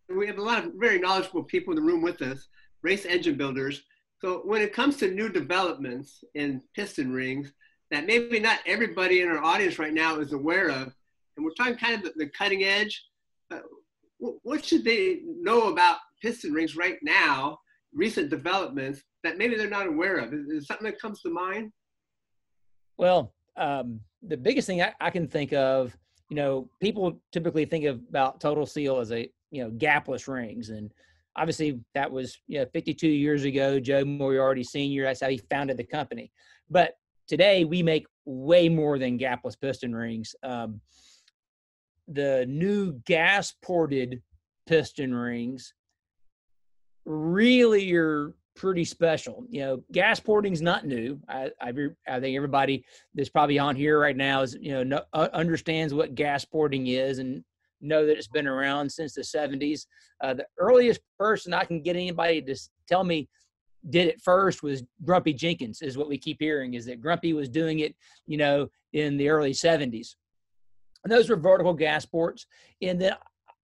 we 0.09 0.27
have 0.27 0.39
a 0.39 0.43
lot 0.43 0.63
of 0.63 0.73
very 0.75 0.99
knowledgeable 0.99 1.43
people 1.43 1.71
in 1.71 1.75
the 1.75 1.89
room 1.89 2.01
with 2.01 2.21
us, 2.21 2.47
race 2.81 3.05
engine 3.05 3.37
builders. 3.37 3.83
So 4.21 4.41
when 4.43 4.61
it 4.61 4.73
comes 4.73 4.97
to 4.97 5.11
new 5.11 5.29
developments 5.29 6.23
in 6.33 6.61
piston 6.75 7.13
rings 7.13 7.53
that 7.91 8.05
maybe 8.05 8.39
not 8.39 8.59
everybody 8.65 9.21
in 9.21 9.29
our 9.29 9.43
audience 9.43 9.79
right 9.79 9.93
now 9.93 10.19
is 10.19 10.33
aware 10.33 10.69
of, 10.69 10.93
and 11.39 11.45
we're 11.45 11.53
talking 11.53 11.77
kind 11.77 12.05
of 12.05 12.13
the, 12.15 12.27
cutting 12.37 12.63
edge, 12.63 13.05
uh, 13.51 13.59
wh- 14.19 14.45
what 14.45 14.65
should 14.65 14.83
they 14.83 15.21
know 15.23 15.71
about 15.71 15.97
piston 16.21 16.51
rings 16.51 16.75
right 16.75 16.97
now, 17.01 17.57
recent 17.93 18.29
developments 18.29 19.01
that 19.23 19.37
maybe 19.37 19.55
they're 19.55 19.69
not 19.69 19.87
aware 19.87 20.17
of? 20.17 20.33
Is, 20.33 20.47
is 20.47 20.67
something 20.67 20.85
that 20.85 20.99
comes 20.99 21.21
to 21.21 21.29
mind? 21.29 21.71
Well, 22.97 23.33
um, 23.55 24.01
the 24.21 24.35
biggest 24.35 24.67
thing 24.67 24.81
I, 24.81 24.93
I 24.99 25.09
can 25.09 25.27
think 25.29 25.53
of, 25.53 25.97
you 26.29 26.35
know, 26.35 26.69
people 26.81 27.21
typically 27.31 27.63
think 27.63 27.85
of 27.85 28.01
about 28.09 28.41
Total 28.41 28.65
Seal 28.65 28.99
as 28.99 29.13
a, 29.13 29.31
you 29.49 29.63
know, 29.63 29.71
gapless 29.71 30.27
rings. 30.27 30.69
And 30.69 30.93
obviously 31.37 31.79
that 31.95 32.11
was, 32.11 32.37
you 32.47 32.59
know, 32.59 32.65
52 32.73 33.07
years 33.07 33.45
ago, 33.45 33.79
Joe 33.79 34.03
Moriarty 34.03 34.63
Sr., 34.63 35.03
that's 35.05 35.21
how 35.21 35.29
he 35.29 35.37
founded 35.37 35.77
the 35.77 35.85
company. 35.85 36.33
But 36.69 36.95
today 37.27 37.63
we 37.63 37.81
make 37.81 38.05
way 38.25 38.67
more 38.67 38.99
than 38.99 39.17
gapless 39.17 39.59
piston 39.59 39.95
rings. 39.95 40.35
Um, 40.43 40.81
the 42.11 42.45
new 42.47 42.93
gas 43.05 43.53
ported 43.61 44.21
piston 44.67 45.13
rings 45.13 45.73
really 47.05 47.93
are 47.93 48.33
pretty 48.55 48.83
special. 48.83 49.45
You 49.49 49.61
know, 49.61 49.83
gas 49.91 50.19
porting's 50.19 50.61
not 50.61 50.85
new. 50.85 51.19
I 51.29 51.51
I, 51.61 51.73
I 52.07 52.19
think 52.19 52.35
everybody 52.35 52.83
that's 53.15 53.29
probably 53.29 53.59
on 53.59 53.75
here 53.75 53.99
right 53.99 54.17
now 54.17 54.41
is 54.41 54.57
you 54.59 54.71
know, 54.71 54.83
no, 54.83 55.01
uh, 55.13 55.29
understands 55.33 55.93
what 55.93 56.15
gas 56.15 56.45
porting 56.45 56.87
is 56.87 57.19
and 57.19 57.43
know 57.81 58.05
that 58.05 58.17
it's 58.17 58.27
been 58.27 58.47
around 58.47 58.91
since 58.91 59.13
the 59.13 59.21
70s. 59.21 59.85
Uh, 60.21 60.33
the 60.33 60.45
earliest 60.57 60.99
person 61.17 61.53
I 61.53 61.63
can 61.63 61.81
get 61.81 61.95
anybody 61.95 62.41
to 62.41 62.55
tell 62.87 63.03
me 63.03 63.29
did 63.89 64.07
it 64.07 64.21
first 64.21 64.61
was 64.61 64.83
Grumpy 65.05 65.33
Jenkins. 65.33 65.81
Is 65.81 65.97
what 65.97 66.09
we 66.09 66.17
keep 66.17 66.37
hearing 66.39 66.73
is 66.73 66.85
that 66.85 67.01
Grumpy 67.01 67.33
was 67.33 67.49
doing 67.49 67.79
it, 67.79 67.95
you 68.27 68.37
know, 68.37 68.67
in 68.93 69.17
the 69.17 69.29
early 69.29 69.51
70s. 69.51 70.15
And 71.03 71.11
those 71.11 71.29
were 71.29 71.35
vertical 71.35 71.73
gas 71.73 72.05
ports. 72.05 72.45
And 72.81 72.99
then 72.99 73.13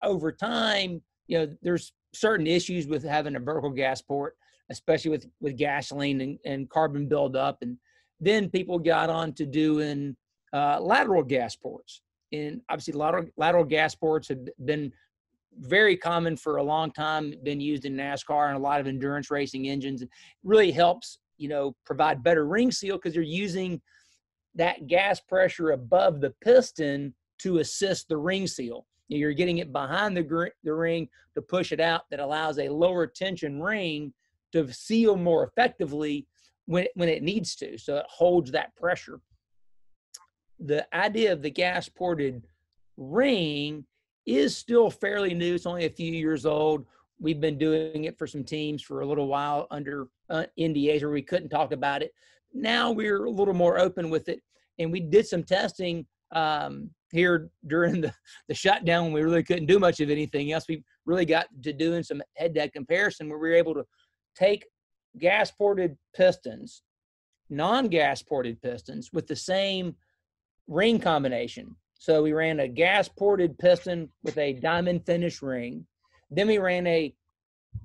over 0.03 0.31
time, 0.31 1.01
you 1.27 1.39
know, 1.39 1.55
there's 1.61 1.93
certain 2.13 2.47
issues 2.47 2.87
with 2.87 3.03
having 3.03 3.35
a 3.35 3.39
vertical 3.39 3.71
gas 3.71 4.01
port 4.01 4.35
especially 4.69 5.11
with 5.11 5.27
with 5.39 5.57
gasoline 5.57 6.21
and, 6.21 6.39
and 6.45 6.69
carbon 6.69 7.07
buildup. 7.07 7.57
And 7.61 7.77
then 8.19 8.49
people 8.49 8.79
got 8.79 9.09
on 9.09 9.33
to 9.33 9.45
doing 9.45 10.15
uh, 10.53 10.79
lateral 10.79 11.23
gas 11.23 11.55
ports. 11.55 12.01
And 12.31 12.61
obviously, 12.69 12.93
lateral 12.93 13.25
lateral 13.37 13.63
gas 13.63 13.95
ports 13.95 14.29
have 14.29 14.39
been 14.65 14.91
very 15.59 15.95
common 15.95 16.35
for 16.35 16.57
a 16.57 16.63
long 16.63 16.91
time. 16.91 17.33
Been 17.43 17.61
used 17.61 17.85
in 17.85 17.95
NASCAR 17.95 18.47
and 18.47 18.57
a 18.57 18.61
lot 18.61 18.81
of 18.81 18.87
endurance 18.87 19.31
racing 19.31 19.67
engines. 19.67 20.01
It 20.01 20.09
really 20.43 20.71
helps 20.71 21.19
you 21.37 21.49
know 21.49 21.75
provide 21.85 22.23
better 22.23 22.45
ring 22.47 22.71
seal 22.71 22.97
because 22.97 23.15
you're 23.15 23.23
using 23.23 23.81
that 24.55 24.87
gas 24.87 25.19
pressure 25.19 25.71
above 25.71 26.21
the 26.21 26.33
piston 26.41 27.13
to 27.39 27.59
assist 27.59 28.07
the 28.07 28.17
ring 28.17 28.47
seal. 28.47 28.85
You're 29.07 29.33
getting 29.33 29.59
it 29.59 29.71
behind 29.71 30.17
the, 30.17 30.23
gr- 30.23 30.47
the 30.63 30.73
ring 30.73 31.09
to 31.35 31.41
push 31.41 31.71
it 31.71 31.79
out 31.79 32.09
that 32.09 32.19
allows 32.19 32.57
a 32.57 32.69
lower 32.69 33.05
tension 33.05 33.61
ring 33.61 34.13
to 34.51 34.71
seal 34.71 35.15
more 35.15 35.43
effectively 35.43 36.27
when, 36.65 36.87
when 36.95 37.09
it 37.09 37.23
needs 37.23 37.55
to. 37.57 37.77
So 37.77 37.97
it 37.97 38.05
holds 38.09 38.51
that 38.51 38.75
pressure. 38.75 39.19
The 40.59 40.87
idea 40.95 41.33
of 41.33 41.41
the 41.41 41.49
gas 41.49 41.89
ported 41.89 42.47
ring 42.97 43.85
is 44.25 44.55
still 44.55 44.89
fairly 44.89 45.33
new. 45.33 45.55
It's 45.55 45.65
only 45.65 45.85
a 45.85 45.89
few 45.89 46.11
years 46.11 46.45
old. 46.45 46.85
We've 47.19 47.39
been 47.39 47.57
doing 47.57 48.05
it 48.05 48.17
for 48.17 48.27
some 48.27 48.43
teams 48.43 48.81
for 48.81 49.01
a 49.01 49.05
little 49.05 49.27
while 49.27 49.67
under 49.71 50.07
uh, 50.29 50.45
NDAs 50.59 51.01
where 51.01 51.11
we 51.11 51.21
couldn't 51.21 51.49
talk 51.49 51.71
about 51.71 52.01
it. 52.01 52.13
Now 52.53 52.91
we're 52.91 53.25
a 53.25 53.29
little 53.29 53.53
more 53.53 53.79
open 53.79 54.09
with 54.09 54.29
it. 54.29 54.41
And 54.79 54.91
we 54.91 54.99
did 54.99 55.27
some 55.27 55.43
testing 55.43 56.05
um, 56.31 56.89
here 57.11 57.49
during 57.67 58.01
the, 58.01 58.13
the 58.47 58.55
shutdown 58.55 59.05
when 59.05 59.13
we 59.13 59.21
really 59.21 59.43
couldn't 59.43 59.67
do 59.67 59.79
much 59.79 59.99
of 59.99 60.09
anything 60.09 60.51
else. 60.51 60.65
We 60.67 60.83
really 61.05 61.25
got 61.25 61.47
to 61.63 61.73
doing 61.73 62.03
some 62.03 62.21
head 62.35 62.53
to 62.55 62.61
head 62.61 62.73
comparison 62.73 63.29
where 63.29 63.39
we 63.39 63.49
were 63.49 63.55
able 63.55 63.75
to 63.75 63.85
take 64.35 64.65
gas 65.17 65.51
ported 65.51 65.97
pistons 66.15 66.83
non-gas 67.49 68.23
ported 68.23 68.61
pistons 68.61 69.11
with 69.13 69.27
the 69.27 69.35
same 69.35 69.95
ring 70.67 70.99
combination. 70.99 71.75
So 71.97 72.23
we 72.23 72.33
ran 72.33 72.59
a 72.59 72.67
gas 72.67 73.07
ported 73.07 73.57
piston 73.57 74.09
with 74.23 74.37
a 74.37 74.53
diamond 74.53 75.05
finish 75.05 75.41
ring. 75.41 75.85
Then 76.29 76.47
we 76.47 76.57
ran 76.57 76.85
a 76.87 77.13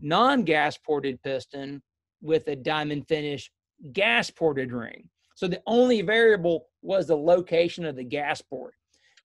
non-gas 0.00 0.78
ported 0.78 1.22
piston 1.22 1.82
with 2.22 2.48
a 2.48 2.56
diamond 2.56 3.06
finish 3.08 3.50
gas 3.92 4.30
ported 4.30 4.72
ring. 4.72 5.08
So 5.34 5.48
the 5.48 5.62
only 5.66 6.02
variable 6.02 6.66
was 6.82 7.06
the 7.06 7.16
location 7.16 7.84
of 7.84 7.96
the 7.96 8.04
gas 8.04 8.42
port. 8.42 8.74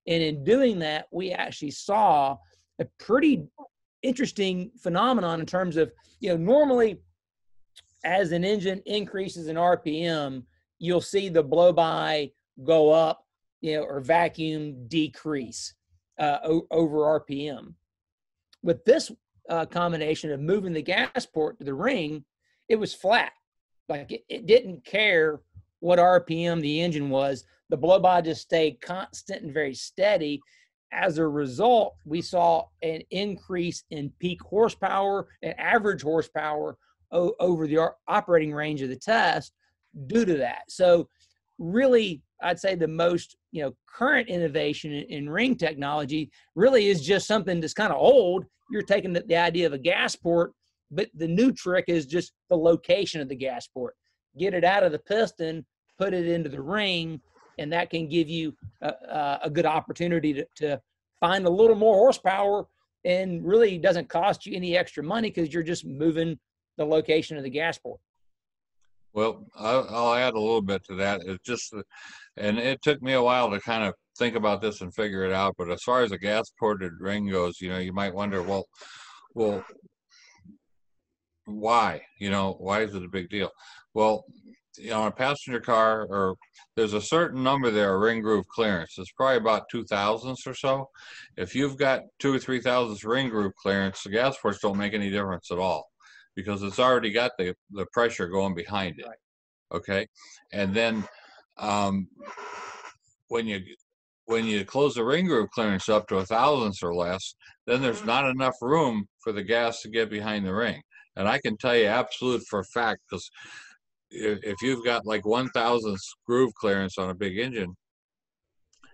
And 0.07 0.21
in 0.21 0.43
doing 0.43 0.79
that, 0.79 1.07
we 1.11 1.31
actually 1.31 1.71
saw 1.71 2.37
a 2.79 2.85
pretty 2.99 3.43
interesting 4.03 4.71
phenomenon 4.81 5.39
in 5.39 5.45
terms 5.45 5.77
of, 5.77 5.91
you 6.19 6.29
know, 6.29 6.37
normally 6.37 6.99
as 8.03 8.31
an 8.31 8.43
engine 8.43 8.81
increases 8.85 9.47
in 9.47 9.55
RPM, 9.55 10.43
you'll 10.77 11.01
see 11.01 11.27
the 11.27 11.43
blow 11.43 11.73
by 11.73 12.31
go 12.63 12.91
up, 12.91 13.25
you 13.61 13.75
know, 13.75 13.83
or 13.83 13.99
vacuum 13.99 14.87
decrease 14.87 15.73
uh, 16.19 16.37
o- 16.43 16.67
over 16.71 17.19
RPM. 17.19 17.73
With 18.61 18.85
this 18.85 19.11
uh, 19.49 19.65
combination 19.65 20.31
of 20.31 20.39
moving 20.39 20.73
the 20.73 20.81
gas 20.81 21.25
port 21.25 21.57
to 21.59 21.65
the 21.65 21.73
ring, 21.73 22.23
it 22.69 22.75
was 22.75 22.93
flat. 22.93 23.31
Like 23.89 24.11
it, 24.11 24.23
it 24.29 24.45
didn't 24.45 24.85
care 24.85 25.41
what 25.79 25.99
RPM 25.99 26.61
the 26.61 26.81
engine 26.81 27.09
was. 27.09 27.43
The 27.69 27.77
blow 27.77 27.99
by 27.99 28.21
just 28.21 28.41
stayed 28.41 28.81
constant 28.81 29.43
and 29.43 29.53
very 29.53 29.73
steady. 29.73 30.39
As 30.91 31.17
a 31.17 31.27
result, 31.27 31.95
we 32.05 32.21
saw 32.21 32.65
an 32.83 33.01
increase 33.11 33.83
in 33.89 34.11
peak 34.19 34.41
horsepower 34.41 35.27
and 35.41 35.59
average 35.59 36.03
horsepower 36.03 36.77
o- 37.11 37.35
over 37.39 37.67
the 37.67 37.91
operating 38.07 38.53
range 38.53 38.81
of 38.81 38.89
the 38.89 38.95
test 38.95 39.51
due 40.07 40.25
to 40.25 40.37
that. 40.37 40.63
So, 40.69 41.07
really, 41.57 42.21
I'd 42.41 42.59
say 42.59 42.75
the 42.75 42.87
most 42.87 43.35
you 43.51 43.63
know 43.63 43.73
current 43.87 44.29
innovation 44.29 44.93
in, 44.93 45.03
in 45.05 45.29
ring 45.29 45.55
technology 45.55 46.29
really 46.55 46.87
is 46.87 47.03
just 47.03 47.27
something 47.27 47.59
that's 47.59 47.73
kind 47.73 47.91
of 47.91 47.99
old. 47.99 48.45
You're 48.69 48.81
taking 48.83 49.13
the, 49.13 49.21
the 49.21 49.37
idea 49.37 49.65
of 49.65 49.73
a 49.73 49.77
gas 49.77 50.15
port, 50.15 50.51
but 50.91 51.09
the 51.13 51.27
new 51.27 51.51
trick 51.51 51.85
is 51.87 52.05
just 52.05 52.33
the 52.49 52.57
location 52.57 53.21
of 53.21 53.29
the 53.29 53.35
gas 53.35 53.67
port. 53.67 53.95
Get 54.37 54.53
it 54.53 54.63
out 54.63 54.83
of 54.83 54.91
the 54.91 54.99
piston, 54.99 55.65
put 55.97 56.13
it 56.13 56.27
into 56.27 56.49
the 56.49 56.61
ring, 56.61 57.21
and 57.57 57.71
that 57.73 57.89
can 57.89 58.07
give 58.07 58.29
you 58.29 58.55
a, 58.81 59.39
a 59.43 59.49
good 59.49 59.65
opportunity 59.65 60.33
to, 60.33 60.47
to 60.55 60.81
find 61.19 61.45
a 61.45 61.49
little 61.49 61.75
more 61.75 61.95
horsepower 61.95 62.65
and 63.03 63.45
really 63.45 63.77
doesn't 63.77 64.09
cost 64.09 64.45
you 64.45 64.55
any 64.55 64.75
extra 64.75 65.03
money 65.03 65.29
because 65.29 65.53
you're 65.53 65.63
just 65.63 65.85
moving 65.85 66.37
the 66.77 66.85
location 66.85 67.37
of 67.37 67.43
the 67.43 67.49
gas 67.49 67.77
port. 67.77 67.99
Well, 69.13 69.45
I'll, 69.55 70.13
add 70.13 70.33
a 70.33 70.39
little 70.39 70.61
bit 70.61 70.83
to 70.85 70.95
that. 70.95 71.21
It's 71.25 71.41
just, 71.45 71.73
and 72.35 72.59
it 72.59 72.81
took 72.81 73.01
me 73.01 73.13
a 73.13 73.23
while 73.23 73.49
to 73.49 73.61
kind 73.61 73.85
of 73.85 73.93
think 74.17 74.35
about 74.35 74.61
this 74.61 74.81
and 74.81 74.93
figure 74.93 75.23
it 75.23 75.31
out. 75.31 75.55
But 75.57 75.71
as 75.71 75.81
far 75.83 76.01
as 76.01 76.11
a 76.11 76.17
gas 76.17 76.51
ported 76.59 76.91
ring 76.99 77.29
goes, 77.29 77.61
you 77.61 77.69
know, 77.69 77.77
you 77.77 77.93
might 77.93 78.13
wonder, 78.13 78.43
well, 78.43 78.65
well, 79.33 79.63
why? 81.45 82.01
You 82.19 82.29
know, 82.29 82.57
why 82.59 82.81
is 82.81 82.93
it 82.93 83.05
a 83.05 83.09
big 83.09 83.29
deal? 83.29 83.51
Well, 83.93 84.25
you 84.77 84.89
know, 84.89 85.07
a 85.07 85.11
passenger 85.11 85.59
car, 85.59 86.05
or 86.09 86.35
there's 86.75 86.93
a 86.93 87.01
certain 87.01 87.43
number 87.43 87.71
there, 87.71 87.97
ring 87.99 88.21
groove 88.21 88.47
clearance. 88.47 88.95
It's 88.97 89.11
probably 89.11 89.37
about 89.37 89.69
two 89.69 89.83
thousandths 89.85 90.47
or 90.47 90.53
so. 90.53 90.89
If 91.37 91.55
you've 91.55 91.77
got 91.77 92.01
two 92.19 92.33
or 92.33 92.39
three 92.39 92.61
thousandths 92.61 93.03
ring 93.03 93.29
groove 93.29 93.53
clearance, 93.61 94.03
the 94.03 94.09
gas 94.09 94.37
ports 94.41 94.59
don't 94.59 94.77
make 94.77 94.93
any 94.93 95.09
difference 95.09 95.51
at 95.51 95.59
all 95.59 95.89
because 96.35 96.63
it's 96.63 96.79
already 96.79 97.11
got 97.11 97.31
the, 97.37 97.55
the 97.71 97.85
pressure 97.93 98.27
going 98.27 98.55
behind 98.55 98.99
it. 98.99 99.05
Right. 99.05 99.77
Okay. 99.77 100.07
And 100.51 100.73
then 100.73 101.03
um, 101.57 102.07
when 103.29 103.47
you 103.47 103.61
when 104.25 104.45
you 104.45 104.65
close 104.65 104.95
the 104.95 105.03
ring 105.03 105.25
groove 105.27 105.49
clearance 105.51 105.87
up 105.87 106.07
to 106.07 106.17
a 106.17 106.25
thousandths 106.25 106.83
or 106.83 106.95
less, 106.95 107.35
then 107.67 107.81
there's 107.81 107.97
mm-hmm. 107.97 108.07
not 108.07 108.29
enough 108.29 108.55
room 108.61 109.07
for 109.19 109.31
the 109.31 109.43
gas 109.43 109.81
to 109.81 109.89
get 109.89 110.09
behind 110.09 110.45
the 110.45 110.53
ring. 110.53 110.81
And 111.15 111.27
I 111.27 111.39
can 111.39 111.57
tell 111.57 111.75
you 111.75 111.85
absolute 111.85 112.43
for 112.49 112.59
a 112.59 112.65
fact 112.65 113.01
because 113.09 113.29
if 114.11 114.61
you've 114.61 114.85
got 114.85 115.05
like 115.05 115.25
one 115.25 115.49
thousandths 115.49 116.13
groove 116.25 116.53
clearance 116.55 116.97
on 116.97 117.09
a 117.09 117.15
big 117.15 117.37
engine, 117.37 117.75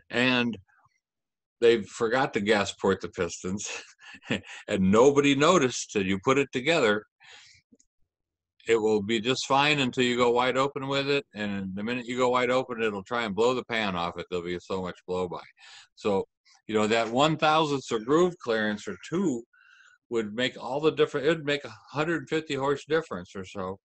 and 0.09 0.57
they 1.59 1.83
forgot 1.83 2.33
to 2.33 2.41
gas 2.41 2.73
port 2.73 3.01
the 3.01 3.09
pistons, 3.09 3.69
and 4.29 4.91
nobody 4.91 5.35
noticed 5.35 5.91
till 5.91 6.05
you 6.05 6.19
put 6.23 6.37
it 6.37 6.49
together, 6.51 7.05
it 8.67 8.75
will 8.75 9.01
be 9.01 9.19
just 9.19 9.45
fine 9.47 9.79
until 9.79 10.03
you 10.03 10.17
go 10.17 10.31
wide 10.31 10.57
open 10.57 10.87
with 10.87 11.09
it. 11.09 11.25
And 11.33 11.75
the 11.75 11.83
minute 11.83 12.05
you 12.05 12.17
go 12.17 12.29
wide 12.29 12.49
open, 12.49 12.81
it'll 12.81 13.03
try 13.03 13.23
and 13.23 13.35
blow 13.35 13.53
the 13.53 13.63
pan 13.63 13.95
off 13.95 14.17
it. 14.17 14.25
There'll 14.29 14.45
be 14.45 14.57
so 14.59 14.81
much 14.81 14.99
blow 15.07 15.27
by. 15.27 15.41
So, 15.95 16.25
you 16.67 16.75
know, 16.75 16.87
that 16.87 17.09
one 17.09 17.37
thousandths 17.37 17.91
or 17.91 17.99
groove 17.99 18.35
clearance 18.43 18.87
or 18.87 18.95
two 19.09 19.43
would 20.09 20.33
make 20.33 20.61
all 20.61 20.79
the 20.79 20.91
difference. 20.91 21.25
it 21.25 21.29
would 21.29 21.45
make 21.45 21.63
150 21.63 22.55
horse 22.55 22.85
difference 22.85 23.35
or 23.35 23.45
so 23.45 23.79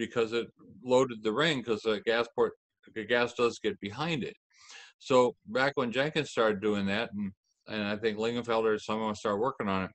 because 0.00 0.32
it 0.32 0.46
loaded 0.82 1.22
the 1.22 1.32
ring 1.32 1.58
because 1.58 1.82
the 1.82 2.00
gas 2.06 2.26
port, 2.34 2.52
the 2.94 3.04
gas 3.04 3.34
does 3.34 3.58
get 3.58 3.78
behind 3.80 4.24
it. 4.24 4.34
So 4.98 5.34
back 5.46 5.72
when 5.76 5.92
Jenkins 5.92 6.30
started 6.30 6.60
doing 6.60 6.86
that, 6.86 7.10
and, 7.14 7.32
and 7.68 7.84
I 7.84 7.96
think 7.96 8.18
Lingenfelter, 8.18 8.80
someone 8.80 9.14
started 9.14 9.38
working 9.38 9.68
on 9.68 9.84
it, 9.84 9.90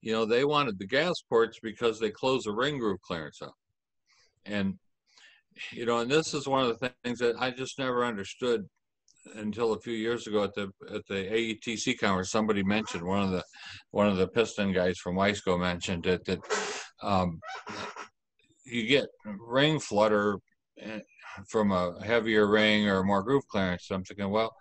you 0.00 0.12
know, 0.12 0.24
they 0.24 0.44
wanted 0.44 0.78
the 0.78 0.86
gas 0.86 1.14
ports 1.28 1.58
because 1.62 1.98
they 1.98 2.10
closed 2.10 2.46
the 2.46 2.52
ring 2.52 2.78
groove 2.78 3.00
clearance 3.02 3.42
up. 3.42 3.54
And, 4.44 4.74
you 5.72 5.86
know, 5.86 5.98
and 5.98 6.10
this 6.10 6.34
is 6.34 6.46
one 6.46 6.64
of 6.64 6.78
the 6.78 6.92
things 7.04 7.18
that 7.18 7.36
I 7.40 7.50
just 7.50 7.78
never 7.78 8.04
understood 8.04 8.66
until 9.36 9.72
a 9.72 9.80
few 9.80 9.94
years 9.94 10.26
ago 10.26 10.44
at 10.44 10.54
the 10.54 10.70
at 10.94 11.06
the 11.08 11.14
AETC 11.14 11.98
conference. 11.98 12.30
Somebody 12.30 12.62
mentioned 12.62 13.02
one 13.02 13.22
of 13.22 13.30
the 13.30 13.42
one 13.90 14.06
of 14.06 14.16
the 14.16 14.28
piston 14.28 14.72
guys 14.72 14.98
from 14.98 15.16
Wiseco 15.16 15.58
mentioned 15.58 16.06
it 16.06 16.24
that 16.26 16.40
um, 17.02 17.40
you 18.64 18.86
get 18.86 19.06
ring 19.24 19.78
flutter 19.78 20.38
eh, 20.80 21.00
from 21.48 21.72
a 21.72 22.02
heavier 22.04 22.46
ring 22.46 22.88
or 22.88 23.02
more 23.02 23.22
groove 23.22 23.46
clearance. 23.48 23.88
I'm 23.90 24.04
thinking, 24.04 24.30
well, 24.30 24.54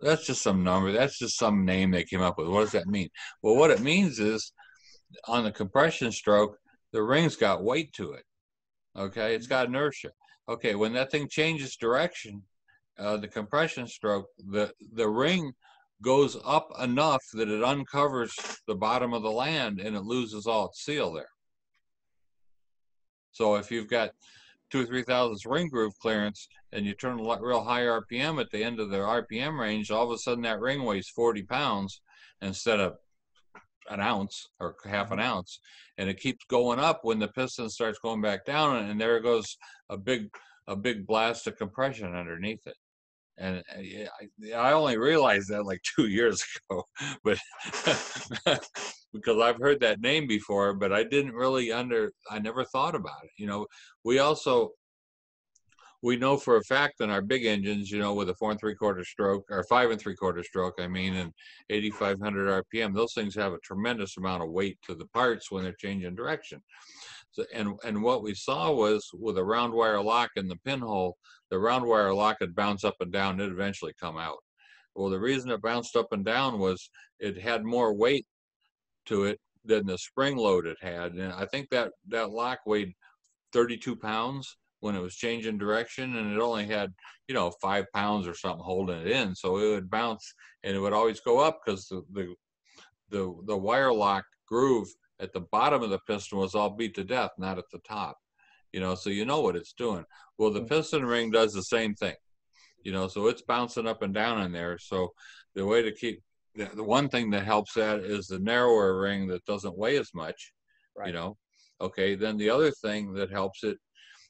that's 0.00 0.26
just 0.26 0.42
some 0.42 0.64
number. 0.64 0.92
That's 0.92 1.18
just 1.18 1.38
some 1.38 1.64
name 1.64 1.90
they 1.90 2.04
came 2.04 2.22
up 2.22 2.38
with. 2.38 2.48
What 2.48 2.60
does 2.60 2.72
that 2.72 2.86
mean? 2.86 3.08
Well, 3.42 3.56
what 3.56 3.70
it 3.70 3.80
means 3.80 4.18
is 4.18 4.52
on 5.26 5.44
the 5.44 5.52
compression 5.52 6.12
stroke, 6.12 6.56
the 6.92 7.02
ring's 7.02 7.36
got 7.36 7.62
weight 7.62 7.92
to 7.94 8.12
it. 8.12 8.24
Okay, 8.96 9.34
it's 9.34 9.46
got 9.46 9.66
inertia. 9.66 10.10
Okay, 10.48 10.74
when 10.74 10.92
that 10.94 11.10
thing 11.10 11.28
changes 11.28 11.76
direction, 11.76 12.42
uh, 12.98 13.16
the 13.16 13.28
compression 13.28 13.86
stroke, 13.86 14.26
the 14.38 14.72
the 14.94 15.08
ring 15.08 15.52
goes 16.02 16.36
up 16.44 16.68
enough 16.80 17.22
that 17.34 17.48
it 17.48 17.62
uncovers 17.62 18.34
the 18.66 18.74
bottom 18.74 19.12
of 19.12 19.22
the 19.22 19.30
land 19.30 19.80
and 19.80 19.94
it 19.94 20.02
loses 20.02 20.46
all 20.46 20.66
its 20.66 20.82
seal 20.84 21.12
there. 21.12 21.28
So 23.32 23.56
if 23.56 23.70
you've 23.70 23.88
got 23.88 24.10
two 24.70 24.82
or 24.82 24.86
three 24.86 25.02
thousandths 25.02 25.46
ring 25.46 25.68
groove 25.68 25.98
clearance 26.00 26.48
and 26.72 26.86
you 26.86 26.94
turn 26.94 27.18
a 27.18 27.40
real 27.40 27.64
high 27.64 27.82
RPM 27.82 28.40
at 28.40 28.50
the 28.50 28.62
end 28.62 28.80
of 28.80 28.90
the 28.90 28.98
RPM 28.98 29.58
range, 29.58 29.90
all 29.90 30.04
of 30.04 30.12
a 30.12 30.18
sudden 30.18 30.42
that 30.42 30.60
ring 30.60 30.84
weighs 30.84 31.08
40 31.08 31.42
pounds 31.42 32.00
instead 32.40 32.80
of 32.80 32.96
an 33.90 34.00
ounce 34.00 34.48
or 34.60 34.76
half 34.84 35.10
an 35.10 35.18
mm-hmm. 35.18 35.26
ounce 35.26 35.60
and 35.98 36.08
it 36.08 36.20
keeps 36.20 36.44
going 36.46 36.78
up 36.78 37.00
when 37.02 37.18
the 37.18 37.28
piston 37.28 37.68
starts 37.68 37.98
going 37.98 38.20
back 38.20 38.44
down 38.44 38.76
and 38.76 39.00
there 39.00 39.20
goes 39.20 39.56
a 39.90 39.96
big 39.96 40.28
a 40.68 40.76
big 40.76 41.06
blast 41.06 41.46
of 41.46 41.56
compression 41.56 42.14
underneath 42.14 42.66
it 42.66 42.76
and 43.38 43.58
uh, 43.58 44.52
I, 44.52 44.52
I 44.52 44.72
only 44.72 44.96
realized 44.96 45.48
that 45.48 45.64
like 45.64 45.80
two 45.96 46.06
years 46.06 46.42
ago 46.70 46.84
but 47.24 47.38
because 49.12 49.40
i've 49.40 49.58
heard 49.58 49.80
that 49.80 50.00
name 50.00 50.26
before 50.26 50.74
but 50.74 50.92
i 50.92 51.02
didn't 51.02 51.34
really 51.34 51.72
under 51.72 52.12
i 52.30 52.38
never 52.38 52.64
thought 52.64 52.94
about 52.94 53.24
it 53.24 53.30
you 53.36 53.46
know 53.46 53.66
we 54.04 54.18
also 54.18 54.70
we 56.02 56.16
know 56.16 56.36
for 56.36 56.56
a 56.56 56.64
fact 56.64 57.00
in 57.00 57.10
our 57.10 57.20
big 57.20 57.44
engines, 57.44 57.90
you 57.90 57.98
know, 57.98 58.14
with 58.14 58.30
a 58.30 58.34
four 58.34 58.50
and 58.50 58.58
three 58.58 58.74
quarter 58.74 59.04
stroke 59.04 59.44
or 59.50 59.64
five 59.64 59.90
and 59.90 60.00
three 60.00 60.16
quarter 60.16 60.42
stroke, 60.42 60.74
I 60.78 60.88
mean, 60.88 61.14
and 61.14 61.32
8,500 61.68 62.64
RPM, 62.64 62.94
those 62.94 63.12
things 63.12 63.34
have 63.34 63.52
a 63.52 63.58
tremendous 63.58 64.16
amount 64.16 64.42
of 64.42 64.50
weight 64.50 64.78
to 64.86 64.94
the 64.94 65.06
parts 65.06 65.50
when 65.50 65.62
they're 65.62 65.74
changing 65.74 66.14
direction. 66.14 66.62
So, 67.32 67.44
and, 67.54 67.74
and 67.84 68.02
what 68.02 68.22
we 68.22 68.34
saw 68.34 68.72
was 68.72 69.08
with 69.12 69.38
a 69.38 69.44
round 69.44 69.74
wire 69.74 70.02
lock 70.02 70.30
in 70.36 70.48
the 70.48 70.58
pinhole, 70.64 71.16
the 71.50 71.58
round 71.58 71.84
wire 71.84 72.14
lock 72.14 72.38
would 72.40 72.54
bounce 72.54 72.82
up 72.82 72.96
and 73.00 73.12
down, 73.12 73.40
it 73.40 73.52
eventually 73.52 73.92
come 74.00 74.16
out. 74.16 74.38
Well, 74.94 75.10
the 75.10 75.20
reason 75.20 75.50
it 75.50 75.62
bounced 75.62 75.96
up 75.96 76.08
and 76.12 76.24
down 76.24 76.58
was 76.58 76.90
it 77.20 77.40
had 77.40 77.64
more 77.64 77.94
weight 77.94 78.26
to 79.06 79.24
it 79.24 79.38
than 79.64 79.86
the 79.86 79.98
spring 79.98 80.36
load 80.36 80.66
it 80.66 80.78
had. 80.80 81.12
And 81.12 81.32
I 81.32 81.46
think 81.46 81.68
that, 81.70 81.92
that 82.08 82.30
lock 82.30 82.60
weighed 82.66 82.92
32 83.52 83.96
pounds 83.96 84.56
when 84.80 84.94
it 84.94 85.00
was 85.00 85.14
changing 85.14 85.58
direction 85.58 86.16
and 86.16 86.32
it 86.32 86.40
only 86.40 86.66
had 86.66 86.90
you 87.28 87.34
know 87.34 87.52
five 87.60 87.84
pounds 87.92 88.26
or 88.26 88.34
something 88.34 88.64
holding 88.64 88.98
it 89.00 89.08
in 89.08 89.34
so 89.34 89.58
it 89.58 89.68
would 89.68 89.90
bounce 89.90 90.32
and 90.64 90.74
it 90.74 90.80
would 90.80 90.94
always 90.94 91.20
go 91.20 91.38
up 91.38 91.60
because 91.62 91.86
the, 91.88 92.02
the 92.12 92.34
the 93.10 93.34
the 93.46 93.56
wire 93.56 93.92
lock 93.92 94.24
groove 94.48 94.88
at 95.18 95.34
the 95.34 95.40
bottom 95.52 95.82
of 95.82 95.90
the 95.90 95.98
piston 96.06 96.38
was 96.38 96.54
all 96.54 96.70
beat 96.70 96.94
to 96.94 97.04
death 97.04 97.30
not 97.36 97.58
at 97.58 97.64
the 97.72 97.80
top 97.86 98.16
you 98.72 98.80
know, 98.80 98.94
so 98.94 99.10
you 99.10 99.24
know 99.24 99.40
what 99.40 99.56
it's 99.56 99.72
doing. 99.72 100.04
Well, 100.38 100.50
the 100.50 100.60
Mm. 100.60 100.68
piston 100.68 101.04
ring 101.04 101.30
does 101.30 101.52
the 101.52 101.62
same 101.62 101.94
thing, 101.94 102.16
you 102.82 102.92
know, 102.92 103.08
so 103.08 103.26
it's 103.26 103.42
bouncing 103.42 103.86
up 103.86 104.02
and 104.02 104.14
down 104.14 104.40
in 104.42 104.52
there. 104.52 104.78
So 104.78 105.12
the 105.54 105.66
way 105.66 105.82
to 105.82 105.92
keep 105.92 106.22
the, 106.54 106.70
the 106.74 106.84
one 106.84 107.08
thing 107.08 107.30
that 107.30 107.44
helps 107.44 107.74
that 107.74 108.00
is 108.00 108.26
the 108.26 108.38
narrower 108.38 109.00
ring 109.00 109.26
that 109.28 109.44
doesn't 109.44 109.76
weigh 109.78 109.98
as 109.98 110.10
much, 110.14 110.52
you 111.06 111.12
know. 111.12 111.36
Okay, 111.80 112.14
then 112.14 112.36
the 112.36 112.50
other 112.50 112.70
thing 112.70 113.12
that 113.14 113.30
helps 113.30 113.64
it 113.64 113.78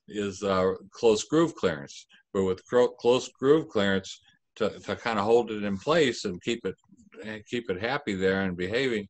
is 0.08 0.42
uh, 0.42 0.74
close 0.92 1.24
groove 1.24 1.54
clearance. 1.54 2.06
But 2.32 2.44
with 2.44 2.64
cro- 2.66 2.88
close 2.88 3.28
groove 3.28 3.68
clearance, 3.68 4.20
to, 4.56 4.70
to 4.80 4.96
kind 4.96 5.18
of 5.18 5.24
hold 5.24 5.50
it 5.50 5.64
in 5.64 5.76
place 5.78 6.24
and 6.24 6.40
keep 6.42 6.64
it 6.64 6.74
and 7.24 7.44
keep 7.46 7.70
it 7.70 7.80
happy 7.80 8.14
there 8.14 8.42
and 8.42 8.56
behaving, 8.56 9.06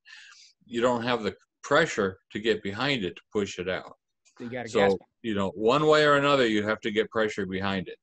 you 0.64 0.80
don't 0.80 1.02
have 1.02 1.22
the 1.22 1.34
pressure 1.62 2.18
to 2.32 2.38
get 2.38 2.62
behind 2.62 3.04
it 3.04 3.16
to 3.16 3.22
push 3.32 3.58
it 3.58 3.68
out. 3.68 3.92
So 4.38 4.44
you 4.44 4.50
got 4.50 4.66
a 4.66 4.68
gas. 4.68 4.92
So 4.92 4.98
you 5.22 5.34
know, 5.34 5.50
one 5.50 5.86
way 5.86 6.04
or 6.04 6.16
another, 6.16 6.46
you 6.46 6.62
have 6.66 6.80
to 6.80 6.90
get 6.90 7.10
pressure 7.10 7.46
behind 7.46 7.88
it. 7.88 7.96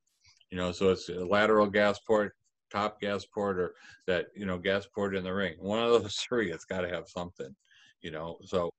You 0.51 0.57
know, 0.57 0.71
so 0.71 0.89
it's 0.89 1.09
a 1.09 1.25
lateral 1.25 1.67
gas 1.67 1.99
port, 2.05 2.33
top 2.71 2.99
gas 3.01 3.25
port, 3.25 3.59
or 3.59 3.73
that 4.07 4.27
you 4.35 4.45
know 4.45 4.57
gas 4.57 4.87
port 4.93 5.15
in 5.15 5.23
the 5.23 5.33
ring. 5.33 5.55
One 5.59 5.83
of 5.83 6.01
those 6.01 6.15
three, 6.27 6.51
it's 6.51 6.65
got 6.65 6.81
to 6.81 6.89
have 6.89 7.07
something. 7.07 7.55
You 8.01 8.11
know, 8.11 8.37
so 8.45 8.71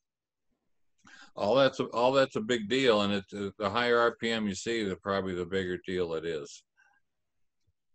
all 1.34 1.55
that's 1.55 1.80
a, 1.80 1.84
all 1.86 2.12
that's 2.12 2.36
a 2.36 2.41
big 2.41 2.68
deal, 2.68 3.03
and 3.03 3.12
it's 3.12 3.32
uh, 3.32 3.51
the 3.59 3.70
higher 3.70 4.12
RPM 4.12 4.49
you 4.49 4.55
see, 4.55 4.84
the 4.84 4.97
probably 4.97 5.34
the 5.34 5.47
bigger 5.47 5.78
deal 5.86 6.14
it 6.14 6.24
is. 6.24 6.62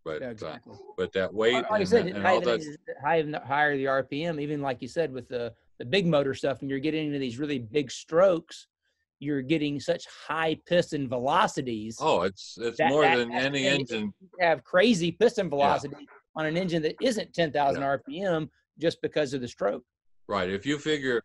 But 0.04 0.20
Yeah, 0.20 0.28
uh, 0.28 0.30
exactly. 0.30 0.76
but 0.96 1.12
that 1.12 1.32
weight 1.32 1.54
Like 1.54 1.70
I 1.70 1.78
and, 1.78 1.88
said, 1.88 2.06
and 2.06 2.26
all 2.26 2.40
that 2.40 2.60
high, 3.02 3.24
higher 3.46 3.76
the 3.76 3.84
RPM, 3.86 4.40
even 4.40 4.60
like 4.60 4.82
you 4.82 4.88
said 4.88 5.12
with 5.12 5.28
the 5.28 5.52
the 5.78 5.84
big 5.84 6.06
motor 6.06 6.34
stuff, 6.34 6.60
and 6.60 6.70
you're 6.70 6.78
getting 6.78 7.06
into 7.06 7.18
these 7.18 7.38
really 7.38 7.58
big 7.58 7.90
strokes, 7.90 8.68
you're 9.20 9.42
getting 9.42 9.80
such 9.80 10.04
high 10.26 10.58
piston 10.66 11.08
velocities. 11.08 11.96
Oh, 12.00 12.22
it's 12.22 12.56
it's 12.60 12.78
That- 12.78 12.90
more 12.90 13.02
that- 13.02 13.16
than 13.16 13.30
that- 13.30 13.42
any 13.44 13.66
engine. 13.66 14.12
You 14.20 14.28
have 14.40 14.64
crazy 14.64 15.12
piston 15.12 15.48
velocity 15.48 16.06
on 16.36 16.46
an 16.46 16.56
engine 16.56 16.82
that 16.82 16.96
isn't 17.00 17.32
10,000 17.32 17.82
RPM 17.82 18.50
just 18.78 19.00
because 19.02 19.32
of 19.34 19.40
the 19.40 19.48
stroke. 19.48 19.84
Right. 20.26 20.50
If 20.50 20.66
you 20.66 20.78
figure, 20.78 21.22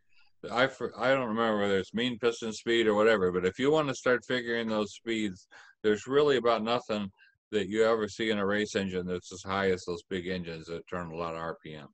I 0.51 0.67
for- 0.67 0.97
I 0.99 1.09
don't 1.09 1.27
remember 1.27 1.59
whether 1.61 1.77
it's 1.79 1.93
mean 1.93 2.19
piston 2.19 2.53
speed 2.53 2.87
or 2.87 2.93
whatever, 2.93 3.31
but 3.31 3.45
if 3.45 3.57
you 3.59 3.71
want 3.71 3.87
to 3.87 3.95
start 3.95 4.23
figuring 4.25 4.67
those 4.67 4.93
speeds, 4.93 5.47
there's 5.83 6.05
really 6.07 6.37
about 6.37 6.63
nothing 6.63 7.11
that 7.51 7.67
you 7.67 7.83
ever 7.83 8.07
see 8.07 8.29
in 8.29 8.37
a 8.37 8.45
race 8.45 8.75
engine 8.75 9.07
that's 9.07 9.31
as 9.33 9.41
high 9.41 9.71
as 9.71 9.83
those 9.85 10.03
big 10.03 10.27
engines 10.27 10.67
that 10.67 10.87
turn 10.87 11.11
a 11.11 11.15
lot 11.15 11.33
of 11.33 11.39
RPM. 11.41 11.87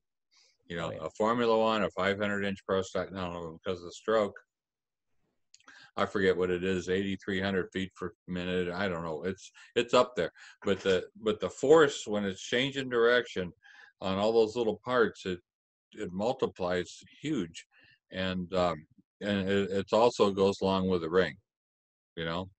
You 0.67 0.75
know, 0.75 0.87
Oh, 0.87 0.91
yeah. 0.91 1.05
a 1.05 1.09
Formula 1.11 1.57
One, 1.57 1.83
a 1.83 1.89
500 1.91 2.43
inch 2.43 2.57
pro 2.67 2.81
stock, 2.81 3.11
no, 3.11 3.57
because 3.63 3.79
of 3.79 3.85
the 3.85 3.91
stroke. 3.93 4.35
I 5.97 6.05
forget 6.05 6.35
what 6.35 6.49
it 6.49 6.63
is, 6.63 6.89
8,300 6.89 7.71
feet 7.71 7.93
per 7.95 8.11
minute. 8.27 8.69
I 8.69 8.87
don't 8.87 9.03
know. 9.03 9.23
It's 9.23 9.51
it's 9.75 9.93
up 9.93 10.15
there, 10.15 10.31
but 10.63 10.81
the 10.81 11.05
but 11.21 11.39
the 11.39 11.49
force 11.49 12.05
when 12.05 12.25
it's 12.25 12.41
changing 12.41 12.89
direction 12.89 13.51
on 14.01 14.17
all 14.17 14.33
those 14.33 14.55
little 14.55 14.79
parts, 14.83 15.25
it 15.25 15.39
it 15.93 16.11
multiplies 16.11 16.99
huge, 17.21 17.65
and 18.11 18.53
um, 18.53 18.85
and 19.21 19.49
it 19.49 19.69
it's 19.71 19.93
also 19.93 20.31
goes 20.31 20.59
along 20.61 20.89
with 20.89 21.01
the 21.01 21.09
ring, 21.09 21.35
you 22.17 22.25
know, 22.25 22.49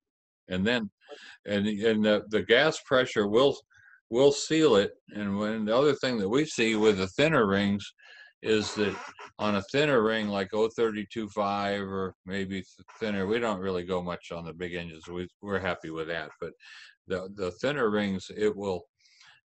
and 0.49 0.66
then 0.66 0.91
and 1.45 1.66
and 1.66 2.05
the 2.05 2.24
the 2.28 2.43
gas 2.43 2.80
pressure 2.80 3.28
will 3.28 3.57
will 4.11 4.32
seal 4.32 4.76
it. 4.76 4.93
And 5.14 5.39
when 5.39 5.66
the 5.66 5.76
other 5.76 5.95
thing 5.95 6.18
that 6.18 6.28
we 6.28 6.47
see 6.47 6.74
with 6.76 6.99
the 6.99 7.09
thinner 7.09 7.47
rings 7.47 7.93
is 8.47 8.74
that 8.74 8.97
on 9.38 9.57
a 9.57 9.62
thinner 9.72 10.03
ring 10.03 10.28
like 10.28 10.51
032.5 10.53 11.80
or 11.90 12.14
maybe 12.24 12.62
thinner, 13.01 13.26
we 13.26 13.40
don't 13.40 13.61
really 13.61 13.82
go 13.82 14.01
much 14.01 14.30
on 14.30 14.44
the 14.44 14.53
big 14.53 14.74
engines. 14.74 15.09
We 15.09 15.28
we're 15.42 15.59
happy 15.59 15.90
with 15.90 16.07
that, 16.09 16.30
but 16.40 16.53
the 17.09 17.28
the 17.34 17.51
thinner 17.61 17.90
rings 17.90 18.30
it 18.34 18.57
will 18.57 18.86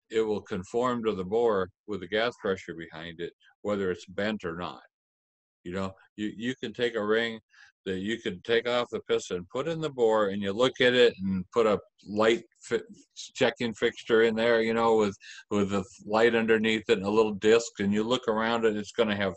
it 0.10 0.22
will 0.22 0.42
conform 0.42 1.04
to 1.04 1.14
the 1.14 1.24
bore 1.24 1.70
with 1.88 2.02
the 2.02 2.08
gas 2.08 2.34
pressure 2.42 2.76
behind 2.76 3.20
it, 3.20 3.32
whether 3.62 3.90
it's 3.90 4.06
bent 4.06 4.44
or 4.44 4.58
not. 4.58 4.82
You 5.64 5.74
know, 5.74 5.94
you 6.18 6.34
you 6.36 6.56
can 6.56 6.74
take 6.74 6.96
a 6.96 7.06
ring 7.06 7.40
that 7.86 8.00
you 8.00 8.20
can 8.20 8.42
take 8.42 8.68
off 8.68 8.90
the 8.92 9.00
piston, 9.02 9.48
put 9.52 9.68
in 9.68 9.80
the 9.80 9.90
bore, 9.90 10.30
and 10.30 10.42
you 10.42 10.52
look 10.52 10.82
at 10.82 10.94
it 10.94 11.14
and 11.24 11.46
put 11.52 11.66
a 11.66 11.80
light 12.08 12.44
fi- 12.62 12.82
checking 13.16 13.74
fixture 13.74 14.24
in 14.24 14.36
there, 14.36 14.62
you 14.62 14.74
know, 14.74 14.96
with 14.98 15.16
with 15.50 15.74
a 15.74 15.84
light 16.06 16.36
underneath 16.36 16.84
it 16.90 16.98
and 16.98 17.08
a 17.08 17.10
little 17.10 17.34
disc, 17.34 17.72
and 17.80 17.94
you 17.94 18.04
look 18.04 18.28
around 18.28 18.66
it, 18.66 18.78
it's 18.78 18.92
going 18.92 19.10
to 19.10 19.16
have 19.16 19.34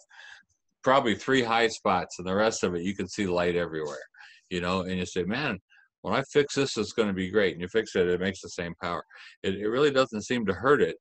probably 0.82 1.14
three 1.14 1.42
high 1.42 1.68
spots, 1.68 2.18
and 2.18 2.26
the 2.26 2.34
rest 2.34 2.64
of 2.64 2.74
it 2.74 2.82
you 2.82 2.94
can 2.94 3.08
see 3.08 3.26
light 3.26 3.56
everywhere, 3.56 4.04
you 4.50 4.60
know, 4.60 4.82
and 4.82 4.98
you 4.98 5.06
say, 5.06 5.24
man. 5.24 5.58
When 6.04 6.14
I 6.14 6.24
fix 6.32 6.56
this, 6.56 6.76
it's 6.76 6.92
going 6.92 7.06
to 7.06 7.14
be 7.14 7.30
great. 7.30 7.52
And 7.52 7.62
you 7.62 7.68
fix 7.68 7.94
it, 7.94 8.08
it 8.08 8.18
makes 8.18 8.40
the 8.40 8.48
same 8.48 8.74
power. 8.82 9.04
It, 9.44 9.54
it 9.54 9.68
really 9.68 9.92
doesn't 9.92 10.22
seem 10.22 10.44
to 10.46 10.52
hurt 10.52 10.82
it. 10.82 10.96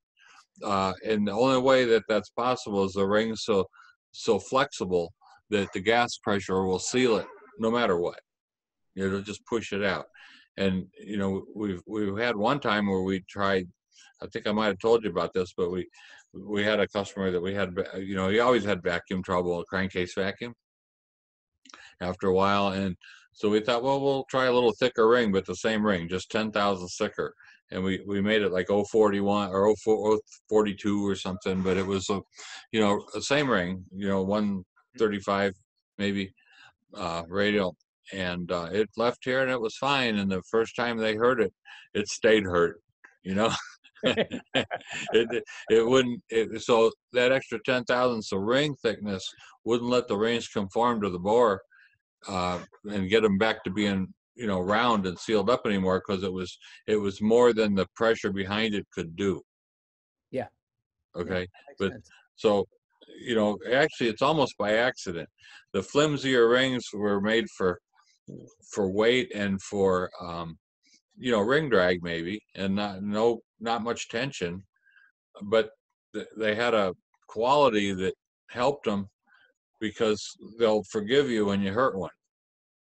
Uh, 0.63 0.93
and 1.03 1.27
the 1.27 1.31
only 1.31 1.59
way 1.59 1.85
that 1.85 2.03
that's 2.07 2.29
possible 2.29 2.83
is 2.83 2.93
the 2.93 3.07
ring's 3.07 3.43
so 3.43 3.65
so 4.11 4.37
flexible 4.37 5.11
that 5.51 5.71
the 5.73 5.79
gas 5.79 6.17
pressure 6.17 6.63
will 6.65 6.79
seal 6.79 7.17
it 7.17 7.27
no 7.59 7.69
matter 7.69 7.97
what. 7.97 8.19
It'll 8.95 9.21
just 9.21 9.45
push 9.45 9.71
it 9.71 9.83
out. 9.83 10.05
And 10.57 10.87
you 10.99 11.17
know, 11.17 11.45
we've 11.55 11.81
we've 11.87 12.17
had 12.17 12.35
one 12.35 12.59
time 12.59 12.87
where 12.87 13.03
we 13.03 13.23
tried. 13.29 13.67
I 14.21 14.27
think 14.27 14.47
I 14.47 14.51
might 14.51 14.67
have 14.67 14.79
told 14.79 15.03
you 15.03 15.09
about 15.09 15.33
this, 15.33 15.53
but 15.55 15.71
we 15.71 15.87
we 16.33 16.63
had 16.63 16.79
a 16.79 16.87
customer 16.87 17.31
that 17.31 17.41
we 17.41 17.53
had. 17.53 17.75
You 17.97 18.15
know, 18.15 18.29
he 18.29 18.39
always 18.39 18.65
had 18.65 18.83
vacuum 18.83 19.23
trouble, 19.23 19.63
crankcase 19.63 20.13
vacuum. 20.15 20.53
After 22.01 22.27
a 22.27 22.33
while, 22.33 22.69
and 22.69 22.95
so 23.33 23.49
we 23.49 23.59
thought, 23.59 23.83
well, 23.83 24.01
we'll 24.01 24.25
try 24.29 24.45
a 24.45 24.53
little 24.53 24.73
thicker 24.73 25.07
ring, 25.07 25.31
but 25.31 25.45
the 25.45 25.55
same 25.55 25.85
ring, 25.85 26.09
just 26.09 26.31
ten 26.31 26.51
thousand 26.51 26.87
thicker. 26.89 27.33
And 27.69 27.83
we 27.83 28.01
we 28.05 28.21
made 28.21 28.41
it 28.41 28.51
like 28.51 28.67
041 28.67 29.49
or 29.49 29.73
04, 29.77 30.19
042 30.49 31.07
or 31.07 31.15
something, 31.15 31.61
but 31.61 31.77
it 31.77 31.85
was 31.85 32.09
a, 32.09 32.19
you 32.73 32.81
know, 32.81 33.05
the 33.13 33.21
same 33.21 33.49
ring, 33.49 33.85
you 33.95 34.09
know, 34.09 34.21
135 34.95 35.53
maybe 35.97 36.33
uh, 36.95 37.23
radial, 37.27 37.75
and 38.13 38.51
uh, 38.51 38.69
it 38.71 38.89
left 38.97 39.19
here 39.23 39.41
and 39.41 39.51
it 39.51 39.61
was 39.61 39.77
fine. 39.77 40.17
And 40.17 40.31
the 40.31 40.41
first 40.49 40.75
time 40.75 40.97
they 40.97 41.15
heard 41.15 41.41
it, 41.41 41.53
it 41.93 42.07
stayed 42.07 42.43
hurt, 42.43 42.81
you 43.23 43.35
know. 43.35 43.51
it 44.03 45.43
it 45.69 45.87
wouldn't. 45.87 46.23
It, 46.29 46.59
so 46.63 46.91
that 47.13 47.31
extra 47.31 47.59
ten 47.63 47.83
thousandths 47.83 48.31
of 48.31 48.41
ring 48.41 48.75
thickness 48.81 49.23
wouldn't 49.63 49.91
let 49.91 50.07
the 50.07 50.17
rings 50.17 50.47
conform 50.47 51.01
to 51.01 51.11
the 51.11 51.19
bore, 51.19 51.61
uh, 52.27 52.57
and 52.91 53.11
get 53.11 53.21
them 53.21 53.37
back 53.37 53.63
to 53.63 53.69
being 53.69 54.07
you 54.33 54.47
know 54.47 54.59
round 54.59 55.05
and 55.05 55.19
sealed 55.19 55.51
up 55.51 55.67
anymore 55.67 56.01
because 56.05 56.23
it 56.23 56.33
was 56.33 56.57
it 56.87 56.95
was 56.95 57.21
more 57.21 57.53
than 57.53 57.75
the 57.75 57.85
pressure 57.95 58.31
behind 58.31 58.73
it 58.73 58.87
could 58.91 59.15
do. 59.15 59.39
Yeah. 60.31 60.47
Okay. 61.15 61.41
Makes 61.41 61.49
But- 61.77 61.91
sense. 61.91 62.09
So, 62.37 62.67
you 63.21 63.35
know, 63.35 63.57
actually, 63.71 64.09
it's 64.09 64.21
almost 64.21 64.57
by 64.57 64.73
accident. 64.73 65.27
The 65.73 65.81
flimsier 65.81 66.49
rings 66.49 66.85
were 66.93 67.21
made 67.21 67.45
for 67.57 67.79
for 68.73 68.89
weight 68.91 69.31
and 69.35 69.61
for 69.61 70.09
um, 70.21 70.57
you 71.17 71.31
know 71.31 71.41
ring 71.41 71.69
drag 71.69 72.03
maybe, 72.03 72.39
and 72.55 72.75
not 72.75 73.01
no 73.03 73.39
not 73.59 73.83
much 73.83 74.09
tension, 74.09 74.63
but 75.43 75.69
th- 76.13 76.27
they 76.37 76.55
had 76.55 76.73
a 76.73 76.93
quality 77.27 77.93
that 77.93 78.13
helped 78.49 78.85
them 78.85 79.07
because 79.79 80.21
they'll 80.59 80.83
forgive 80.91 81.29
you 81.29 81.45
when 81.45 81.61
you 81.61 81.71
hurt 81.71 81.97
one. 81.97 82.11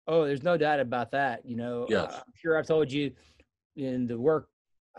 Oh, 0.07 0.25
there's 0.27 0.43
no 0.43 0.57
doubt 0.57 0.81
about 0.81 1.11
that. 1.13 1.45
You 1.47 1.57
know, 1.57 1.87
Yes. 1.89 2.13
uh, 2.13 2.17
I'm 2.27 2.33
sure 2.37 2.59
I've 2.59 2.67
told 2.67 2.93
you 2.93 3.13
in 3.77 4.07
the 4.07 4.19
work 4.19 4.49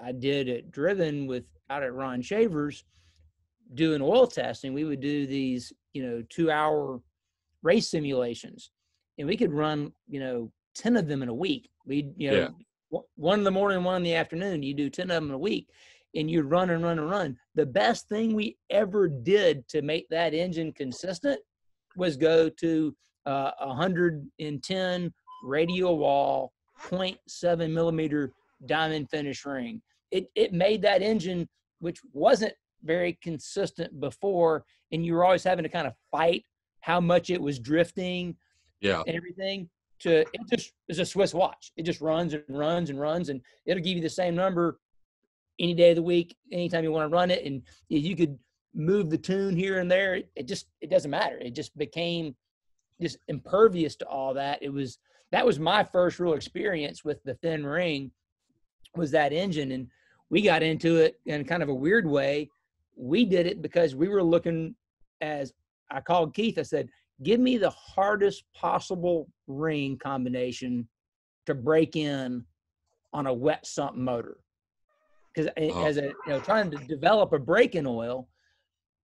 I 0.02 0.12
did 0.12 0.50
at 0.50 0.72
Driven 0.72 1.28
with 1.28 1.46
out 1.70 1.84
at 1.84 1.94
Ron 1.94 2.22
Shavers 2.22 2.84
doing 3.74 4.02
oil 4.02 4.28
testing, 4.28 4.74
we 4.74 4.84
would 4.84 5.00
do 5.00 5.26
these, 5.26 5.74
you 5.94 6.04
know, 6.04 6.24
two 6.30 6.52
hour 6.52 7.00
race 7.64 7.90
simulations 7.90 8.72
and 9.18 9.28
we 9.28 9.36
could 9.38 9.52
run, 9.52 9.92
you 10.08 10.20
know, 10.20 10.52
10 10.76 10.98
of 10.98 11.08
them 11.08 11.24
in 11.24 11.30
a 11.30 11.34
week. 11.34 11.70
We, 11.86 12.12
you 12.18 12.32
know, 12.32 12.38
Yeah. 12.38 12.50
one- 12.90 13.04
one 13.16 13.40
in 13.40 13.44
the 13.46 13.52
morning, 13.52 13.84
one 13.84 13.98
in 13.98 14.04
the 14.04 14.14
afternoon, 14.14 14.62
you 14.64 14.74
do 14.74 14.90
10 14.90 15.10
of 15.10 15.16
them 15.16 15.30
in 15.30 15.36
a 15.36 15.40
week 15.40 15.70
and 16.14 16.30
you'd 16.30 16.46
run 16.46 16.70
and 16.70 16.84
run 16.84 17.00
and 17.00 17.10
run. 17.10 17.38
The 17.56 17.66
best 17.66 18.08
thing 18.08 18.34
we 18.36 18.58
ever 18.70 19.08
did 19.08 19.68
to 19.70 19.82
make 19.82 20.08
that 20.10 20.34
engine 20.34 20.72
consistent 20.72 21.42
was 21.96 22.18
go 22.18 22.50
to 22.50 22.96
uh, 23.26 23.52
110 23.60 25.14
radial 25.44 25.98
wall 25.98 26.54
0.7 26.80 27.72
millimeter 27.72 28.32
diamond 28.66 29.10
finish 29.10 29.46
ring. 29.46 29.82
It, 30.12 30.30
it 30.36 30.54
made 30.54 30.82
that 30.84 31.02
engine, 31.02 31.48
which 31.80 32.00
wasn't 32.14 32.54
very 32.86 33.18
consistent 33.22 34.00
before, 34.00 34.64
and 34.92 35.06
you 35.06 35.14
were 35.14 35.26
always 35.26 35.44
having 35.44 35.64
to 35.64 35.70
kind 35.70 35.88
of 35.88 35.94
fight 36.12 36.46
how 36.82 37.02
much 37.02 37.30
it 37.30 37.42
was 37.42 37.60
drifting 37.60 38.36
Yeah. 38.82 39.04
and 39.06 39.16
everything. 39.16 39.70
To 40.00 40.20
it 40.20 40.42
just 40.52 40.74
is 40.90 41.00
a 41.00 41.06
Swiss 41.06 41.34
watch. 41.34 41.72
It 41.78 41.84
just 41.84 42.02
runs 42.02 42.34
and 42.34 42.44
runs 42.50 42.90
and 42.90 43.00
runs, 43.00 43.30
and 43.30 43.42
it'll 43.66 43.82
give 43.84 43.96
you 43.96 44.02
the 44.04 44.10
same 44.10 44.36
number 44.36 44.80
any 45.58 45.74
day 45.74 45.92
of 45.92 45.96
the 45.96 46.04
week, 46.04 46.36
anytime 46.52 46.84
you 46.84 46.92
want 46.92 47.10
to 47.10 47.14
run 47.14 47.32
it, 47.32 47.46
and 47.46 47.62
you 47.88 48.16
could 48.16 48.38
move 48.74 49.10
the 49.10 49.18
tune 49.18 49.56
here 49.56 49.80
and 49.80 49.90
there. 49.90 50.22
It 50.36 50.48
just 50.48 50.68
it 50.82 50.90
doesn't 50.90 51.10
matter. 51.10 51.38
It 51.38 51.56
just 51.56 51.76
became 51.78 52.36
just 53.02 53.18
impervious 53.30 53.96
to 53.98 54.06
all 54.08 54.34
that. 54.34 54.62
It 54.62 54.70
was 54.70 55.00
that 55.32 55.46
was 55.46 55.60
my 55.60 55.84
first 55.84 56.20
real 56.20 56.34
experience 56.34 57.04
with 57.06 57.24
the 57.24 57.36
thin 57.36 57.66
ring 57.66 58.12
was 58.96 59.12
that 59.12 59.34
engine 59.34 59.72
and 59.72 59.88
we 60.30 60.42
got 60.42 60.64
into 60.64 60.98
it 60.98 61.20
in 61.26 61.44
kind 61.44 61.62
of 61.64 61.70
a 61.70 61.74
weird 61.74 62.06
way 62.08 62.50
we 62.96 63.26
did 63.26 63.46
it 63.46 63.62
because 63.62 63.96
we 63.96 64.08
were 64.08 64.24
looking 64.24 64.76
as 65.22 65.54
i 65.92 66.00
called 66.00 66.34
keith 66.34 66.58
i 66.58 66.62
said 66.62 66.90
give 67.24 67.40
me 67.40 67.58
the 67.58 67.70
hardest 67.70 68.44
possible 68.54 69.28
ring 69.48 69.98
combination 69.98 70.88
to 71.46 71.54
break 71.54 71.96
in 71.96 72.44
on 73.14 73.28
a 73.28 73.34
wet 73.34 73.66
sump 73.66 73.96
motor 73.96 74.38
because 75.34 75.50
oh. 75.58 75.86
as 75.86 75.98
a 75.98 76.04
you 76.04 76.14
know 76.28 76.40
trying 76.40 76.70
to 76.70 76.78
develop 76.86 77.34
a 77.34 77.40
break-in 77.40 77.86
oil 77.86 78.28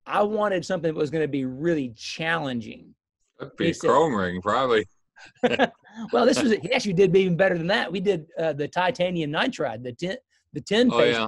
i 0.06 0.22
wanted 0.22 0.66
something 0.66 0.94
that 0.94 1.00
was 1.00 1.10
going 1.10 1.24
to 1.24 1.28
be 1.28 1.46
really 1.46 1.94
challenging 1.98 2.94
That'd 3.40 3.58
be 3.58 3.74
chrome 3.74 4.16
ring 4.16 4.42
probably 4.42 4.86
well, 6.12 6.26
this 6.26 6.42
was 6.42 6.54
he 6.54 6.72
actually 6.74 6.94
did 6.94 7.16
even 7.16 7.36
better 7.36 7.58
than 7.58 7.68
that. 7.68 7.92
We 7.92 8.00
did 8.00 8.28
uh, 8.38 8.54
the 8.54 8.68
titanium 8.68 9.32
nitride, 9.32 9.84
the 9.84 9.94
tin, 9.94 10.18
the 10.54 10.62
tin 10.62 10.90
oh, 10.92 11.04
yeah. 11.04 11.28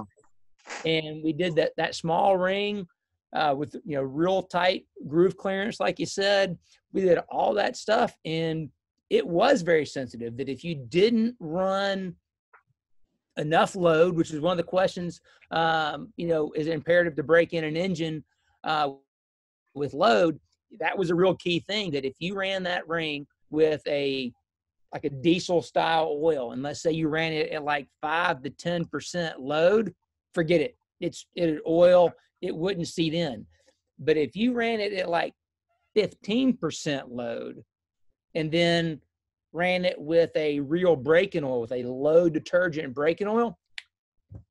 And 0.84 1.22
we 1.22 1.32
did 1.32 1.56
that 1.56 1.72
that 1.76 1.94
small 1.94 2.36
ring 2.36 2.86
uh, 3.34 3.54
with 3.56 3.74
you 3.84 3.96
know 3.96 4.02
real 4.02 4.42
tight 4.42 4.86
groove 5.06 5.36
clearance, 5.36 5.80
like 5.80 5.98
you 5.98 6.06
said. 6.06 6.56
We 6.92 7.02
did 7.02 7.18
all 7.28 7.54
that 7.54 7.76
stuff, 7.76 8.16
and 8.24 8.70
it 9.10 9.26
was 9.26 9.62
very 9.62 9.86
sensitive. 9.86 10.36
That 10.36 10.48
if 10.48 10.64
you 10.64 10.74
didn't 10.74 11.36
run 11.40 12.14
enough 13.36 13.74
load, 13.74 14.14
which 14.14 14.30
is 14.30 14.40
one 14.40 14.52
of 14.52 14.58
the 14.58 14.62
questions, 14.62 15.20
um, 15.50 16.12
you 16.16 16.28
know, 16.28 16.52
is 16.54 16.68
it 16.68 16.72
imperative 16.72 17.16
to 17.16 17.24
break 17.24 17.52
in 17.52 17.64
an 17.64 17.76
engine 17.76 18.24
uh, 18.62 18.90
with 19.74 19.92
load? 19.92 20.38
That 20.78 20.96
was 20.96 21.10
a 21.10 21.14
real 21.14 21.34
key 21.34 21.60
thing. 21.60 21.90
That 21.90 22.04
if 22.04 22.14
you 22.20 22.36
ran 22.36 22.62
that 22.64 22.88
ring 22.88 23.26
with 23.50 23.82
a 23.88 24.32
like 24.92 25.04
a 25.04 25.10
diesel 25.10 25.60
style 25.60 26.16
oil 26.22 26.52
and 26.52 26.62
let's 26.62 26.80
say 26.80 26.92
you 26.92 27.08
ran 27.08 27.32
it 27.32 27.50
at 27.50 27.64
like 27.64 27.88
5 28.00 28.44
to 28.44 28.50
10% 28.50 29.34
load 29.40 29.92
forget 30.34 30.60
it. 30.60 30.76
It's 31.00 31.26
it 31.34 31.60
oil 31.66 32.12
it 32.42 32.54
wouldn't 32.54 32.88
seat 32.88 33.14
in. 33.14 33.46
But 33.98 34.16
if 34.16 34.36
you 34.36 34.52
ran 34.52 34.80
it 34.80 34.92
at 34.92 35.08
like 35.08 35.32
15% 35.96 37.04
load 37.08 37.64
and 38.34 38.50
then 38.50 39.00
ran 39.52 39.84
it 39.84 39.98
with 39.98 40.30
a 40.36 40.60
real 40.60 40.96
break-in 40.96 41.44
oil 41.44 41.60
with 41.60 41.72
a 41.72 41.84
low 41.84 42.28
detergent 42.28 42.92
break-in 42.92 43.28
oil 43.28 43.56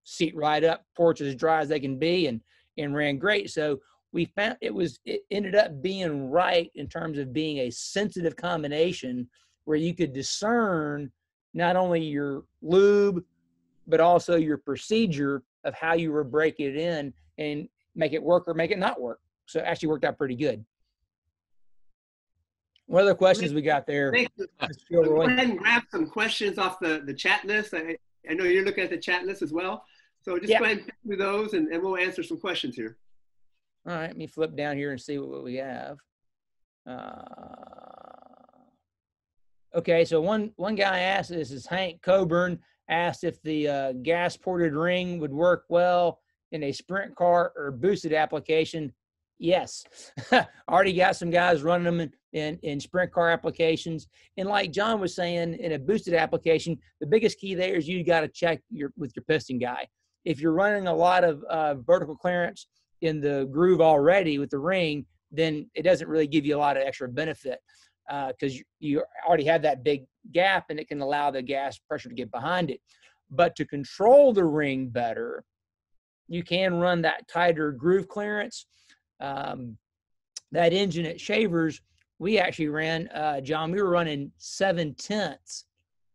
seat 0.05 0.33
right 0.35 0.63
up 0.63 0.85
porch 0.95 1.19
as 1.19 1.35
dry 1.35 1.59
as 1.59 1.69
they 1.69 1.79
can 1.79 1.99
be 1.99 2.27
and 2.27 2.41
and 2.77 2.95
ran 2.95 3.17
great. 3.17 3.51
So 3.51 3.79
we 4.11 4.25
found 4.25 4.57
it 4.61 4.73
was 4.73 4.99
it 5.05 5.21
ended 5.29 5.55
up 5.55 5.81
being 5.81 6.29
right 6.29 6.71
in 6.75 6.87
terms 6.87 7.17
of 7.17 7.33
being 7.33 7.59
a 7.59 7.71
sensitive 7.71 8.35
combination 8.35 9.27
where 9.65 9.77
you 9.77 9.93
could 9.93 10.13
discern 10.13 11.11
not 11.53 11.75
only 11.75 12.01
your 12.01 12.43
lube 12.61 13.23
but 13.87 13.99
also 13.99 14.37
your 14.37 14.57
procedure 14.57 15.43
of 15.63 15.73
how 15.73 15.93
you 15.93 16.11
were 16.11 16.23
breaking 16.23 16.67
it 16.67 16.75
in 16.75 17.13
and 17.37 17.67
make 17.95 18.13
it 18.13 18.21
work 18.21 18.47
or 18.47 18.53
make 18.53 18.71
it 18.71 18.79
not 18.79 18.99
work. 18.99 19.19
So 19.45 19.59
it 19.59 19.63
actually 19.63 19.89
worked 19.89 20.05
out 20.05 20.17
pretty 20.17 20.35
good. 20.35 20.63
What 22.87 23.03
other 23.03 23.15
questions 23.15 23.53
we 23.53 23.61
got 23.61 23.87
there 23.87 24.11
go 24.91 25.21
ahead 25.21 25.49
and 25.49 25.57
grab 25.57 25.83
some 25.89 26.07
questions 26.07 26.57
off 26.57 26.79
the, 26.79 27.01
the 27.05 27.13
chat 27.13 27.45
list. 27.45 27.73
I, 27.73 27.97
I 28.29 28.33
know 28.33 28.43
you're 28.43 28.65
looking 28.65 28.83
at 28.83 28.89
the 28.89 28.97
chat 28.97 29.25
list 29.25 29.41
as 29.41 29.53
well. 29.53 29.85
So 30.21 30.37
just 30.37 30.49
yeah. 30.49 30.59
go 30.59 30.65
ahead 30.65 30.77
and 30.79 30.91
through 31.05 31.17
those 31.17 31.53
and, 31.53 31.67
and 31.69 31.81
we'll 31.81 31.97
answer 31.97 32.23
some 32.23 32.39
questions 32.39 32.75
here. 32.75 32.97
All 33.87 33.93
right, 33.93 34.07
let 34.07 34.17
me 34.17 34.27
flip 34.27 34.55
down 34.55 34.77
here 34.77 34.91
and 34.91 35.01
see 35.01 35.17
what, 35.17 35.29
what 35.29 35.43
we 35.43 35.55
have. 35.55 35.97
Uh, 36.85 37.21
okay, 39.75 40.05
so 40.05 40.21
one 40.21 40.51
one 40.55 40.75
guy 40.75 40.99
asked, 40.99 41.29
this 41.29 41.51
is 41.51 41.65
Hank 41.65 42.01
Coburn, 42.01 42.59
asked 42.89 43.23
if 43.23 43.41
the 43.43 43.67
uh, 43.67 43.91
gas 44.03 44.37
ported 44.37 44.73
ring 44.73 45.19
would 45.19 45.33
work 45.33 45.65
well 45.69 46.19
in 46.51 46.63
a 46.63 46.71
sprint 46.71 47.15
car 47.15 47.51
or 47.55 47.71
boosted 47.71 48.13
application. 48.13 48.93
Yes, 49.39 49.83
already 50.69 50.93
got 50.93 51.15
some 51.15 51.29
guys 51.29 51.63
running 51.63 51.85
them 51.85 51.99
in, 51.99 52.11
in, 52.33 52.59
in 52.63 52.79
sprint 52.79 53.11
car 53.11 53.29
applications. 53.29 54.07
And 54.37 54.47
like 54.47 54.71
John 54.71 54.99
was 54.99 55.15
saying, 55.15 55.55
in 55.55 55.73
a 55.73 55.79
boosted 55.79 56.13
application, 56.13 56.77
the 57.01 57.07
biggest 57.07 57.39
key 57.39 57.55
there 57.55 57.75
is 57.75 57.87
you 57.87 58.03
got 58.03 58.21
to 58.21 58.27
check 58.27 58.61
your 58.69 58.91
with 58.95 59.13
your 59.15 59.23
piston 59.23 59.57
guy. 59.57 59.87
If 60.23 60.39
you're 60.39 60.53
running 60.53 60.87
a 60.87 60.95
lot 60.95 61.23
of 61.23 61.43
uh, 61.43 61.75
vertical 61.75 62.15
clearance, 62.15 62.67
in 63.03 63.19
the 63.19 63.47
groove 63.51 63.81
already 63.81 64.39
with 64.39 64.49
the 64.49 64.57
ring, 64.57 65.05
then 65.31 65.69
it 65.75 65.83
doesn't 65.83 66.07
really 66.07 66.27
give 66.27 66.45
you 66.45 66.55
a 66.55 66.57
lot 66.57 66.77
of 66.77 66.83
extra 66.83 67.07
benefit 67.07 67.59
because 68.07 68.53
uh, 68.53 68.55
you, 68.55 68.63
you 68.79 69.03
already 69.27 69.43
have 69.43 69.61
that 69.61 69.83
big 69.83 70.05
gap 70.31 70.65
and 70.69 70.79
it 70.79 70.87
can 70.87 71.01
allow 71.01 71.31
the 71.31 71.41
gas 71.41 71.77
pressure 71.77 72.09
to 72.09 72.15
get 72.15 72.31
behind 72.31 72.69
it. 72.69 72.79
But 73.29 73.55
to 73.57 73.65
control 73.65 74.33
the 74.33 74.45
ring 74.45 74.89
better, 74.89 75.43
you 76.27 76.43
can 76.43 76.75
run 76.75 77.01
that 77.01 77.27
tighter 77.27 77.71
groove 77.71 78.07
clearance. 78.07 78.65
Um, 79.19 79.77
that 80.51 80.73
engine 80.73 81.05
at 81.05 81.19
Shavers, 81.19 81.81
we 82.19 82.37
actually 82.37 82.67
ran, 82.67 83.07
uh, 83.09 83.41
John, 83.41 83.71
we 83.71 83.81
were 83.81 83.89
running 83.89 84.31
seven 84.37 84.93
tenths 84.95 85.65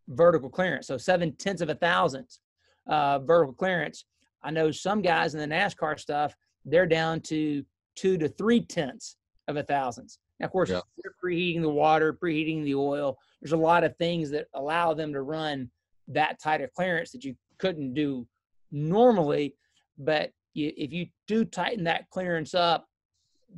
vertical 0.09 0.49
clearance. 0.49 0.87
So 0.87 0.97
seven 0.97 1.35
tenths 1.37 1.63
of 1.63 1.69
a 1.69 1.75
thousandth 1.75 2.39
uh, 2.87 3.19
vertical 3.21 3.55
clearance. 3.55 4.05
I 4.43 4.51
know 4.51 4.71
some 4.71 5.03
guys 5.03 5.35
in 5.35 5.41
the 5.41 5.55
NASCAR 5.55 5.99
stuff, 5.99 6.35
they're 6.65 6.87
down 6.87 7.21
to 7.23 7.65
two 7.97 8.19
to 8.19 8.29
three 8.29 8.61
tenths 8.61 9.17
of 9.49 9.57
a 9.57 9.63
thousandth. 9.63 10.17
Now, 10.39 10.47
of 10.47 10.53
course, 10.53 10.71
yeah. 10.71 10.81
they're 11.03 11.15
preheating 11.23 11.63
the 11.63 11.69
water, 11.69 12.13
preheating 12.13 12.65
the 12.65 12.75
oil. 12.75 13.19
There's 13.41 13.53
a 13.53 13.57
lot 13.57 13.85
of 13.85 13.97
things 13.97 14.31
that 14.31 14.47
allow 14.55 14.95
them 14.95 15.13
to 15.13 15.23
run 15.23 15.71
that 16.09 16.41
tight 16.41 16.61
of 16.61 16.73
clearance 16.73 17.13
that 17.13 17.25
you 17.25 17.35
couldn't 17.59 17.95
do 17.95 18.27
normally. 18.71 19.55
But 19.99 20.31
you, 20.55 20.73
if 20.77 20.93
you 20.93 21.07
do 21.27 21.45
tighten 21.45 21.85
that 21.85 22.09
clearance 22.11 22.55
up, 22.55 22.87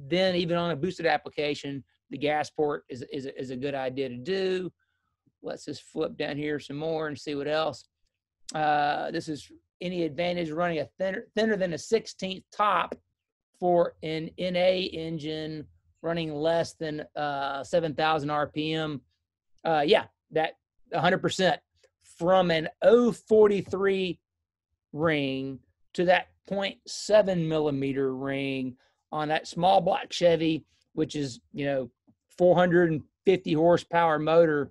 then 0.09 0.37
even 0.37 0.57
on 0.57 0.71
a 0.71 0.77
boosted 0.77 1.07
application, 1.07 1.85
the 2.11 2.19
gas 2.19 2.51
port 2.51 2.85
is, 2.89 3.05
is, 3.13 3.27
is 3.27 3.51
a 3.51 3.57
good 3.57 3.75
idea 3.75 4.09
to 4.09 4.17
do. 4.17 4.71
Let's 5.43 5.65
just 5.65 5.83
flip 5.83 6.17
down 6.17 6.37
here 6.37 6.59
some 6.59 6.77
more 6.77 7.09
and 7.09 7.19
see 7.19 7.35
what 7.35 7.49
else. 7.49 7.85
Uh, 8.55 9.11
this 9.11 9.29
is 9.29 9.51
any 9.81 10.05
advantage 10.05 10.51
running 10.51 10.81
a 10.81 10.89
thinner, 10.99 11.25
thinner 11.35 11.57
than 11.57 11.73
a 11.73 11.77
16th 11.77 12.45
top 12.55 12.95
for 13.59 13.95
an 14.03 14.31
NA 14.39 14.89
engine 14.93 15.67
running 16.03 16.33
less 16.33 16.75
than 16.75 17.05
uh, 17.17 17.63
7,000 17.63 18.29
RPM. 18.29 19.01
Uh, 19.65 19.83
yeah, 19.85 20.05
that 20.33 20.55
100% 20.95 21.57
from 22.19 22.51
an 22.51 22.69
043 22.83 24.19
ring 24.93 25.59
to 25.95 26.05
that 26.05 26.29
0.7 26.51 27.47
millimeter 27.47 28.15
ring 28.15 28.77
on 29.13 29.29
that 29.29 29.47
small 29.47 29.81
block 29.81 30.13
Chevy, 30.13 30.65
which 30.95 31.17
is, 31.17 31.41
you 31.53 31.65
know, 31.65 31.91
450 32.39 33.53
horsepower 33.55 34.19
motor. 34.19 34.71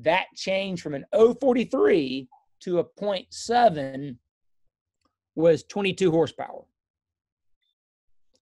That 0.00 0.26
change 0.36 0.82
from 0.82 0.94
an 0.94 1.04
043 1.12 2.28
to 2.60 2.78
a 2.78 2.84
0.7 2.84 4.16
was 5.34 5.64
22 5.64 6.10
horsepower. 6.10 6.64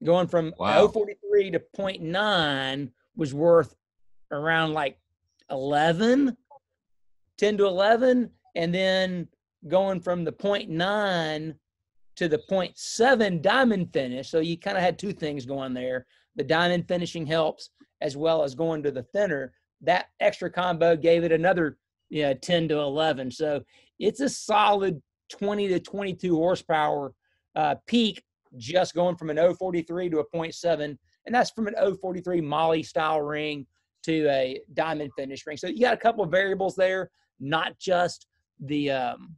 Going 0.05 0.29
from 0.29 0.55
wow. 0.59 0.87
043 0.87 1.53
to 1.53 1.63
0.9 1.77 2.91
was 3.17 3.35
worth 3.35 3.75
around 4.31 4.75
like 4.75 4.99
11, 5.51 6.37
10 7.39 7.57
to 7.59 7.67
11. 7.67 8.31
And 8.55 8.75
then 8.75 9.29
going 9.67 10.01
from 10.01 10.25
the 10.25 10.33
0.9 10.33 11.55
to 12.17 12.29
the 12.29 12.39
0.7 12.51 13.43
diamond 13.43 13.93
finish. 13.93 14.29
So 14.29 14.41
you 14.41 14.59
kind 14.59 14.77
of 14.77 14.83
had 14.83 14.99
two 14.99 15.13
things 15.13 15.47
going 15.47 15.75
there. 15.75 16.07
The 16.37 16.45
diamond 16.45 16.89
finishing 16.89 17.27
helps 17.27 17.71
as 18.01 18.17
well 18.17 18.43
as 18.43 18.55
going 18.55 18.83
to 18.85 18.91
the 18.91 19.05
thinner. 19.15 19.53
That 19.83 20.07
extra 20.21 20.51
combo 20.51 20.97
gave 20.97 21.25
it 21.25 21.33
another 21.33 21.79
yeah, 22.11 22.35
10 22.35 22.69
to 22.69 22.79
11. 22.79 23.31
So 23.31 23.63
it's 23.99 24.21
a 24.21 24.29
solid 24.29 25.01
20 25.31 25.69
to 25.69 25.81
22 25.81 26.35
horsepower 26.35 27.13
uh, 27.55 27.77
peak 27.87 28.23
just 28.57 28.95
going 28.95 29.17
from 29.17 29.31
an 29.31 29.55
043 29.55 30.11
to 30.11 30.21
a 30.21 30.25
0.7 30.31 30.97
and 31.27 31.35
that's 31.35 31.51
from 31.51 31.67
an 31.67 31.75
043 32.01 32.41
moly 32.41 32.83
style 32.83 33.21
ring 33.21 33.67
to 34.09 34.29
a 34.29 34.61
diamond 34.75 35.11
finish 35.17 35.47
ring 35.47 35.57
so 35.57 35.67
you 35.67 35.81
got 35.81 35.95
a 35.95 35.99
couple 35.99 36.25
of 36.25 36.31
variables 36.31 36.75
there 36.75 37.11
not 37.41 37.79
just 37.79 38.27
the 38.61 38.91
um, 38.91 39.35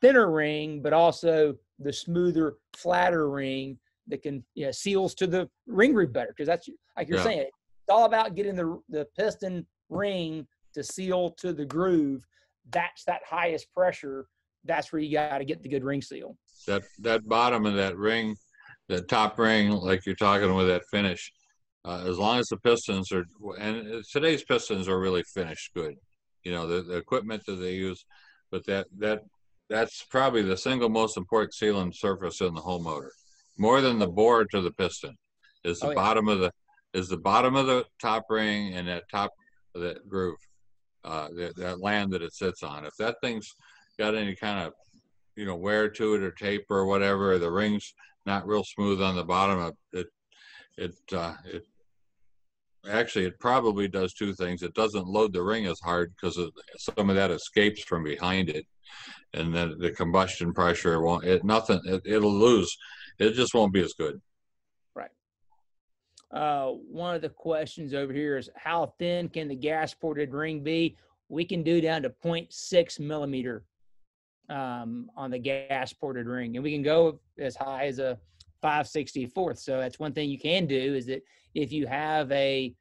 thinner 0.00 0.30
ring 0.30 0.82
but 0.82 0.92
also 0.92 1.54
the 1.78 1.92
smoother 1.92 2.54
flatter 2.74 3.30
ring 3.30 3.78
that 4.08 4.22
can 4.22 4.42
you 4.54 4.66
know, 4.66 4.72
seals 4.72 5.14
to 5.14 5.26
the 5.26 5.48
ring 5.66 5.92
groove 5.92 6.12
better 6.12 6.32
because 6.36 6.46
that's 6.46 6.68
like 6.96 7.08
you're 7.08 7.18
yeah. 7.18 7.24
saying 7.24 7.40
it's 7.40 7.90
all 7.90 8.04
about 8.04 8.34
getting 8.34 8.56
the 8.56 8.80
the 8.88 9.06
piston 9.16 9.66
ring 9.88 10.46
to 10.74 10.82
seal 10.82 11.30
to 11.30 11.52
the 11.52 11.64
groove 11.64 12.26
that's 12.70 13.04
that 13.04 13.20
highest 13.28 13.72
pressure 13.72 14.26
that's 14.64 14.92
where 14.92 15.02
you 15.02 15.12
got 15.12 15.38
to 15.38 15.44
get 15.44 15.62
the 15.62 15.68
good 15.68 15.84
ring 15.84 16.02
seal. 16.02 16.36
That 16.66 16.82
that 17.00 17.28
bottom 17.28 17.66
of 17.66 17.74
that 17.74 17.96
ring, 17.96 18.36
the 18.88 19.02
top 19.02 19.38
ring, 19.38 19.70
like 19.70 20.06
you're 20.06 20.14
talking 20.14 20.54
with 20.54 20.68
that 20.68 20.82
finish, 20.90 21.32
uh, 21.84 22.04
as 22.06 22.18
long 22.18 22.38
as 22.38 22.46
the 22.48 22.56
pistons 22.58 23.10
are, 23.12 23.24
and 23.58 24.04
today's 24.12 24.44
pistons 24.44 24.88
are 24.88 25.00
really 25.00 25.22
finished 25.34 25.72
good. 25.74 25.94
you 26.44 26.52
know, 26.52 26.66
the, 26.66 26.82
the 26.82 26.96
equipment 26.96 27.42
that 27.46 27.56
they 27.56 27.74
use, 27.74 28.04
but 28.50 28.64
that 28.66 28.86
that 28.98 29.20
that's 29.68 30.04
probably 30.10 30.42
the 30.42 30.56
single 30.56 30.88
most 30.88 31.16
important 31.16 31.54
sealing 31.54 31.92
surface 31.94 32.40
in 32.40 32.52
the 32.54 32.60
whole 32.60 32.82
motor, 32.82 33.12
more 33.58 33.80
than 33.80 33.98
the 33.98 34.06
bore 34.08 34.44
to 34.46 34.60
the 34.60 34.72
piston, 34.72 35.14
is 35.64 35.78
the 35.78 35.86
Oh, 35.86 35.90
yeah. 35.90 35.94
bottom 35.94 36.28
of 36.28 36.38
the 36.40 36.50
is 36.94 37.08
the 37.08 37.16
bottom 37.16 37.56
of 37.56 37.66
the 37.66 37.84
top 38.00 38.24
ring 38.28 38.74
and 38.74 38.86
that 38.88 39.04
top 39.10 39.30
of 39.74 39.80
that 39.80 40.06
groove, 40.08 40.36
uh, 41.04 41.28
that, 41.36 41.56
that 41.56 41.80
land 41.80 42.12
that 42.12 42.22
it 42.22 42.34
sits 42.34 42.62
on. 42.62 42.84
If 42.84 42.94
that 42.98 43.16
thing's 43.22 43.48
got 43.98 44.14
any 44.14 44.34
kind 44.34 44.66
of 44.66 44.72
you 45.36 45.46
know 45.46 45.56
wear 45.56 45.88
to 45.88 46.14
it 46.14 46.22
or 46.22 46.32
tape 46.32 46.66
or 46.70 46.86
whatever, 46.86 47.38
the 47.38 47.50
ring's 47.50 47.94
not 48.26 48.46
real 48.46 48.64
smooth 48.64 49.00
on 49.00 49.16
the 49.16 49.24
bottom 49.24 49.58
of 49.58 49.74
it. 49.92 50.06
It 50.76 50.94
uh, 51.12 51.34
it 51.44 51.64
actually 52.88 53.26
it 53.26 53.38
probably 53.38 53.88
does 53.88 54.12
two 54.12 54.34
things. 54.34 54.62
It 54.62 54.74
doesn't 54.74 55.06
load 55.06 55.32
the 55.32 55.42
ring 55.42 55.66
as 55.66 55.80
hard 55.80 56.12
because 56.14 56.38
some 56.78 57.10
of 57.10 57.16
that 57.16 57.30
escapes 57.30 57.82
from 57.84 58.04
behind 58.04 58.48
it, 58.48 58.66
and 59.34 59.54
then 59.54 59.76
the 59.78 59.90
combustion 59.90 60.52
pressure 60.52 61.00
won't. 61.00 61.24
It 61.24 61.44
nothing. 61.44 61.80
It, 61.84 62.02
it'll 62.04 62.32
lose. 62.32 62.76
It 63.18 63.32
just 63.32 63.54
won't 63.54 63.72
be 63.72 63.82
as 63.82 63.92
good. 63.92 64.20
Right. 64.94 65.10
Uh, 66.30 66.68
one 66.68 67.14
of 67.14 67.22
the 67.22 67.28
questions 67.28 67.94
over 67.94 68.12
here 68.12 68.36
is 68.38 68.50
how 68.56 68.94
thin 68.98 69.28
can 69.28 69.48
the 69.48 69.56
gas 69.56 69.94
ported 69.94 70.32
ring 70.32 70.62
be? 70.62 70.96
We 71.28 71.44
can 71.44 71.62
do 71.62 71.80
down 71.80 72.02
to 72.02 72.10
0.6 72.10 73.00
millimeter 73.00 73.64
um, 74.50 75.10
on 75.16 75.30
the 75.30 75.38
gas 75.38 75.92
ported 75.92 76.26
ring, 76.26 76.56
and 76.56 76.64
we 76.64 76.72
can 76.72 76.82
go 76.82 77.20
as 77.38 77.56
high 77.56 77.86
as 77.86 77.98
a 77.98 78.18
564th. 78.62 79.58
So 79.58 79.78
that's 79.78 79.98
one 79.98 80.12
thing 80.12 80.30
you 80.30 80.38
can 80.38 80.66
do 80.66 80.94
is 80.94 81.06
that 81.06 81.22
if 81.54 81.72
you 81.72 81.86
have 81.86 82.30
a 82.32 82.74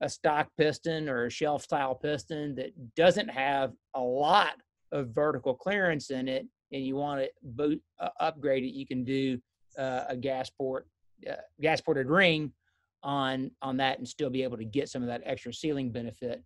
a 0.00 0.08
stock 0.08 0.48
piston 0.58 1.08
or 1.08 1.26
a 1.26 1.30
shelf 1.30 1.62
style 1.62 1.94
piston 1.94 2.54
that 2.56 2.72
doesn't 2.94 3.28
have 3.28 3.72
a 3.94 4.00
lot 4.00 4.54
of 4.92 5.08
vertical 5.14 5.54
clearance 5.54 6.10
in 6.10 6.28
it, 6.28 6.46
and 6.72 6.84
you 6.84 6.96
want 6.96 7.20
to 7.20 7.30
boot, 7.42 7.80
uh, 8.00 8.08
upgrade 8.20 8.64
it, 8.64 8.74
you 8.74 8.86
can 8.86 9.04
do 9.04 9.38
uh, 9.78 10.04
a 10.08 10.16
gas 10.16 10.50
port 10.50 10.86
uh, 11.30 11.34
gas 11.60 11.80
ported 11.80 12.08
ring 12.08 12.52
on 13.02 13.50
on 13.62 13.76
that 13.76 13.98
and 13.98 14.08
still 14.08 14.30
be 14.30 14.42
able 14.42 14.56
to 14.56 14.64
get 14.64 14.88
some 14.88 15.02
of 15.02 15.08
that 15.08 15.22
extra 15.24 15.52
sealing 15.52 15.90
benefit. 15.90 16.42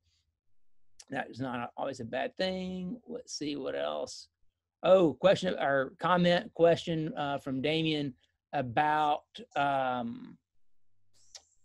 That 1.10 1.30
is 1.30 1.40
not 1.40 1.70
always 1.76 2.00
a 2.00 2.04
bad 2.04 2.36
thing. 2.36 3.00
Let's 3.06 3.36
see 3.36 3.56
what 3.56 3.74
else. 3.74 4.28
Oh, 4.82 5.14
question 5.14 5.54
or 5.58 5.94
comment 5.98 6.52
question 6.54 7.12
uh, 7.16 7.38
from 7.38 7.62
Damien 7.62 8.14
about 8.52 9.24
um, 9.56 10.38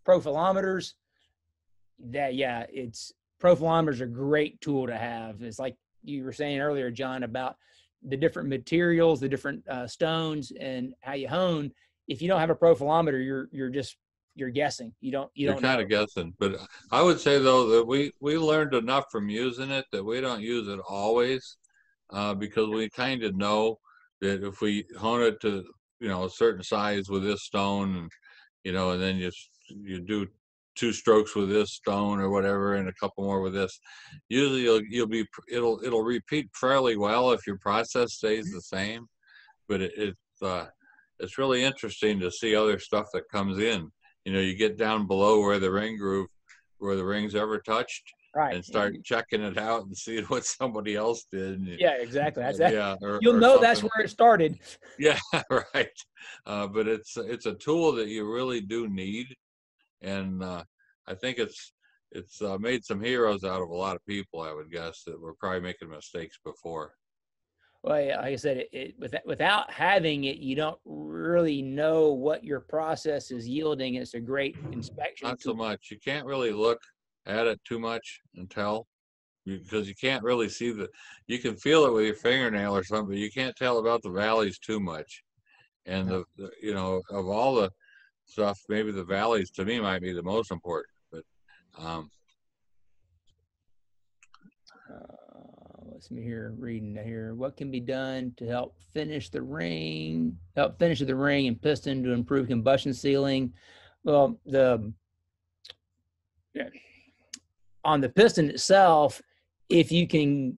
profilometers. 0.06 0.94
That 2.00 2.36
yeah, 2.36 2.66
it's 2.70 3.14
profilometers 3.42 4.02
are 4.02 4.06
a 4.06 4.08
great 4.08 4.60
tool 4.62 4.88
to 4.88 4.98
have. 4.98 5.42
It's 5.42 5.60
like 5.60 5.76
you 6.04 6.24
were 6.24 6.34
saying 6.34 6.60
earlier, 6.60 6.92
John, 6.92 7.24
about 7.24 7.56
the 8.02 8.18
different 8.18 8.50
materials, 8.50 9.20
the 9.20 9.30
different 9.30 9.68
uh, 9.68 9.88
stones, 9.88 10.52
and 10.60 10.94
how 11.02 11.14
you 11.14 11.28
hone. 11.28 11.72
If 12.08 12.22
you 12.22 12.28
don't 12.28 12.40
have 12.40 12.50
a 12.50 12.56
profilometer, 12.56 13.24
you're 13.24 13.48
you're 13.52 13.70
just 13.70 13.96
you're 14.36 14.50
guessing. 14.50 14.94
You 15.00 15.12
don't 15.12 15.32
you 15.36 15.46
You're 15.46 15.54
don't 15.54 15.62
kind 15.62 15.78
know. 15.78 15.84
of 15.84 15.90
guessing, 15.90 16.34
but 16.40 16.56
I 16.92 17.02
would 17.02 17.20
say 17.20 17.40
though 17.40 17.68
that 17.70 17.86
we 17.88 18.12
we 18.20 18.38
learned 18.38 18.74
enough 18.74 19.06
from 19.12 19.30
using 19.30 19.72
it 19.72 19.86
that 19.92 20.04
we 20.04 20.20
don't 20.22 20.42
use 20.42 20.68
it 20.68 20.80
always, 20.88 21.58
uh, 22.10 22.34
because 22.34 22.70
we 22.70 22.90
kind 22.90 23.24
of 23.24 23.36
know 23.36 23.80
that 24.22 24.44
if 24.46 24.62
we 24.62 24.86
hone 24.98 25.22
it 25.22 25.40
to 25.42 25.64
you 26.04 26.10
know 26.10 26.26
a 26.26 26.30
certain 26.30 26.64
size 26.64 27.08
with 27.10 27.24
this 27.24 27.44
stone, 27.44 27.96
and 27.96 28.12
you 28.66 28.74
know, 28.74 28.92
and 28.92 29.02
then 29.02 29.16
you 29.16 29.32
you 29.70 30.02
do 30.02 30.28
two 30.76 30.92
strokes 30.92 31.34
with 31.34 31.50
this 31.50 31.72
stone 31.72 32.20
or 32.20 32.30
whatever, 32.30 32.76
and 32.76 32.90
a 32.90 32.94
couple 33.00 33.24
more 33.24 33.40
with 33.40 33.54
this, 33.54 33.80
usually 34.28 34.64
you'll 34.64 34.84
you'll 34.90 35.08
be 35.08 35.26
it'll 35.50 35.80
it'll 35.84 36.04
repeat 36.04 36.50
fairly 36.60 36.98
well 36.98 37.32
if 37.32 37.48
your 37.48 37.58
process 37.58 38.16
stays 38.16 38.52
the 38.52 38.62
same, 38.62 39.08
but 39.70 39.82
it, 39.82 39.94
it's 39.96 40.42
uh, 40.42 40.66
it's 41.20 41.38
really 41.38 41.64
interesting 41.64 42.20
to 42.20 42.30
see 42.30 42.54
other 42.54 42.80
stuff 42.80 43.08
that 43.14 43.30
comes 43.32 43.58
in. 43.58 43.90
You 44.26 44.34
know, 44.34 44.42
you 44.42 44.56
get 44.56 44.78
down 44.78 45.08
below 45.08 45.40
where 45.40 45.60
the 45.60 45.72
ring 45.72 45.98
groove, 45.98 46.28
where 46.80 46.98
the 46.98 47.06
ring's 47.06 47.36
ever 47.36 47.60
touched, 47.60 48.04
right 48.36 48.56
and 48.56 48.66
start 48.66 48.96
checking 49.04 49.42
it 49.42 49.58
out 49.58 49.86
and 49.86 49.96
seeing 49.96 50.24
what 50.26 50.46
somebody 50.46 50.96
else 50.96 51.26
did. 51.32 51.60
and- 51.60 51.80
Yeah, 51.80 51.94
exactly. 52.00 52.44
That's 52.44 52.58
that. 52.60 52.74
Yeah, 52.74 52.96
or- 53.02 53.20
You'll 53.22 53.36
or 53.36 53.40
know 53.40 53.60
that's 53.60 53.82
where 53.84 54.04
it 54.04 54.10
started. 54.10 54.60
Yeah, 55.00 55.20
right. 55.74 55.90
Uh, 56.46 56.68
but 56.68 56.88
it's 56.88 57.18
it's 57.18 57.46
a 57.48 57.54
tool 57.56 57.92
that 57.94 58.08
you 58.08 58.32
really 58.32 58.62
do 58.62 58.88
need, 58.88 59.36
and 60.02 60.44
uh, 60.44 60.64
I 61.08 61.16
think 61.16 61.40
it's 61.40 61.74
it's 62.12 62.42
uh, 62.42 62.58
made 62.60 62.86
some 62.86 63.02
heroes 63.02 63.44
out 63.44 63.62
of 63.62 63.70
a 63.70 63.76
lot 63.76 63.96
of 63.96 64.06
people. 64.06 64.42
I 64.42 64.54
would 64.54 64.72
guess 64.72 65.04
that 65.06 65.20
were 65.20 65.34
probably 65.34 65.62
making 65.62 65.90
mistakes 65.90 66.38
before. 66.46 66.94
Well, 67.82 68.00
yeah, 68.02 68.18
like 68.22 68.34
I 68.34 68.36
said, 68.38 68.58
it, 68.58 68.70
it, 68.72 68.96
without, 68.98 69.26
without 69.26 69.72
having 69.72 70.24
it, 70.24 70.38
you 70.38 70.56
don't 70.56 70.80
really 70.86 71.62
know 71.62 72.14
what 72.14 72.44
your 72.44 72.62
process 72.62 73.30
is 73.30 73.46
yielding. 73.46 73.96
It's 73.96 74.14
a 74.14 74.22
great 74.22 74.56
inspection. 74.72 75.28
Not 75.28 75.42
so 75.42 75.54
much. 75.54 75.90
You 75.92 75.98
can't 76.00 76.26
really 76.26 76.52
look 76.52 76.80
at 77.26 77.48
it 77.48 77.60
too 77.64 77.80
much 77.80 78.20
until 78.36 78.64
tell 78.64 78.88
because 79.46 79.88
you 79.88 79.96
can't 79.96 80.24
really 80.24 80.50
see 80.50 80.72
the. 80.72 80.88
You 81.28 81.40
can 81.40 81.56
feel 81.56 81.86
it 81.86 81.94
with 81.94 82.06
your 82.06 82.16
fingernail 82.16 82.76
or 82.76 82.84
something, 82.84 83.10
but 83.10 83.18
you 83.18 83.32
can't 83.32 83.56
tell 83.56 83.80
about 83.80 84.02
the 84.02 84.12
valleys 84.12 84.58
too 84.58 84.80
much. 84.80 85.24
And 85.86 86.08
the, 86.08 86.24
the 86.38 86.50
you 86.62 86.74
know 86.74 87.02
of 87.10 87.28
all 87.28 87.56
the 87.56 87.70
stuff, 88.26 88.60
maybe 88.70 88.92
the 88.92 89.04
valleys 89.04 89.52
to 89.52 89.66
me 89.66 89.80
might 89.80 90.02
be 90.02 90.14
the 90.14 90.24
most 90.24 90.52
important. 90.52 90.94
But 91.12 91.24
um, 91.78 92.10
Uh, 94.90 95.84
let's 95.92 96.12
me 96.12 96.22
here 96.22 96.54
reading 96.58 96.98
here. 97.04 97.36
What 97.36 97.58
can 97.58 97.72
be 97.72 97.80
done 97.80 98.34
to 98.38 98.48
help 98.48 98.76
finish 98.94 99.30
the 99.30 99.42
ring? 99.42 100.38
Help 100.56 100.78
finish 100.78 101.00
the 101.00 101.16
ring 101.16 101.48
and 101.48 101.62
piston 101.62 102.04
to 102.04 102.12
improve 102.12 102.48
combustion 102.48 102.94
sealing. 102.94 103.54
Well, 104.04 104.40
the 104.46 104.94
yeah, 106.54 106.70
on 107.84 108.02
the 108.02 108.10
piston 108.10 108.50
itself, 108.50 109.22
if 109.70 109.92
you 109.92 110.08
can 110.08 110.58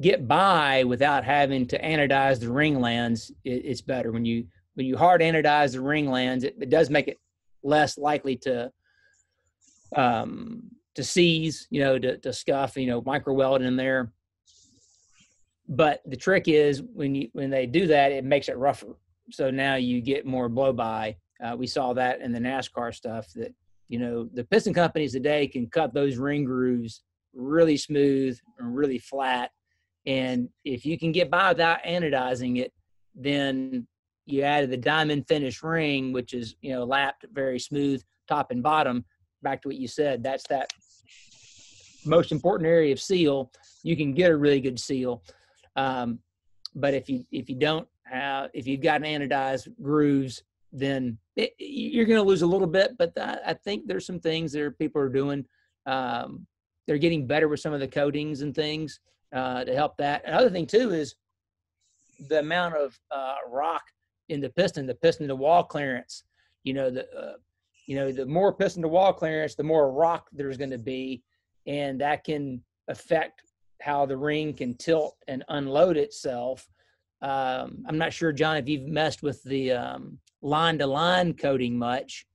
get 0.00 0.28
by 0.28 0.84
without 0.84 1.24
having 1.24 1.66
to 1.66 1.80
anodize 1.80 2.40
the 2.40 2.50
ring 2.50 2.80
lands, 2.80 3.30
it, 3.44 3.64
it's 3.64 3.80
better. 3.80 4.12
When 4.12 4.24
you 4.24 4.46
when 4.74 4.86
you 4.86 4.96
hard 4.96 5.20
anodize 5.20 5.72
the 5.72 5.80
ring 5.80 6.08
lands, 6.08 6.44
it, 6.44 6.56
it 6.60 6.70
does 6.70 6.88
make 6.88 7.08
it 7.08 7.18
less 7.62 7.98
likely 7.98 8.36
to 8.36 8.70
um, 9.96 10.62
to 10.94 11.04
seize, 11.04 11.66
you 11.70 11.80
know, 11.80 11.98
to, 11.98 12.18
to 12.18 12.32
scuff, 12.32 12.76
you 12.76 12.86
know, 12.86 13.02
micro 13.04 13.34
weld 13.34 13.62
in 13.62 13.76
there. 13.76 14.12
But 15.68 16.00
the 16.06 16.16
trick 16.16 16.48
is 16.48 16.82
when 16.82 17.14
you 17.14 17.28
when 17.32 17.50
they 17.50 17.66
do 17.66 17.86
that, 17.88 18.12
it 18.12 18.24
makes 18.24 18.48
it 18.48 18.56
rougher. 18.56 18.96
So 19.30 19.50
now 19.50 19.74
you 19.74 20.00
get 20.00 20.26
more 20.26 20.48
blow 20.48 20.72
by. 20.72 21.16
Uh, 21.42 21.54
we 21.56 21.66
saw 21.66 21.92
that 21.92 22.20
in 22.20 22.32
the 22.32 22.38
NASCAR 22.38 22.94
stuff 22.94 23.28
that 23.34 23.54
you 23.88 23.98
know 23.98 24.28
the 24.34 24.44
piston 24.44 24.74
companies 24.74 25.12
today 25.12 25.46
can 25.46 25.66
cut 25.66 25.94
those 25.94 26.16
ring 26.16 26.44
grooves 26.44 27.02
really 27.34 27.76
smooth 27.76 28.38
and 28.58 28.76
really 28.76 28.98
flat. 28.98 29.50
And 30.06 30.48
if 30.64 30.84
you 30.86 30.98
can 30.98 31.12
get 31.12 31.30
by 31.30 31.50
without 31.50 31.82
anodizing 31.84 32.58
it, 32.58 32.72
then 33.14 33.86
you 34.26 34.42
added 34.42 34.70
the 34.70 34.76
diamond 34.76 35.26
finish 35.28 35.62
ring, 35.62 36.12
which 36.12 36.34
is 36.34 36.56
you 36.60 36.72
know 36.72 36.84
lapped 36.84 37.24
very 37.32 37.58
smooth 37.58 38.02
top 38.26 38.50
and 38.50 38.62
bottom. 38.62 39.04
Back 39.42 39.62
to 39.62 39.68
what 39.68 39.76
you 39.76 39.88
said, 39.88 40.22
that's 40.22 40.46
that 40.48 40.70
most 42.04 42.32
important 42.32 42.68
area 42.68 42.92
of 42.92 43.00
seal. 43.00 43.52
You 43.82 43.96
can 43.96 44.12
get 44.12 44.30
a 44.30 44.36
really 44.36 44.60
good 44.60 44.80
seal, 44.80 45.22
um, 45.76 46.18
but 46.74 46.94
if 46.94 47.08
you 47.08 47.24
if 47.30 47.48
you 47.48 47.56
don't 47.56 47.88
have 48.04 48.50
if 48.54 48.66
you've 48.66 48.80
got 48.80 49.04
an 49.04 49.28
anodized 49.28 49.68
grooves, 49.80 50.42
then 50.72 51.18
it, 51.36 51.52
you're 51.58 52.04
going 52.04 52.20
to 52.20 52.28
lose 52.28 52.42
a 52.42 52.46
little 52.46 52.66
bit. 52.66 52.92
But 52.98 53.12
I, 53.18 53.38
I 53.46 53.54
think 53.54 53.86
there's 53.86 54.06
some 54.06 54.20
things 54.20 54.52
that 54.52 54.78
people 54.78 55.00
are 55.00 55.08
doing. 55.08 55.44
Um, 55.86 56.46
they're 56.86 56.98
getting 56.98 57.26
better 57.26 57.48
with 57.48 57.60
some 57.60 57.72
of 57.72 57.80
the 57.80 57.88
coatings 57.88 58.42
and 58.42 58.54
things 58.54 59.00
uh, 59.34 59.64
to 59.64 59.74
help 59.74 59.96
that. 59.98 60.22
Another 60.26 60.50
thing 60.50 60.66
too 60.66 60.90
is 60.92 61.14
the 62.28 62.40
amount 62.40 62.74
of 62.74 62.98
uh, 63.10 63.36
rock 63.48 63.82
in 64.28 64.40
the 64.40 64.50
piston, 64.50 64.86
the 64.86 64.94
piston 64.94 65.28
to 65.28 65.36
wall 65.36 65.64
clearance. 65.64 66.24
You 66.64 66.74
know 66.74 66.90
the 66.90 67.08
uh, 67.14 67.34
you 67.86 67.96
know 67.96 68.12
the 68.12 68.26
more 68.26 68.52
piston 68.52 68.82
to 68.82 68.88
wall 68.88 69.12
clearance, 69.12 69.54
the 69.54 69.62
more 69.62 69.92
rock 69.92 70.28
there's 70.32 70.56
going 70.56 70.70
to 70.70 70.78
be, 70.78 71.22
and 71.66 72.00
that 72.00 72.24
can 72.24 72.62
affect 72.88 73.42
how 73.80 74.06
the 74.06 74.16
ring 74.16 74.52
can 74.54 74.74
tilt 74.74 75.16
and 75.28 75.44
unload 75.48 75.96
itself. 75.96 76.68
Um, 77.22 77.84
I'm 77.86 77.98
not 77.98 78.12
sure, 78.12 78.32
John, 78.32 78.56
if 78.56 78.68
you've 78.68 78.88
messed 78.88 79.22
with 79.22 79.42
the 79.44 79.72
um, 79.72 80.18
line 80.42 80.78
to 80.78 80.86
line 80.86 81.34
coating 81.34 81.78
much. 81.78 82.26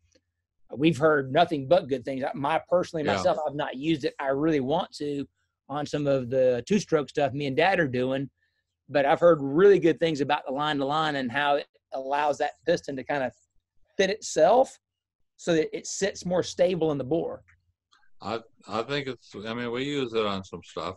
We've 0.75 0.97
heard 0.97 1.31
nothing 1.31 1.67
but 1.67 1.87
good 1.87 2.03
things. 2.03 2.23
My 2.33 2.61
personally, 2.69 3.05
Yeah. 3.05 3.15
myself, 3.15 3.37
I've 3.47 3.55
not 3.55 3.75
used 3.75 4.05
it. 4.05 4.15
I 4.19 4.27
really 4.29 4.59
want 4.59 4.91
to 4.97 5.27
on 5.69 5.85
some 5.85 6.07
of 6.07 6.29
the 6.29 6.63
two 6.67 6.79
stroke 6.79 7.09
stuff 7.09 7.31
me 7.33 7.45
and 7.45 7.55
dad 7.55 7.79
are 7.79 7.87
doing, 7.87 8.29
but 8.89 9.05
I've 9.05 9.19
heard 9.19 9.39
really 9.41 9.79
good 9.79 9.99
things 9.99 10.19
about 10.19 10.45
the 10.45 10.51
line 10.51 10.77
to 10.77 10.85
line 10.85 11.15
and 11.15 11.31
how 11.31 11.55
it 11.55 11.67
allows 11.93 12.37
that 12.39 12.53
piston 12.65 12.95
to 12.97 13.03
kind 13.03 13.23
of 13.23 13.31
fit 13.97 14.09
itself 14.09 14.77
so 15.37 15.53
that 15.55 15.75
it 15.75 15.87
sits 15.87 16.25
more 16.25 16.43
stable 16.43 16.91
in 16.91 16.97
the 16.97 17.03
bore. 17.03 17.43
I 18.21 18.39
I 18.67 18.81
think 18.83 19.07
it's. 19.07 19.33
I 19.47 19.53
mean, 19.53 19.71
we 19.71 19.83
use 19.83 20.13
it 20.13 20.25
on 20.25 20.43
some 20.43 20.61
stuff. 20.63 20.95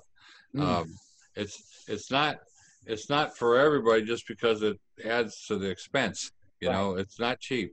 Mm. 0.55 0.63
Um, 0.63 0.95
it's 1.35 1.85
it's 1.87 2.11
not 2.11 2.39
it's 2.87 3.11
not 3.11 3.37
for 3.37 3.59
everybody 3.59 4.05
just 4.05 4.27
because 4.29 4.63
it 4.63 4.79
adds 5.05 5.45
to 5.47 5.57
the 5.59 5.69
expense. 5.69 6.33
You 6.61 6.69
Right. 6.69 6.75
know, 6.75 6.97
it's 6.97 7.19
not 7.21 7.41
cheap, 7.41 7.73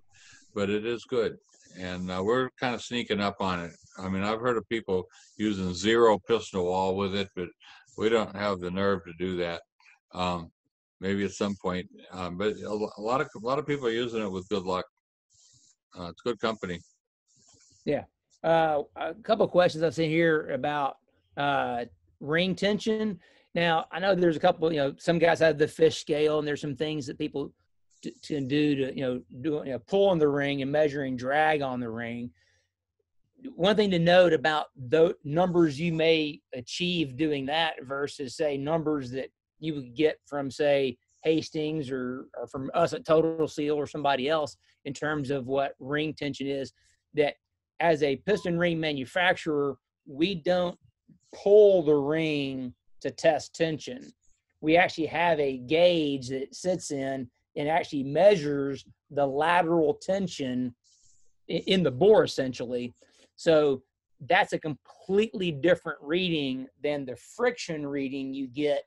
but 0.54 0.70
it 0.70 0.86
is 0.86 1.06
good, 1.06 1.38
and 1.80 2.12
uh, 2.12 2.22
we're 2.24 2.50
kind 2.60 2.76
of 2.76 2.82
sneaking 2.82 3.22
up 3.22 3.38
on 3.40 3.62
it. 3.62 3.72
I 3.98 4.10
mean, 4.10 4.24
I've 4.24 4.42
heard 4.42 4.58
of 4.58 4.68
people 4.70 5.06
using 5.38 5.74
zero 5.74 6.20
piston 6.28 6.62
wall 6.62 6.96
with 6.96 7.16
it, 7.16 7.30
but 7.36 7.48
we 7.98 8.10
don't 8.10 8.36
have 8.36 8.60
the 8.60 8.72
nerve 8.72 9.02
to 9.06 9.14
do 9.18 9.38
that. 9.38 9.62
Um, 10.14 10.52
maybe 11.00 11.24
at 11.24 11.32
some 11.32 11.56
point, 11.62 11.88
um, 12.12 12.38
but 12.38 12.54
a, 12.58 12.68
a 12.98 13.02
lot 13.02 13.22
of 13.22 13.28
a 13.36 13.40
lot 13.46 13.60
of 13.60 13.66
people 13.66 13.88
are 13.88 13.92
using 13.92 14.22
it 14.22 14.32
with 14.32 14.48
good 14.50 14.64
luck. 14.64 14.86
Uh, 15.98 16.08
it's 16.10 16.22
good 16.22 16.40
company. 16.40 16.80
Yeah, 17.86 18.04
uh, 18.44 18.82
a 18.96 19.14
couple 19.14 19.46
of 19.46 19.52
questions 19.52 19.84
I've 19.84 19.96
seen 19.96 20.10
here 20.10 20.50
about 20.52 20.98
uh, 21.38 21.86
ring 22.20 22.56
tension. 22.56 23.20
Now, 23.56 23.86
I 23.92 24.00
know 24.00 24.16
there's 24.16 24.36
a 24.36 24.40
couple, 24.40 24.72
you 24.74 24.80
know, 24.80 24.96
some 24.98 25.20
guys 25.20 25.40
have 25.40 25.58
the 25.58 25.68
fish 25.68 26.00
scale, 26.00 26.40
and 26.40 26.48
there's 26.48 26.62
some 26.62 26.76
things 26.76 27.06
that 27.08 27.20
people 27.20 27.52
t- 28.04 28.16
can 28.26 28.48
do 28.48 28.76
to, 28.76 28.96
you 28.96 29.02
know, 29.02 29.22
do 29.42 29.64
you 29.66 29.72
know, 29.72 29.80
pulling 29.80 30.20
the 30.20 30.28
ring 30.28 30.62
and 30.62 30.72
measuring 30.72 31.18
drag 31.18 31.62
on 31.62 31.80
the 31.80 31.90
ring. 31.90 32.30
One 33.56 33.76
thing 33.76 33.92
to 33.92 34.00
note 34.00 34.34
about 34.34 34.68
the 34.90 35.16
numbers 35.24 35.80
you 35.80 35.92
may 35.92 36.42
achieve 36.54 37.18
doing 37.18 37.46
that 37.48 37.84
versus, 37.84 38.38
say, 38.38 38.58
numbers 38.58 39.12
that 39.12 39.30
you 39.60 39.76
would 39.76 39.96
get 39.96 40.20
from, 40.26 40.52
say, 40.52 40.98
Hastings 41.24 41.90
or, 41.90 42.28
or 42.38 42.48
from 42.48 42.70
us 42.74 42.94
at 42.94 43.06
Total 43.06 43.48
Seal 43.48 43.76
or 43.76 43.88
somebody 43.88 44.30
else 44.30 44.58
in 44.86 44.94
terms 44.94 45.30
of 45.32 45.48
what 45.48 45.76
ring 45.80 46.14
tension 46.14 46.48
is, 46.48 46.74
that 47.14 47.36
as 47.80 48.04
a 48.04 48.18
piston 48.18 48.58
ring 48.58 48.80
manufacturer, 48.80 49.78
we 50.06 50.36
don't 50.36 50.78
pull 51.34 51.82
the 51.82 51.96
ring 51.96 52.74
to 53.02 53.12
test 53.12 53.56
tension. 53.56 54.12
We 54.62 54.78
actually 54.78 55.08
have 55.08 55.40
a 55.40 55.58
gauge 55.58 56.30
that 56.30 56.56
sits 56.56 56.92
in 56.92 57.30
and 57.56 57.70
actually 57.70 58.04
measures 58.04 58.86
the 59.12 59.26
lateral 59.26 59.94
tension 59.94 60.74
in 61.48 61.84
the 61.84 61.92
bore 61.92 62.24
essentially. 62.24 62.94
So 63.36 63.84
that's 64.28 64.54
a 64.54 64.60
completely 64.60 65.52
different 65.52 66.00
reading 66.02 66.68
than 66.82 67.06
the 67.06 67.16
friction 67.16 67.86
reading 67.86 68.34
you 68.34 68.48
get 68.48 68.84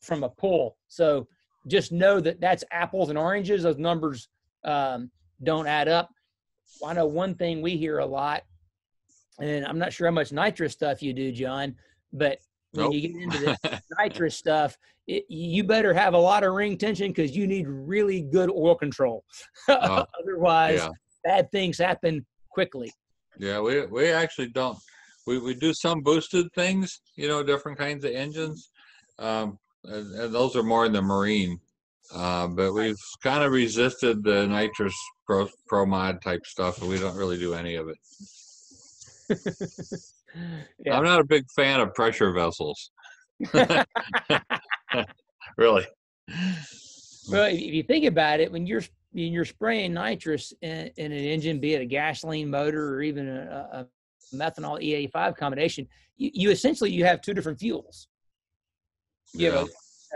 from 0.00 0.24
a 0.24 0.28
pull. 0.28 0.76
So 0.88 1.28
just 1.66 1.92
know 1.92 2.20
that 2.20 2.40
that's 2.40 2.64
apples 2.70 3.10
and 3.10 3.18
oranges. 3.18 3.62
Those 3.62 3.78
numbers 3.78 4.28
um, 4.64 5.10
don't 5.42 5.66
add 5.66 5.88
up. 5.88 6.10
I 6.84 6.92
know 6.94 7.06
one 7.06 7.34
thing 7.34 7.62
we 7.62 7.76
hear 7.76 7.98
a 7.98 8.06
lot, 8.06 8.42
and 9.40 9.64
I'm 9.64 9.78
not 9.78 9.92
sure 9.92 10.06
how 10.06 10.12
much 10.12 10.32
nitrous 10.32 10.72
stuff 10.72 11.02
you 11.02 11.12
do, 11.12 11.32
John, 11.32 11.76
but 12.12 12.38
when 12.74 12.92
you 12.92 13.00
get 13.00 13.22
into 13.22 13.38
this 13.38 13.80
nitrous 13.98 14.36
stuff, 14.36 14.76
it, 15.06 15.24
you 15.28 15.64
better 15.64 15.92
have 15.94 16.14
a 16.14 16.18
lot 16.18 16.44
of 16.44 16.52
ring 16.52 16.76
tension 16.78 17.08
because 17.08 17.36
you 17.36 17.46
need 17.46 17.66
really 17.68 18.22
good 18.22 18.50
oil 18.50 18.74
control. 18.74 19.24
Oh, 19.68 20.04
Otherwise, 20.22 20.80
yeah. 20.80 20.90
bad 21.24 21.50
things 21.50 21.78
happen 21.78 22.24
quickly. 22.50 22.90
Yeah, 23.38 23.60
we 23.60 23.86
we 23.86 24.08
actually 24.10 24.48
don't. 24.48 24.78
We 25.26 25.38
we 25.38 25.54
do 25.54 25.72
some 25.74 26.02
boosted 26.02 26.46
things, 26.54 27.00
you 27.16 27.28
know, 27.28 27.42
different 27.42 27.78
kinds 27.78 28.04
of 28.04 28.12
engines, 28.12 28.70
um, 29.18 29.58
and, 29.84 30.14
and 30.14 30.34
those 30.34 30.56
are 30.56 30.62
more 30.62 30.86
in 30.86 30.92
the 30.92 31.02
marine. 31.02 31.58
Uh, 32.14 32.46
but 32.48 32.72
we've 32.72 32.96
kind 33.22 33.42
of 33.42 33.50
resisted 33.52 34.22
the 34.22 34.46
nitrous 34.46 34.94
pro, 35.26 35.48
pro 35.66 35.86
mod 35.86 36.20
type 36.22 36.44
stuff, 36.44 36.80
and 36.80 36.88
we 36.88 36.98
don't 36.98 37.16
really 37.16 37.38
do 37.38 37.54
any 37.54 37.76
of 37.76 37.88
it. 37.88 37.98
Yeah. 40.84 40.98
I'm 40.98 41.04
not 41.04 41.20
a 41.20 41.24
big 41.24 41.44
fan 41.54 41.80
of 41.80 41.94
pressure 41.94 42.32
vessels. 42.32 42.90
really. 45.56 45.86
Well, 47.30 47.46
if 47.46 47.60
you 47.60 47.82
think 47.82 48.04
about 48.04 48.40
it, 48.40 48.50
when 48.52 48.66
you're 48.66 48.82
when 49.12 49.32
you're 49.32 49.44
spraying 49.44 49.94
nitrous 49.94 50.52
in, 50.60 50.90
in 50.96 51.12
an 51.12 51.18
engine, 51.18 51.60
be 51.60 51.74
it 51.74 51.80
a 51.82 51.86
gasoline 51.86 52.50
motor 52.50 52.94
or 52.94 53.02
even 53.02 53.28
a, 53.28 53.86
a 54.32 54.36
methanol 54.36 54.82
E85 54.82 55.36
combination, 55.36 55.86
you, 56.16 56.30
you 56.34 56.50
essentially 56.50 56.90
you 56.90 57.04
have 57.04 57.20
two 57.20 57.32
different 57.34 57.58
fuels. 57.60 58.08
You 59.32 59.48
Yeah. 59.52 59.58
have 59.60 59.68
a, 59.68 59.70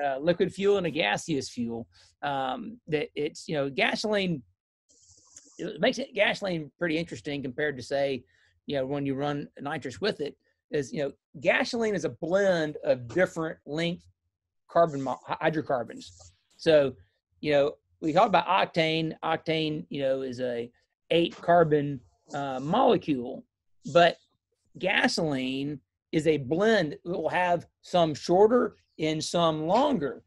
uh 0.05 0.19
liquid 0.19 0.53
fuel 0.53 0.77
and 0.79 0.87
a 0.87 0.91
gaseous 0.91 1.49
fuel. 1.49 1.87
Um, 2.23 2.81
that 2.89 3.09
it's 3.15 3.49
you 3.49 3.55
know 3.55 3.71
gasoline. 3.71 4.43
It 5.59 5.81
makes 5.81 5.99
it 5.99 6.15
gasoline 6.15 6.71
pretty 6.79 6.99
interesting 6.99 7.43
compared 7.43 7.77
to 7.79 7.83
say, 7.83 8.23
you 8.69 8.77
know, 8.77 8.87
when 8.87 9.07
you 9.07 9.15
run 9.15 9.49
nitrous 9.61 10.01
with 10.01 10.21
it. 10.21 10.37
Is 10.71 10.93
you 10.93 11.03
know 11.03 11.13
gasoline 11.41 11.95
is 11.95 12.05
a 12.05 12.11
blend 12.11 12.77
of 12.85 13.09
different 13.09 13.59
length 13.65 14.07
carbon 14.69 15.07
hydrocarbons. 15.27 16.33
So, 16.59 16.93
you 17.41 17.53
know, 17.53 17.73
we 18.03 18.13
talk 18.13 18.27
about 18.27 18.47
octane. 18.47 19.15
Octane, 19.25 19.87
you 19.89 20.03
know, 20.03 20.21
is 20.21 20.41
a 20.41 20.71
eight 21.11 21.35
carbon 21.41 22.01
uh, 22.35 22.61
molecule, 22.61 23.45
but 23.95 24.19
gasoline 24.79 25.81
is 26.13 26.27
a 26.27 26.37
blend 26.37 26.99
that 27.03 27.19
will 27.19 27.31
have 27.31 27.67
some 27.81 28.15
shorter 28.15 28.77
and 28.99 29.25
some 29.25 29.67
longer. 29.67 30.23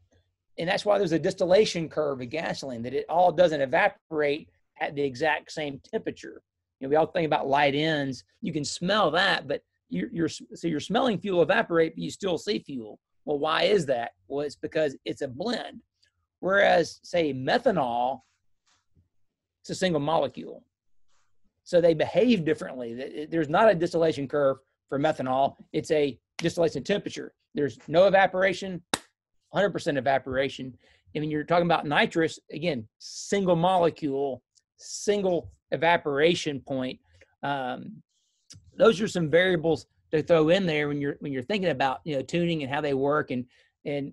And 0.58 0.68
that's 0.68 0.84
why 0.84 0.98
there's 0.98 1.12
a 1.12 1.18
distillation 1.20 1.88
curve 1.88 2.20
of 2.20 2.30
gasoline 2.30 2.82
that 2.82 2.94
it 2.94 3.06
all 3.08 3.30
doesn't 3.30 3.60
evaporate 3.60 4.48
at 4.80 4.96
the 4.96 5.02
exact 5.02 5.52
same 5.52 5.80
temperature. 5.92 6.42
Know, 6.82 6.88
we 6.88 6.96
all 6.96 7.06
think 7.06 7.26
about 7.26 7.46
light 7.48 7.74
ends. 7.74 8.24
You 8.40 8.52
can 8.52 8.64
smell 8.64 9.10
that, 9.12 9.46
but 9.46 9.62
you're, 9.88 10.08
you're 10.12 10.28
so 10.28 10.66
you're 10.68 10.80
smelling 10.80 11.18
fuel 11.18 11.42
evaporate, 11.42 11.94
but 11.94 12.02
you 12.02 12.10
still 12.10 12.38
see 12.38 12.58
fuel. 12.58 12.98
Well, 13.24 13.38
why 13.38 13.64
is 13.64 13.86
that? 13.86 14.12
Well, 14.26 14.44
it's 14.44 14.56
because 14.56 14.96
it's 15.04 15.22
a 15.22 15.28
blend. 15.28 15.80
Whereas, 16.40 16.98
say, 17.04 17.32
methanol, 17.32 18.20
it's 19.62 19.70
a 19.70 19.74
single 19.76 20.00
molecule. 20.00 20.64
So 21.62 21.80
they 21.80 21.94
behave 21.94 22.44
differently. 22.44 23.28
There's 23.30 23.48
not 23.48 23.70
a 23.70 23.74
distillation 23.74 24.26
curve 24.26 24.56
for 24.88 24.98
methanol. 24.98 25.54
It's 25.72 25.92
a 25.92 26.18
distillation 26.38 26.82
temperature. 26.82 27.32
There's 27.54 27.78
no 27.86 28.08
evaporation, 28.08 28.82
100% 29.54 29.96
evaporation. 29.96 30.76
And 31.14 31.22
when 31.22 31.30
you're 31.30 31.44
talking 31.44 31.66
about 31.66 31.86
nitrous, 31.86 32.40
again, 32.50 32.88
single 32.98 33.54
molecule, 33.54 34.42
single 34.78 35.52
evaporation 35.72 36.60
point. 36.60 37.00
Um, 37.42 38.02
those 38.76 39.00
are 39.00 39.08
some 39.08 39.28
variables 39.28 39.86
to 40.12 40.22
throw 40.22 40.50
in 40.50 40.66
there 40.66 40.88
when 40.88 41.00
you're 41.00 41.16
when 41.20 41.32
you're 41.32 41.42
thinking 41.42 41.70
about 41.70 42.00
you 42.04 42.14
know 42.14 42.22
tuning 42.22 42.62
and 42.62 42.72
how 42.72 42.80
they 42.80 42.94
work 42.94 43.30
and 43.30 43.44
and 43.84 44.12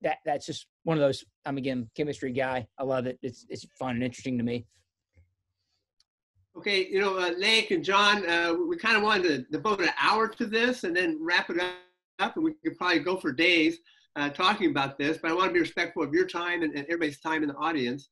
that 0.00 0.18
that's 0.24 0.46
just 0.46 0.66
one 0.84 0.96
of 0.96 1.00
those 1.00 1.24
i'm 1.44 1.58
again 1.58 1.90
chemistry 1.96 2.32
guy 2.32 2.66
i 2.78 2.84
love 2.84 3.06
it 3.06 3.18
it's 3.20 3.46
it's 3.48 3.66
fun 3.78 3.96
and 3.96 4.04
interesting 4.04 4.38
to 4.38 4.44
me 4.44 4.64
Okay, 6.56 6.88
you 6.88 7.00
know, 7.00 7.16
uh, 7.16 7.30
Lake 7.38 7.70
and 7.70 7.84
John, 7.84 8.28
uh, 8.28 8.52
we 8.68 8.76
kind 8.76 8.96
of 8.96 9.02
wanted 9.02 9.22
to 9.28 9.38
devote 9.52 9.80
an 9.80 9.90
hour 10.00 10.26
to 10.28 10.46
this 10.46 10.82
and 10.82 10.94
then 10.94 11.16
wrap 11.20 11.48
it 11.48 11.60
up, 12.18 12.34
and 12.34 12.44
we 12.44 12.54
could 12.64 12.76
probably 12.76 12.98
go 12.98 13.16
for 13.16 13.32
days 13.32 13.78
uh, 14.16 14.30
talking 14.30 14.70
about 14.70 14.98
this. 14.98 15.16
But 15.16 15.30
I 15.30 15.34
want 15.34 15.48
to 15.50 15.54
be 15.54 15.60
respectful 15.60 16.02
of 16.02 16.12
your 16.12 16.26
time 16.26 16.62
and, 16.62 16.74
and 16.74 16.84
everybody's 16.86 17.20
time 17.20 17.42
in 17.42 17.48
the 17.48 17.54
audience. 17.54 18.08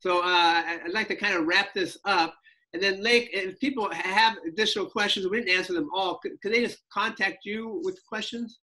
So 0.00 0.20
uh, 0.20 0.62
I'd 0.84 0.92
like 0.92 1.08
to 1.08 1.16
kind 1.16 1.34
of 1.34 1.46
wrap 1.46 1.74
this 1.74 1.98
up. 2.04 2.34
And 2.74 2.82
then, 2.82 3.02
Lake, 3.02 3.30
if 3.32 3.58
people 3.58 3.90
have 3.90 4.36
additional 4.46 4.86
questions, 4.86 5.26
we 5.28 5.38
didn't 5.38 5.56
answer 5.56 5.72
them 5.72 5.88
all. 5.94 6.18
Could, 6.18 6.52
they 6.52 6.60
just 6.60 6.78
contact 6.92 7.44
you 7.44 7.80
with 7.82 7.98
questions? 8.06 8.60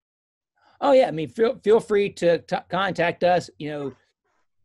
oh 0.84 0.92
yeah 0.92 1.08
i 1.08 1.12
mean 1.12 1.30
feel 1.30 1.60
feel 1.64 1.80
free 1.80 2.10
to 2.10 2.38
t- 2.40 2.56
contact 2.70 3.24
us 3.24 3.50
you 3.58 3.70
know 3.70 3.92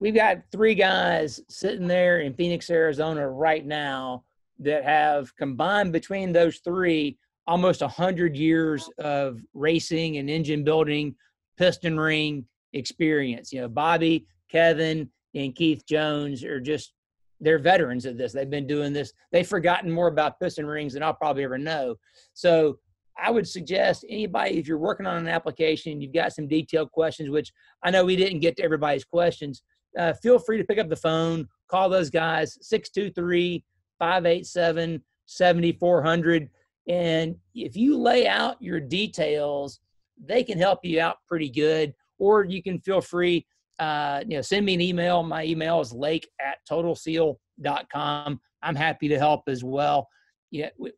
we've 0.00 0.14
got 0.14 0.38
three 0.52 0.74
guys 0.74 1.40
sitting 1.48 1.86
there 1.86 2.20
in 2.20 2.34
phoenix 2.34 2.68
arizona 2.68 3.26
right 3.26 3.64
now 3.64 4.22
that 4.58 4.84
have 4.84 5.34
combined 5.36 5.92
between 5.92 6.32
those 6.32 6.58
three 6.58 7.16
almost 7.46 7.80
100 7.80 8.36
years 8.36 8.90
of 8.98 9.40
racing 9.54 10.18
and 10.18 10.28
engine 10.28 10.64
building 10.64 11.14
piston 11.56 11.98
ring 11.98 12.44
experience 12.74 13.52
you 13.52 13.60
know 13.60 13.68
bobby 13.68 14.26
kevin 14.50 15.08
and 15.34 15.54
keith 15.54 15.84
jones 15.86 16.42
are 16.44 16.60
just 16.60 16.92
they're 17.40 17.58
veterans 17.58 18.04
of 18.04 18.16
this 18.16 18.32
they've 18.32 18.50
been 18.50 18.66
doing 18.66 18.92
this 18.92 19.12
they've 19.32 19.48
forgotten 19.48 19.90
more 19.90 20.08
about 20.08 20.38
piston 20.40 20.66
rings 20.66 20.94
than 20.94 21.02
i'll 21.02 21.14
probably 21.14 21.44
ever 21.44 21.58
know 21.58 21.94
so 22.34 22.78
I 23.20 23.30
would 23.32 23.48
suggest 23.48 24.04
anybody, 24.08 24.58
if 24.58 24.68
you're 24.68 24.78
working 24.78 25.04
on 25.04 25.16
an 25.16 25.26
application, 25.26 26.00
you've 26.00 26.12
got 26.12 26.32
some 26.32 26.46
detailed 26.46 26.92
questions, 26.92 27.30
which 27.30 27.52
I 27.82 27.90
know 27.90 28.04
we 28.04 28.14
didn't 28.14 28.38
get 28.38 28.56
to 28.58 28.62
everybody's 28.62 29.04
questions, 29.04 29.62
uh, 29.98 30.12
feel 30.14 30.38
free 30.38 30.58
to 30.58 30.64
pick 30.64 30.78
up 30.78 30.88
the 30.88 30.96
phone, 30.96 31.48
call 31.68 31.88
those 31.88 32.10
guys, 32.10 32.56
623 32.60 33.64
587 33.98 35.02
7400. 35.26 36.48
And 36.88 37.36
if 37.54 37.76
you 37.76 37.98
lay 37.98 38.26
out 38.26 38.60
your 38.60 38.80
details, 38.80 39.80
they 40.22 40.42
can 40.42 40.58
help 40.58 40.84
you 40.84 41.00
out 41.00 41.16
pretty 41.26 41.50
good. 41.50 41.94
Or 42.18 42.44
you 42.44 42.62
can 42.62 42.80
feel 42.80 43.00
free, 43.00 43.46
uh, 43.78 44.22
you 44.26 44.36
know, 44.36 44.42
send 44.42 44.66
me 44.66 44.74
an 44.74 44.80
email. 44.80 45.22
My 45.22 45.44
email 45.44 45.80
is 45.80 45.92
lake 45.92 46.28
at 46.40 46.58
totalseal.com. 46.68 48.40
I'm 48.62 48.74
happy 48.74 49.08
to 49.08 49.18
help 49.18 49.44
as 49.46 49.62
well. 49.62 50.08
Yeah, 50.50 50.70
we, 50.78 50.92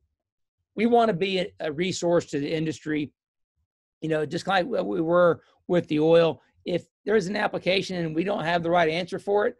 we 0.76 0.86
want 0.86 1.08
to 1.08 1.14
be 1.14 1.46
a, 1.60 1.72
resource 1.72 2.26
to 2.26 2.40
the 2.40 2.50
industry. 2.50 3.12
You 4.00 4.08
know, 4.08 4.24
just 4.24 4.46
like 4.46 4.66
we 4.66 5.00
were 5.00 5.42
with 5.68 5.86
the 5.88 6.00
oil. 6.00 6.40
If 6.64 6.84
there's 7.04 7.26
an 7.26 7.36
application 7.36 7.96
and 7.96 8.14
we 8.14 8.24
don't 8.24 8.44
have 8.44 8.62
the 8.62 8.70
right 8.70 8.88
answer 8.88 9.18
for 9.18 9.46
it, 9.46 9.56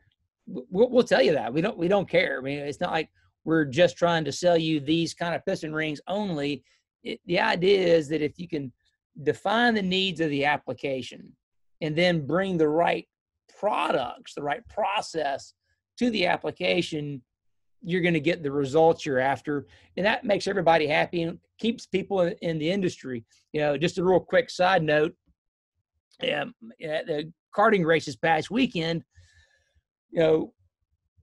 we'll, 0.46 0.90
we'll 0.90 1.02
tell 1.02 1.22
you 1.22 1.32
that. 1.32 1.52
We 1.52 1.60
don't 1.60 1.76
we 1.76 1.88
don't 1.88 2.08
care. 2.08 2.38
I 2.38 2.42
mean, 2.42 2.58
it's 2.58 2.80
not 2.80 2.92
like 2.92 3.10
we're 3.44 3.66
just 3.66 3.98
trying 3.98 4.24
to 4.24 4.32
sell 4.32 4.56
you 4.56 4.80
these 4.80 5.12
kind 5.12 5.34
of 5.34 5.44
piston 5.44 5.74
rings 5.74 6.00
only. 6.08 6.64
It, 7.02 7.20
the 7.26 7.40
idea 7.40 7.86
is 7.86 8.08
that 8.08 8.22
if 8.22 8.38
you 8.38 8.48
can 8.48 8.72
define 9.22 9.74
the 9.74 9.82
needs 9.82 10.20
of 10.20 10.30
the 10.30 10.46
application 10.46 11.32
and 11.81 11.97
then 11.97 12.26
bring 12.26 12.57
the 12.57 12.68
right 12.68 13.07
products, 13.59 14.35
the 14.35 14.43
right 14.43 14.66
process 14.68 15.55
to 15.99 16.11
the 16.11 16.26
application, 16.26 17.22
you're 17.83 18.03
going 18.03 18.14
to 18.14 18.20
get 18.20 18.43
the 18.43 18.53
results 18.53 19.07
you're 19.07 19.18
after. 19.18 19.66
And 19.97 20.05
that 20.05 20.24
makes 20.24 20.47
everybody 20.47 20.87
happy 20.87 21.22
and 21.22 21.39
keeps 21.59 21.87
people 21.87 22.20
in 22.20 22.59
the 22.59 22.70
industry. 22.70 23.24
You 23.53 23.61
know, 23.61 23.76
just 23.76 23.99
a 23.99 24.05
real 24.05 24.20
quick 24.20 24.51
side 24.51 24.83
note 24.83 25.14
um, 26.22 26.55
at 26.83 27.07
the 27.07 27.33
karting 27.57 27.85
races 27.85 28.16
past 28.16 28.51
weekend, 28.51 29.03
you 30.11 30.20
know, 30.20 30.53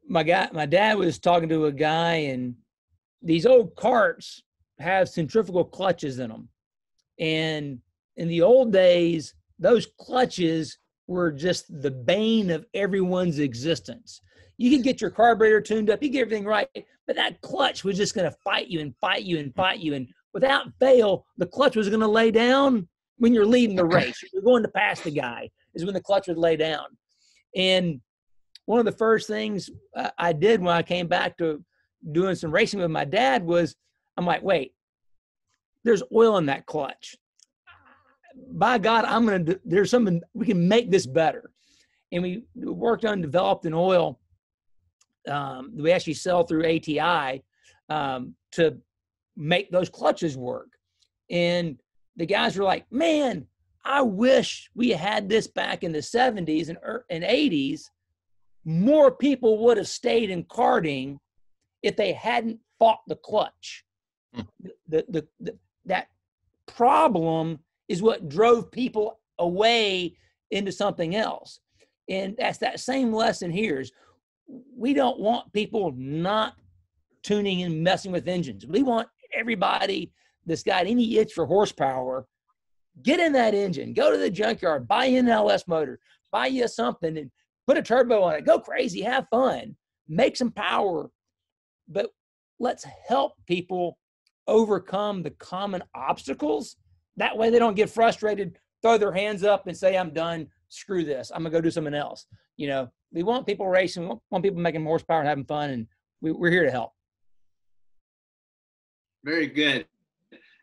my 0.07 0.23
guy, 0.23 0.49
my 0.53 0.65
dad 0.65 0.97
was 0.97 1.19
talking 1.19 1.49
to 1.49 1.65
a 1.65 1.71
guy, 1.71 2.13
and 2.13 2.55
these 3.21 3.45
old 3.45 3.75
karts 3.75 4.41
have 4.79 5.09
centrifugal 5.09 5.65
clutches 5.65 6.19
in 6.19 6.29
them. 6.29 6.47
And 7.19 7.79
in 8.15 8.27
the 8.27 8.41
old 8.41 8.71
days, 8.71 9.33
those 9.59 9.87
clutches 9.99 10.77
were 11.07 11.31
just 11.31 11.65
the 11.81 11.91
bane 11.91 12.51
of 12.51 12.65
everyone's 12.73 13.39
existence. 13.39 14.21
You 14.57 14.75
could 14.75 14.83
get 14.83 15.01
your 15.01 15.09
carburetor 15.09 15.61
tuned 15.61 15.89
up, 15.89 16.01
you 16.01 16.09
get 16.09 16.21
everything 16.21 16.45
right, 16.45 16.67
but 17.05 17.15
that 17.15 17.41
clutch 17.41 17.83
was 17.83 17.97
just 17.97 18.15
going 18.15 18.29
to 18.29 18.37
fight 18.43 18.67
you 18.67 18.79
and 18.79 18.93
fight 18.99 19.23
you 19.23 19.39
and 19.39 19.53
fight 19.55 19.79
you. 19.79 19.93
And 19.93 20.07
without 20.33 20.67
fail, 20.79 21.25
the 21.37 21.45
clutch 21.45 21.75
was 21.75 21.89
going 21.89 22.01
to 22.01 22.07
lay 22.07 22.31
down 22.31 22.87
when 23.17 23.33
you're 23.33 23.45
leading 23.45 23.75
the 23.75 23.85
race. 23.85 24.21
You're 24.33 24.43
going 24.43 24.63
to 24.63 24.69
pass 24.69 25.01
the 25.01 25.11
guy, 25.11 25.49
is 25.73 25.85
when 25.85 25.93
the 25.93 26.01
clutch 26.01 26.27
would 26.27 26.37
lay 26.37 26.55
down. 26.55 26.85
And 27.55 28.01
one 28.65 28.79
of 28.79 28.85
the 28.85 28.91
first 28.91 29.27
things 29.27 29.69
uh, 29.95 30.09
I 30.17 30.33
did 30.33 30.61
when 30.61 30.75
I 30.75 30.83
came 30.83 31.07
back 31.07 31.37
to 31.37 31.63
doing 32.11 32.35
some 32.35 32.51
racing 32.51 32.79
with 32.79 32.91
my 32.91 33.05
dad 33.05 33.43
was 33.43 33.75
I'm 34.17 34.25
like, 34.25 34.43
wait, 34.43 34.73
there's 35.83 36.03
oil 36.13 36.37
in 36.37 36.47
that 36.47 36.65
clutch 36.65 37.15
by 38.51 38.77
God, 38.77 39.05
I'm 39.05 39.25
going 39.25 39.45
to, 39.45 39.59
there's 39.65 39.91
something, 39.91 40.21
we 40.33 40.45
can 40.45 40.67
make 40.67 40.91
this 40.91 41.05
better. 41.05 41.51
And 42.11 42.23
we 42.23 42.43
worked 42.55 43.05
on 43.05 43.21
developed 43.21 43.65
an 43.65 43.73
oil 43.73 44.19
um, 45.27 45.71
we 45.75 45.91
actually 45.91 46.13
sell 46.13 46.43
through 46.43 46.65
ATI 46.65 47.43
um, 47.89 48.35
to 48.53 48.77
make 49.35 49.69
those 49.71 49.89
clutches 49.89 50.37
work. 50.37 50.69
And 51.29 51.77
the 52.15 52.25
guys 52.25 52.57
were 52.57 52.63
like, 52.63 52.85
man, 52.91 53.45
I 53.83 54.01
wish 54.01 54.69
we 54.75 54.89
had 54.89 55.29
this 55.29 55.47
back 55.47 55.83
in 55.83 55.91
the 55.91 55.99
70s 55.99 56.69
and, 56.69 56.77
and 57.09 57.23
80s. 57.23 57.83
More 58.65 59.11
people 59.11 59.59
would 59.59 59.77
have 59.77 59.87
stayed 59.87 60.29
in 60.29 60.43
karting 60.43 61.19
if 61.83 61.95
they 61.95 62.13
hadn't 62.13 62.59
fought 62.79 62.99
the 63.07 63.15
clutch. 63.15 63.85
Hmm. 64.33 64.41
The, 64.89 65.05
the, 65.07 65.27
the, 65.39 65.57
that 65.85 66.07
problem 66.65 67.59
is 67.87 68.01
what 68.01 68.29
drove 68.29 68.71
people 68.71 69.19
away 69.39 70.15
into 70.51 70.71
something 70.71 71.15
else. 71.15 71.59
And 72.09 72.35
that's 72.37 72.57
that 72.59 72.79
same 72.79 73.13
lesson 73.13 73.51
here 73.51 73.79
is 73.79 73.91
we 74.75 74.93
don't 74.93 75.19
want 75.19 75.51
people 75.53 75.93
not 75.95 76.55
tuning 77.23 77.63
and 77.63 77.83
messing 77.83 78.11
with 78.11 78.27
engines. 78.27 78.65
We 78.65 78.83
want 78.83 79.09
everybody 79.33 80.11
that's 80.45 80.63
got 80.63 80.87
any 80.87 81.17
itch 81.17 81.33
for 81.33 81.45
horsepower, 81.45 82.25
get 83.03 83.19
in 83.19 83.33
that 83.33 83.53
engine, 83.53 83.93
go 83.93 84.11
to 84.11 84.17
the 84.17 84.29
junkyard, 84.29 84.87
buy 84.87 85.05
an 85.05 85.27
LS 85.27 85.67
motor, 85.67 85.99
buy 86.31 86.47
you 86.47 86.67
something 86.67 87.17
and 87.17 87.29
put 87.67 87.77
a 87.77 87.81
turbo 87.81 88.23
on 88.23 88.35
it, 88.35 88.45
go 88.45 88.59
crazy, 88.59 89.01
have 89.01 89.27
fun, 89.29 89.75
make 90.07 90.37
some 90.37 90.51
power. 90.51 91.09
But 91.89 92.09
let's 92.59 92.85
help 93.07 93.33
people 93.45 93.97
overcome 94.47 95.23
the 95.23 95.31
common 95.31 95.83
obstacles 95.93 96.77
that 97.17 97.37
way 97.37 97.49
they 97.49 97.59
don't 97.59 97.75
get 97.75 97.89
frustrated, 97.89 98.57
throw 98.81 98.97
their 98.97 99.11
hands 99.11 99.43
up 99.43 99.67
and 99.67 99.75
say, 99.75 99.97
I'm 99.97 100.11
done, 100.11 100.47
screw 100.69 101.03
this, 101.03 101.31
I'm 101.33 101.41
gonna 101.43 101.51
go 101.51 101.61
do 101.61 101.71
something 101.71 101.93
else. 101.93 102.25
You 102.55 102.67
know, 102.67 102.91
we 103.11 103.23
want 103.23 103.45
people 103.45 103.67
racing, 103.67 104.07
we 104.07 104.15
want 104.29 104.43
people 104.43 104.61
making 104.61 104.83
horsepower 104.83 105.19
and 105.19 105.27
having 105.27 105.45
fun, 105.45 105.69
and 105.71 105.87
we, 106.21 106.31
are 106.31 106.51
here 106.51 106.65
to 106.65 106.71
help. 106.71 106.93
Very 109.23 109.47
good. 109.47 109.85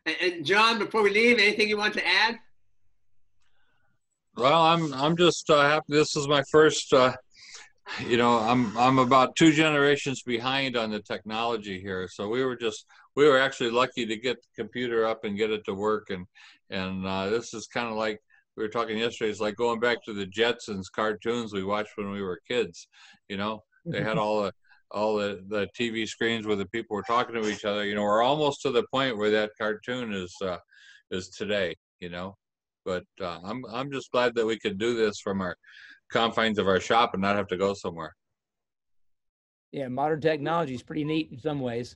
And, 0.05 0.15
and 0.21 0.45
John, 0.45 0.79
before 0.79 1.03
we 1.03 1.11
leave, 1.11 1.39
anything 1.39 1.69
you 1.69 1.77
want 1.77 1.93
to 1.95 2.07
add? 2.07 2.39
Well, 4.37 4.61
I'm 4.61 4.93
I'm 4.93 5.15
just 5.15 5.49
uh, 5.49 5.61
happy. 5.61 5.85
This 5.89 6.15
is 6.15 6.27
my 6.27 6.43
first. 6.51 6.93
Uh, 6.93 7.13
you 8.05 8.17
know, 8.17 8.39
I'm 8.39 8.77
I'm 8.77 8.99
about 8.99 9.35
two 9.35 9.53
generations 9.53 10.23
behind 10.23 10.75
on 10.75 10.91
the 10.91 10.99
technology 10.99 11.79
here. 11.79 12.09
So 12.11 12.27
we 12.27 12.43
were 12.43 12.57
just 12.57 12.85
we 13.15 13.27
were 13.27 13.39
actually 13.39 13.71
lucky 13.71 14.05
to 14.05 14.17
get 14.17 14.37
the 14.41 14.61
computer 14.61 15.05
up 15.05 15.23
and 15.23 15.37
get 15.37 15.51
it 15.51 15.65
to 15.65 15.73
work 15.73 16.09
and 16.09 16.25
and 16.69 17.05
uh, 17.05 17.29
this 17.29 17.53
is 17.53 17.67
kind 17.67 17.87
of 17.87 17.95
like 17.95 18.19
we 18.57 18.63
were 18.63 18.69
talking 18.69 18.97
yesterday 18.97 19.31
it's 19.31 19.39
like 19.39 19.55
going 19.55 19.79
back 19.79 20.03
to 20.03 20.13
the 20.13 20.25
jetsons 20.25 20.85
cartoons 20.93 21.53
we 21.53 21.63
watched 21.63 21.91
when 21.95 22.11
we 22.11 22.21
were 22.21 22.39
kids 22.47 22.87
you 23.29 23.37
know? 23.37 23.63
They 23.85 24.01
had 24.01 24.17
all 24.17 24.43
the 24.43 24.53
all 24.91 25.15
the, 25.15 25.43
the 25.49 25.67
tv 25.79 26.07
screens 26.07 26.45
where 26.45 26.55
the 26.55 26.67
people 26.67 26.95
were 26.95 27.03
talking 27.03 27.35
to 27.35 27.49
each 27.49 27.65
other 27.65 27.85
you 27.85 27.95
know 27.95 28.03
we're 28.03 28.23
almost 28.23 28.61
to 28.61 28.71
the 28.71 28.85
point 28.91 29.17
where 29.17 29.31
that 29.31 29.51
cartoon 29.57 30.13
is 30.13 30.35
uh, 30.41 30.57
is 31.11 31.29
today 31.29 31.75
you 31.99 32.09
know? 32.09 32.35
But 32.83 33.05
uh, 33.21 33.39
i'm 33.43 33.63
i'm 33.71 33.91
just 33.91 34.11
glad 34.11 34.35
that 34.35 34.45
we 34.45 34.57
could 34.57 34.77
do 34.77 34.95
this 34.95 35.19
from 35.19 35.41
our 35.41 35.55
confines 36.11 36.59
of 36.59 36.67
our 36.67 36.79
shop 36.79 37.11
and 37.13 37.21
not 37.21 37.35
have 37.35 37.47
to 37.47 37.57
go 37.57 37.73
somewhere. 37.73 38.15
Yeah 39.71 39.87
modern 39.87 40.21
technology 40.21 40.73
is 40.73 40.83
pretty 40.83 41.03
neat 41.03 41.29
in 41.31 41.39
some 41.39 41.59
ways 41.59 41.95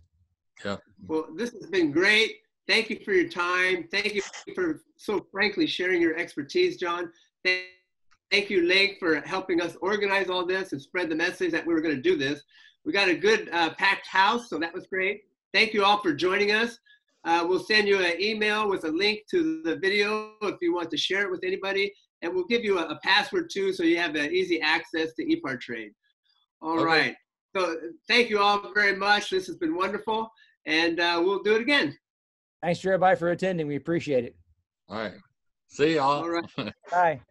yeah. 0.63 0.77
Well, 1.07 1.27
this 1.35 1.51
has 1.51 1.67
been 1.67 1.91
great. 1.91 2.37
Thank 2.67 2.89
you 2.89 2.99
for 3.03 3.13
your 3.13 3.29
time. 3.29 3.87
Thank 3.91 4.13
you 4.13 4.21
for 4.53 4.81
so 4.97 5.25
frankly 5.31 5.65
sharing 5.65 6.01
your 6.01 6.15
expertise, 6.17 6.77
John. 6.77 7.11
Thank, 7.43 7.65
thank 8.31 8.49
you, 8.49 8.67
Link, 8.67 8.97
for 8.99 9.21
helping 9.21 9.61
us 9.61 9.75
organize 9.81 10.29
all 10.29 10.45
this 10.45 10.71
and 10.71 10.81
spread 10.81 11.09
the 11.09 11.15
message 11.15 11.51
that 11.51 11.65
we 11.65 11.73
were 11.73 11.81
going 11.81 11.95
to 11.95 12.01
do 12.01 12.15
this. 12.15 12.43
We 12.85 12.93
got 12.93 13.09
a 13.09 13.15
good 13.15 13.49
uh, 13.51 13.73
packed 13.75 14.07
house, 14.07 14.49
so 14.49 14.59
that 14.59 14.73
was 14.73 14.87
great. 14.87 15.21
Thank 15.53 15.73
you 15.73 15.83
all 15.83 16.01
for 16.01 16.13
joining 16.13 16.51
us. 16.51 16.77
Uh, 17.25 17.45
we'll 17.47 17.59
send 17.63 17.87
you 17.87 17.99
an 18.03 18.21
email 18.21 18.69
with 18.69 18.85
a 18.85 18.89
link 18.89 19.21
to 19.31 19.61
the 19.63 19.75
video 19.77 20.33
if 20.43 20.55
you 20.61 20.73
want 20.73 20.89
to 20.91 20.97
share 20.97 21.23
it 21.23 21.31
with 21.31 21.43
anybody, 21.43 21.91
and 22.21 22.33
we'll 22.33 22.45
give 22.47 22.63
you 22.63 22.77
a, 22.77 22.83
a 22.83 22.99
password 23.03 23.49
too, 23.51 23.73
so 23.73 23.83
you 23.83 23.97
have 23.97 24.15
uh, 24.15 24.19
easy 24.19 24.61
access 24.61 25.13
to 25.15 25.25
ePartrade. 25.25 25.91
All 26.61 26.75
okay. 26.75 26.83
right. 26.83 27.15
So 27.55 27.77
thank 28.07 28.29
you 28.29 28.39
all 28.39 28.71
very 28.73 28.95
much. 28.95 29.31
This 29.31 29.47
has 29.47 29.57
been 29.57 29.75
wonderful 29.75 30.29
and 30.69 30.99
uh, 30.99 31.21
we'll 31.23 31.41
do 31.41 31.55
it 31.55 31.61
again. 31.61 31.97
Thanks 32.61 32.81
to 32.81 32.89
everybody 32.89 33.17
for 33.17 33.31
attending. 33.31 33.67
We 33.67 33.75
appreciate 33.75 34.23
it. 34.23 34.35
All 34.87 34.97
right. 34.97 35.13
See 35.67 35.95
y'all. 35.95 36.23
All 36.23 36.29
right. 36.29 36.45
Bye. 36.91 37.21